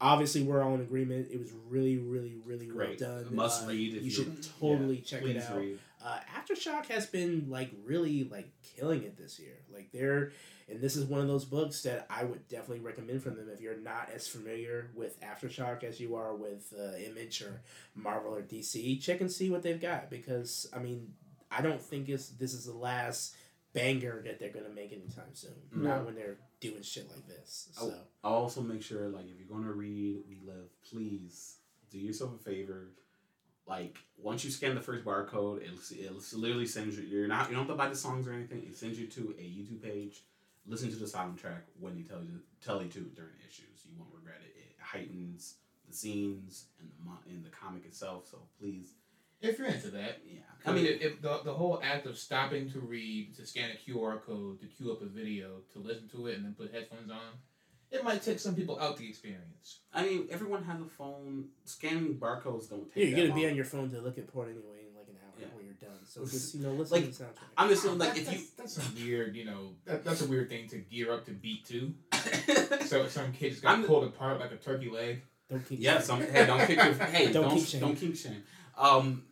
Obviously, 0.00 0.42
we're 0.42 0.62
all 0.62 0.74
in 0.74 0.80
agreement. 0.80 1.28
It 1.30 1.38
was 1.38 1.52
really, 1.68 1.96
really, 1.96 2.34
really 2.44 2.66
Great. 2.66 3.00
well 3.00 3.22
done. 3.22 3.36
Must 3.36 3.64
Uh, 3.64 3.68
read 3.68 3.94
if 3.94 4.02
you 4.02 4.10
should 4.10 4.42
totally 4.58 5.00
check 5.00 5.22
it 5.22 5.36
out. 5.36 5.56
read. 5.56 5.78
Uh, 6.04 6.18
Aftershock 6.36 6.86
has 6.86 7.06
been 7.06 7.46
like 7.48 7.70
really 7.84 8.24
like 8.24 8.50
killing 8.76 9.02
it 9.02 9.16
this 9.16 9.38
year. 9.38 9.56
Like 9.72 9.90
they're, 9.92 10.32
and 10.68 10.80
this 10.80 10.96
is 10.96 11.04
one 11.04 11.20
of 11.20 11.28
those 11.28 11.44
books 11.44 11.82
that 11.82 12.06
I 12.10 12.24
would 12.24 12.48
definitely 12.48 12.80
recommend 12.80 13.22
from 13.22 13.36
them 13.36 13.48
if 13.52 13.60
you're 13.60 13.76
not 13.76 14.10
as 14.14 14.26
familiar 14.26 14.90
with 14.94 15.20
Aftershock 15.20 15.84
as 15.84 16.00
you 16.00 16.16
are 16.16 16.34
with 16.34 16.72
uh, 16.78 16.96
Image 16.96 17.42
or 17.42 17.62
Marvel 17.94 18.34
or 18.34 18.42
DC. 18.42 19.00
Check 19.00 19.20
and 19.20 19.30
see 19.30 19.50
what 19.50 19.62
they've 19.62 19.80
got 19.80 20.10
because 20.10 20.68
I 20.74 20.78
mean 20.78 21.12
I 21.50 21.60
don't 21.60 21.80
think 21.80 22.08
it's 22.08 22.28
this 22.30 22.54
is 22.54 22.64
the 22.64 22.76
last 22.76 23.34
banger 23.72 24.22
that 24.24 24.38
they're 24.38 24.50
gonna 24.50 24.68
make 24.68 24.92
anytime 24.92 25.34
soon. 25.34 25.52
No. 25.74 25.88
Not 25.88 26.06
when 26.06 26.14
they're 26.14 26.38
doing 26.60 26.82
shit 26.82 27.08
like 27.10 27.26
this. 27.26 27.68
So. 27.72 27.94
I'll 28.24 28.34
also 28.34 28.60
make 28.62 28.82
sure, 28.82 29.08
like, 29.08 29.24
if 29.24 29.38
you're 29.38 29.48
gonna 29.48 29.72
read 29.72 30.18
We 30.28 30.40
Live, 30.46 30.68
please 30.88 31.56
do 31.90 31.98
yourself 31.98 32.32
a 32.40 32.44
favor. 32.44 32.90
Like, 33.66 33.96
once 34.18 34.44
you 34.44 34.50
scan 34.50 34.74
the 34.74 34.80
first 34.80 35.04
barcode, 35.04 35.62
it'll, 35.62 36.16
it'll 36.16 36.40
literally 36.40 36.66
send 36.66 36.92
you. 36.92 37.02
You're 37.04 37.28
not. 37.28 37.48
You 37.48 37.56
don't 37.56 37.66
have 37.66 37.74
to 37.74 37.78
buy 37.78 37.88
the 37.88 37.96
songs 37.96 38.26
or 38.26 38.32
anything. 38.32 38.62
It 38.66 38.76
sends 38.76 38.98
you 38.98 39.06
to 39.08 39.34
a 39.38 39.42
YouTube 39.42 39.82
page. 39.82 40.22
Listen 40.66 40.90
to 40.90 40.96
the 40.96 41.06
soundtrack 41.06 41.62
when 41.80 41.96
he 41.96 42.02
tells 42.02 42.26
you 42.26 42.40
tell 42.64 42.82
you 42.82 42.88
to 42.88 43.00
during 43.00 43.32
the 43.40 43.46
issues. 43.48 43.84
You 43.84 43.92
won't 43.98 44.10
regret 44.14 44.38
it. 44.42 44.54
It 44.58 44.76
heightens 44.80 45.56
the 45.88 45.94
scenes 45.94 46.66
and 46.80 46.88
the 46.88 47.30
in 47.30 47.42
the 47.42 47.50
comic 47.50 47.84
itself. 47.84 48.28
So 48.30 48.38
please, 48.60 48.94
If 49.40 49.58
you're 49.58 49.68
into 49.68 49.88
that. 49.90 50.20
yeah. 50.24 50.40
I 50.64 50.72
mean, 50.72 50.86
if, 50.86 51.00
if 51.02 51.22
the, 51.22 51.40
the 51.44 51.52
whole 51.52 51.80
act 51.82 52.06
of 52.06 52.16
stopping 52.16 52.70
to 52.70 52.78
read, 52.80 53.34
to 53.36 53.44
scan 53.46 53.70
a 53.70 53.90
QR 53.90 54.20
code, 54.22 54.60
to 54.60 54.66
queue 54.66 54.92
up 54.92 55.02
a 55.02 55.06
video, 55.06 55.56
to 55.72 55.80
listen 55.80 56.08
to 56.10 56.28
it, 56.28 56.36
and 56.36 56.44
then 56.44 56.54
put 56.54 56.72
headphones 56.72 57.10
on, 57.10 57.18
it 57.92 58.02
might 58.02 58.22
take 58.22 58.38
some 58.40 58.54
people 58.54 58.78
out 58.80 58.96
the 58.96 59.08
experience. 59.08 59.80
I 59.94 60.02
mean, 60.04 60.28
everyone 60.30 60.64
has 60.64 60.80
a 60.80 60.86
phone. 60.86 61.46
Scanning 61.64 62.14
barcodes 62.16 62.68
don't 62.70 62.92
take. 62.92 62.96
Yeah, 62.96 63.04
you're 63.04 63.16
that 63.26 63.28
gonna 63.28 63.40
be 63.40 63.46
on 63.48 63.54
your 63.56 63.64
phone 63.64 63.90
to 63.90 64.00
look 64.00 64.18
at 64.18 64.26
porn 64.32 64.48
anyway 64.48 64.86
in 64.88 64.96
like 64.96 65.08
an 65.08 65.16
hour 65.22 65.32
Yeah. 65.38 65.46
when 65.54 65.64
you're 65.66 65.74
done. 65.74 65.98
So 66.04 66.22
just 66.24 66.54
you 66.54 66.62
know, 66.62 66.72
listen 66.72 66.96
Like, 67.02 67.12
to 67.12 67.18
the 67.18 67.24
soundtrack. 67.24 67.52
I'm 67.58 67.68
just 67.68 67.82
saying, 67.82 67.98
like, 67.98 68.14
That- 68.14 68.18
if 68.22 68.32
you 68.32 68.38
that's, 68.38 68.50
that's 68.52 68.72
some 68.74 68.94
weird, 68.94 69.36
you 69.36 69.44
know, 69.44 69.70
that, 69.84 70.04
that's 70.04 70.22
a 70.22 70.26
weird 70.26 70.48
thing 70.48 70.68
to 70.70 70.78
gear 70.78 71.12
up 71.12 71.24
to 71.26 71.32
beat 71.32 71.66
to. 71.66 71.92
So 72.86 73.06
some 73.08 73.32
kid 73.32 73.50
just 73.50 73.62
got 73.62 73.72
I'm- 73.76 73.84
pulled 73.84 74.04
apart 74.04 74.40
like 74.40 74.52
a 74.52 74.56
turkey 74.56 74.90
leg. 74.90 75.22
Don't 75.50 75.66
keep. 75.68 75.80
Yeah, 75.80 76.00
some 76.00 76.20
hey, 76.22 76.46
don't 76.46 76.60
kick 76.66 76.76
your 76.76 76.94
hey, 76.94 77.24
Don't 77.32 77.42
don't 77.44 77.54
kink 77.56 77.66
shame. 77.66 77.80
don't 77.80 77.96
kink 77.96 78.16
shame. 78.16 78.42
Um, 78.76 79.24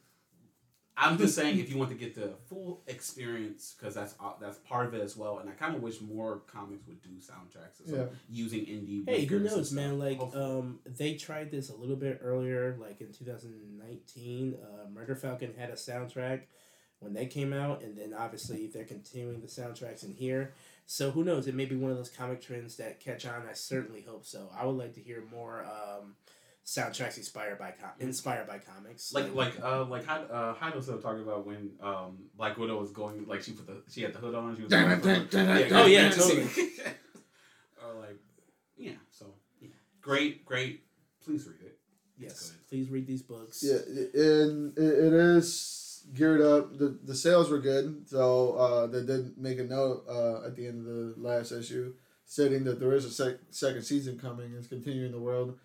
I'm 1.01 1.17
just 1.17 1.35
saying 1.35 1.59
if 1.59 1.71
you 1.71 1.79
want 1.79 1.91
to 1.91 1.97
get 1.97 2.15
the 2.15 2.35
full 2.49 2.83
experience 2.87 3.75
because 3.79 3.95
that's 3.95 4.15
uh, 4.21 4.33
that's 4.41 4.59
part 4.59 4.87
of 4.87 4.95
it 4.95 5.01
as 5.01 5.17
well. 5.17 5.39
And 5.39 5.49
I 5.49 5.53
kind 5.53 5.75
of 5.75 5.83
wish 5.83 6.01
more 6.01 6.43
comics 6.47 6.87
would 6.87 7.01
do 7.03 7.09
soundtracks 7.21 7.85
as 7.85 7.93
well, 7.93 8.11
using 8.29 8.61
indie. 8.67 9.09
Hey, 9.09 9.25
who 9.25 9.39
knows, 9.41 9.73
man? 9.73 9.99
Like, 9.99 10.19
Hopefully. 10.19 10.45
um, 10.45 10.79
they 10.87 11.15
tried 11.15 11.51
this 11.51 11.71
a 11.71 11.75
little 11.75 11.97
bit 11.97 12.21
earlier, 12.23 12.77
like 12.79 13.01
in 13.01 13.13
2019. 13.13 14.57
Uh, 14.63 14.91
Murder 14.91 15.17
Falcon 15.17 15.55
had 15.59 15.71
a 15.71 15.75
soundtrack 15.75 16.43
when 17.01 17.15
they 17.15 17.27
came 17.27 17.53
out, 17.53 17.83
and 17.83 17.97
then 17.97 18.13
obviously 18.13 18.67
they're 18.67 18.85
continuing 18.85 19.41
the 19.41 19.47
soundtracks 19.47 20.05
in 20.05 20.13
here. 20.13 20.53
So 20.87 21.11
who 21.13 21.25
knows? 21.25 21.47
It 21.47 21.55
may 21.55 21.65
be 21.65 21.77
one 21.77 21.91
of 21.91 21.97
those 21.97 22.11
comic 22.11 22.43
trends 22.43 22.77
that 22.77 23.01
catch 23.01 23.25
on. 23.25 23.43
I 23.49 23.55
certainly 23.55 24.03
hope 24.03 24.27
so. 24.27 24.51
I 24.55 24.67
would 24.67 24.77
like 24.77 24.95
to 24.95 25.01
hear 25.01 25.23
more 25.31 25.65
um, 25.65 26.17
soundtracks 26.77 27.17
inspired 27.17 27.59
by 27.59 27.71
com- 27.81 27.91
inspired 27.99 28.47
by 28.47 28.59
comics. 28.59 29.13
like 29.13 29.35
like 29.35 29.55
uh 29.63 29.85
like 29.87 30.05
how 30.07 30.19
uh 30.39 30.55
Heido 30.55 30.77
was 30.77 30.87
talking 30.87 31.23
about 31.23 31.45
when 31.45 31.71
um 31.83 32.19
Black 32.37 32.57
Widow 32.59 32.79
was 32.81 32.93
going 32.93 33.27
like 33.27 33.43
she 33.43 33.53
put 33.53 33.67
the 33.67 33.83
she 33.93 34.03
had 34.03 34.13
the 34.15 34.19
hood 34.19 34.35
on 34.37 34.55
she 34.57 34.63
was 34.63 34.71
Dun, 34.71 34.89
dun, 35.01 35.27
dun, 35.29 35.47
dun, 35.47 35.73
Oh, 35.73 35.87
yeah, 35.87 36.11
totally. 36.11 36.43
or 37.83 38.01
like 38.01 38.19
yeah 38.77 38.93
so 39.11 39.27
yeah 39.61 39.69
great 40.01 40.45
great 40.45 40.83
please 41.25 41.45
read 41.47 41.61
it 41.71 41.79
yes, 42.17 42.51
good. 42.51 42.69
please 42.69 42.91
read 42.91 43.07
these 43.07 43.23
books. 43.23 43.65
Yeah, 43.67 43.79
and 44.23 44.77
it, 44.79 44.83
it 45.07 45.13
is 45.13 46.05
geared 46.15 46.41
up. 46.41 46.79
The 46.79 46.99
the 47.03 47.15
sales 47.15 47.51
were 47.51 47.59
good, 47.59 48.09
so 48.09 48.53
uh, 48.55 48.87
they 48.87 49.03
did 49.05 49.37
make 49.39 49.59
a 49.59 49.65
note 49.65 50.05
uh, 50.09 50.47
at 50.47 50.55
the 50.57 50.67
end 50.67 50.79
of 50.81 50.85
the 50.87 51.15
last 51.19 51.51
issue 51.53 51.95
stating 52.27 52.63
that 52.65 52.79
there 52.79 52.93
is 52.93 53.05
a 53.05 53.11
sec- 53.11 53.41
second 53.51 53.83
season 53.83 54.19
coming. 54.19 54.53
It's 54.57 54.69
continuing 54.69 55.11
the 55.13 55.19
world. 55.19 55.59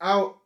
I'll 0.00 0.40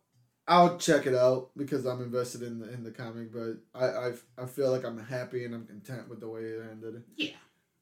I'll 0.47 0.77
check 0.77 1.05
it 1.05 1.15
out 1.15 1.51
because 1.55 1.85
I'm 1.85 2.01
invested 2.01 2.41
in 2.43 2.59
the 2.59 2.71
in 2.73 2.83
the 2.83 2.91
comic, 2.91 3.31
but 3.33 3.57
I 3.73 3.85
I, 3.85 4.11
I 4.37 4.45
feel 4.45 4.71
like 4.71 4.83
I'm 4.85 4.97
happy 5.03 5.45
and 5.45 5.53
I'm 5.53 5.65
content 5.65 6.09
with 6.09 6.19
the 6.19 6.27
way 6.29 6.41
it 6.41 6.61
ended. 6.71 7.03
yeah 7.15 7.29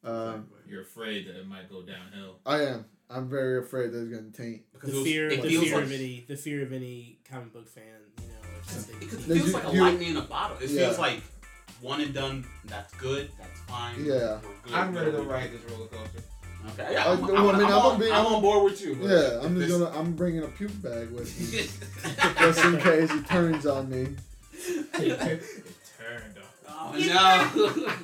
Um, 0.04 0.48
You're 0.66 0.82
afraid 0.82 1.26
that 1.26 1.36
it 1.38 1.46
might 1.46 1.68
go 1.70 1.82
downhill. 1.82 2.38
I 2.46 2.62
am. 2.62 2.84
I'm 3.08 3.28
very 3.28 3.58
afraid 3.58 3.90
that 3.92 4.02
it's 4.02 4.10
gonna 4.14 4.30
taint. 4.30 4.62
because 4.72 4.90
The 4.90 4.96
it 4.96 5.00
was- 5.00 5.08
fear, 5.10 5.28
it 5.30 5.42
the 5.42 5.48
fear 5.48 5.74
like 5.74 5.84
of 5.84 5.92
any, 5.92 6.24
the 6.28 6.36
fear 6.36 6.62
of 6.62 6.72
any 6.72 7.18
comic 7.28 7.52
book 7.52 7.66
fan, 7.68 7.82
you 8.22 8.28
know, 8.28 8.34
it's 8.60 8.72
just 8.72 8.88
they- 8.88 8.98
Because 9.00 9.28
it 9.28 9.34
feels 9.34 9.46
do- 9.46 9.52
like 9.52 9.64
a 9.64 9.72
you- 9.74 9.80
lightning 9.82 10.10
in 10.10 10.16
a 10.16 10.22
bottle. 10.22 10.56
It 10.58 10.70
Yeah. 10.70 10.86
feels 10.86 10.98
like 10.98 11.20
one 11.80 12.00
and 12.02 12.14
done. 12.14 12.46
That's 12.66 12.94
good. 12.94 13.30
That's 13.38 13.60
fine. 13.62 14.04
Yeah. 14.04 14.38
Good. 14.62 14.72
I'm 14.74 14.94
ready 14.94 15.10
to 15.12 15.22
ride 15.22 15.50
this 15.50 15.62
roller 15.72 15.88
coaster. 15.88 16.22
Okay. 16.68 16.92
Yeah, 16.92 17.04
I- 17.06 17.12
I'm, 17.12 17.20
well, 17.22 17.48
I'm, 17.50 17.56
I 17.56 17.58
mean, 17.58 17.66
I'm, 17.66 17.72
I'm 17.72 17.78
on, 17.78 17.82
gonna 17.92 17.98
be- 18.04 18.10
I'm 18.12 18.26
I'm- 18.26 18.34
on 18.34 18.42
board 18.42 18.64
with 18.64 18.80
you. 18.82 18.94
Yeah, 19.00 19.40
I'm 19.42 19.56
just 19.56 19.68
this- 19.68 19.78
gonna. 19.78 19.98
I'm 19.98 20.12
bringing 20.14 20.42
a 20.42 20.48
puke 20.48 20.82
bag 20.82 21.10
with 21.10 21.28
me 21.40 21.68
just 22.38 22.64
in 22.64 22.78
case 22.80 23.10
he 23.10 23.20
turns 23.22 23.66
on 23.66 23.88
me. 23.90 24.16
it 24.54 25.42
turned 25.98 26.38
on. 26.68 26.94
Oh 26.94 26.94
no. 27.76 27.92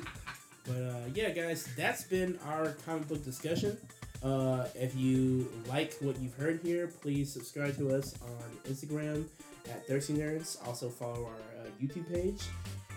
But 0.67 0.81
uh, 0.81 0.95
yeah, 1.15 1.29
guys, 1.29 1.65
that's 1.77 2.03
been 2.03 2.37
our 2.45 2.71
comic 2.85 3.07
book 3.07 3.23
discussion. 3.23 3.77
Uh, 4.21 4.65
if 4.75 4.93
you 4.97 5.49
like 5.69 5.95
what 6.01 6.19
you've 6.19 6.33
heard 6.33 6.59
here, 6.61 6.87
please 7.01 7.31
subscribe 7.31 7.77
to 7.77 7.95
us 7.95 8.15
on 8.21 8.71
Instagram 8.73 9.23
at 9.69 9.87
Thirsty 9.87 10.15
Nerds. 10.15 10.57
Also 10.67 10.89
follow 10.89 11.23
our 11.23 11.61
uh, 11.63 11.69
YouTube 11.81 12.11
page, 12.11 12.41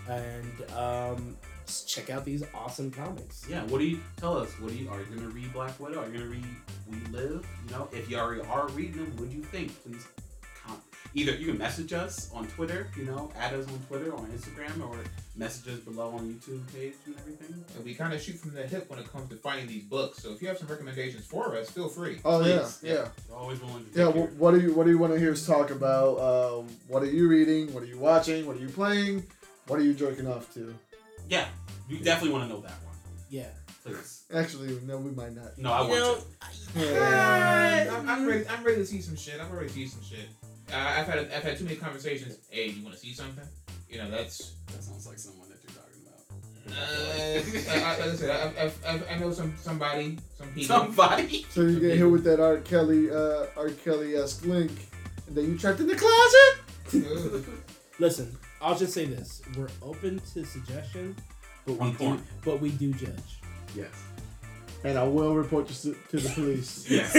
and 0.08 0.72
um, 0.76 1.36
just 1.42 1.49
check 1.86 2.10
out 2.10 2.24
these 2.24 2.42
awesome 2.54 2.90
comics. 2.90 3.46
yeah. 3.48 3.62
What 3.64 3.78
do 3.78 3.84
you 3.84 4.00
tell 4.16 4.36
us? 4.36 4.50
What 4.60 4.70
do 4.72 4.76
you 4.78 4.88
are 4.90 4.98
you 5.00 5.06
gonna 5.16 5.28
read 5.28 5.52
Black 5.52 5.78
Widow? 5.80 6.02
Are 6.02 6.06
you 6.08 6.12
gonna 6.18 6.30
read 6.30 6.44
We 6.88 6.96
Live? 7.16 7.46
You 7.66 7.70
know, 7.72 7.88
if 7.92 8.10
you 8.10 8.18
already 8.18 8.42
are 8.48 8.68
reading 8.68 8.96
them, 9.04 9.16
what 9.16 9.30
do 9.30 9.36
you 9.36 9.42
think? 9.44 9.68
Please. 9.84 10.06
comment. 10.64 10.82
Either 11.14 11.32
you 11.32 11.46
can 11.46 11.58
message 11.58 11.92
us 11.92 12.30
on 12.32 12.46
Twitter, 12.48 12.88
you 12.96 13.04
know, 13.04 13.32
add 13.36 13.52
us 13.54 13.66
on 13.66 13.78
Twitter 13.88 14.12
or 14.12 14.20
Instagram, 14.26 14.86
or 14.88 14.96
message 15.36 15.72
us 15.74 15.80
below 15.80 16.10
on 16.10 16.20
YouTube 16.34 16.60
page 16.72 16.94
and 17.06 17.16
everything. 17.18 17.64
And 17.74 17.84
we 17.84 17.94
kind 17.94 18.12
of 18.12 18.20
shoot 18.22 18.36
from 18.36 18.52
the 18.54 18.64
hip 18.66 18.88
when 18.90 18.98
it 18.98 19.10
comes 19.10 19.28
to 19.30 19.36
finding 19.36 19.66
these 19.66 19.82
books. 19.84 20.22
So 20.22 20.30
if 20.32 20.40
you 20.42 20.48
have 20.48 20.58
some 20.58 20.68
recommendations 20.68 21.24
for 21.26 21.56
us, 21.56 21.68
feel 21.70 21.88
free. 21.88 22.20
Oh 22.24 22.44
yeah, 22.44 22.58
Please, 22.58 22.78
yeah, 22.82 23.08
We're 23.28 23.36
always 23.36 23.60
willing 23.60 23.86
to. 23.86 23.98
yeah. 23.98 24.04
take 24.06 24.14
wh- 24.14 24.18
your- 24.18 24.26
what 24.38 24.50
do 24.52 24.60
you 24.60 24.74
What 24.74 24.84
do 24.84 24.90
you 24.90 24.98
want 24.98 25.12
to 25.14 25.18
hear 25.18 25.32
us 25.32 25.44
talk 25.46 25.70
about? 25.70 26.18
Um, 26.20 26.68
what 26.88 27.02
are 27.02 27.10
you 27.10 27.26
reading? 27.28 27.72
What 27.72 27.82
are 27.82 27.86
you 27.86 27.98
watching? 27.98 28.46
What 28.46 28.56
are 28.56 28.60
you 28.60 28.68
playing? 28.68 29.24
What 29.66 29.78
are 29.80 29.82
you 29.84 29.94
jerking 29.94 30.26
off 30.28 30.52
to? 30.54 30.74
Yeah, 31.28 31.46
we 31.90 31.98
definitely 31.98 32.32
want 32.32 32.48
to 32.48 32.54
know 32.54 32.60
that 32.60 32.82
one. 32.84 32.94
Yeah. 33.28 33.48
Please. 33.84 34.24
Actually, 34.32 34.78
no, 34.86 34.98
we 34.98 35.10
might 35.10 35.34
not. 35.34 35.56
No, 35.58 35.72
I 35.72 35.82
you 35.82 35.88
want 35.88 36.00
know, 36.00 36.14
to. 36.14 36.24
Yeah. 36.94 37.96
I'm, 37.96 38.08
I'm 38.08 38.26
ready. 38.26 38.46
I'm 38.48 38.62
ready 38.62 38.76
to 38.76 38.86
see 38.86 39.00
some 39.00 39.16
shit. 39.16 39.40
I'm 39.40 39.50
ready 39.50 39.68
to 39.68 39.72
see 39.74 39.86
some 39.86 40.02
shit. 40.02 40.28
Uh, 40.72 40.76
I've 40.76 41.06
had 41.06 41.18
I've 41.18 41.42
had 41.42 41.58
too 41.58 41.64
many 41.64 41.76
conversations. 41.76 42.38
Hey, 42.50 42.68
you 42.68 42.84
want 42.84 42.94
to 42.94 43.00
see 43.00 43.12
something? 43.12 43.44
You 43.88 43.98
know, 43.98 44.10
that's. 44.10 44.54
That 44.66 44.82
sounds 44.84 45.06
like 45.06 45.18
someone 45.18 45.48
that 45.48 45.58
you're 45.62 45.72
talking 45.72 46.02
about. 46.06 46.20
Uh, 46.70 47.70
I, 47.70 47.94
I, 47.94 47.98
like 47.98 48.08
I 48.08 48.14
said, 48.14 48.30
I, 48.30 48.88
I, 48.88 48.92
I, 48.92 49.14
I 49.14 49.18
know 49.18 49.32
some 49.32 49.54
somebody, 49.56 50.18
some 50.36 50.48
people. 50.48 50.76
Somebody. 50.76 51.46
So 51.50 51.62
you 51.62 51.80
get 51.80 51.96
hit 51.98 52.04
with 52.04 52.22
that 52.24 52.38
R. 52.38 52.58
Kelly, 52.58 53.10
uh, 53.10 53.46
R. 53.56 53.70
Kelly 53.70 54.14
esque 54.14 54.44
link, 54.44 54.70
and 55.26 55.36
then 55.36 55.46
you 55.46 55.58
trapped 55.58 55.80
in 55.80 55.88
the 55.88 55.96
closet. 55.96 57.44
Listen, 57.98 58.36
I'll 58.60 58.78
just 58.78 58.92
say 58.92 59.06
this: 59.06 59.42
we're 59.56 59.70
open 59.82 60.20
to 60.34 60.44
suggestion, 60.44 61.16
but 61.74 61.86
we 61.86 61.92
do, 61.92 62.22
but 62.44 62.60
we 62.60 62.70
do 62.70 62.92
judge. 62.92 63.40
Yes. 63.74 63.90
And 64.84 64.98
I 64.98 65.04
will 65.04 65.34
report 65.34 65.68
you 65.68 65.92
to 65.92 65.98
to 66.10 66.16
the 66.18 66.28
police. 66.30 66.86
Yes. 66.90 67.14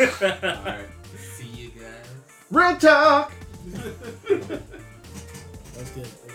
All 0.00 0.64
right. 0.64 0.86
See 1.16 1.46
you 1.48 1.70
guys. 1.70 2.06
Real 2.50 2.76
talk. 2.76 3.32
That's 3.72 5.90
good. 5.90 6.02
That's 6.04 6.25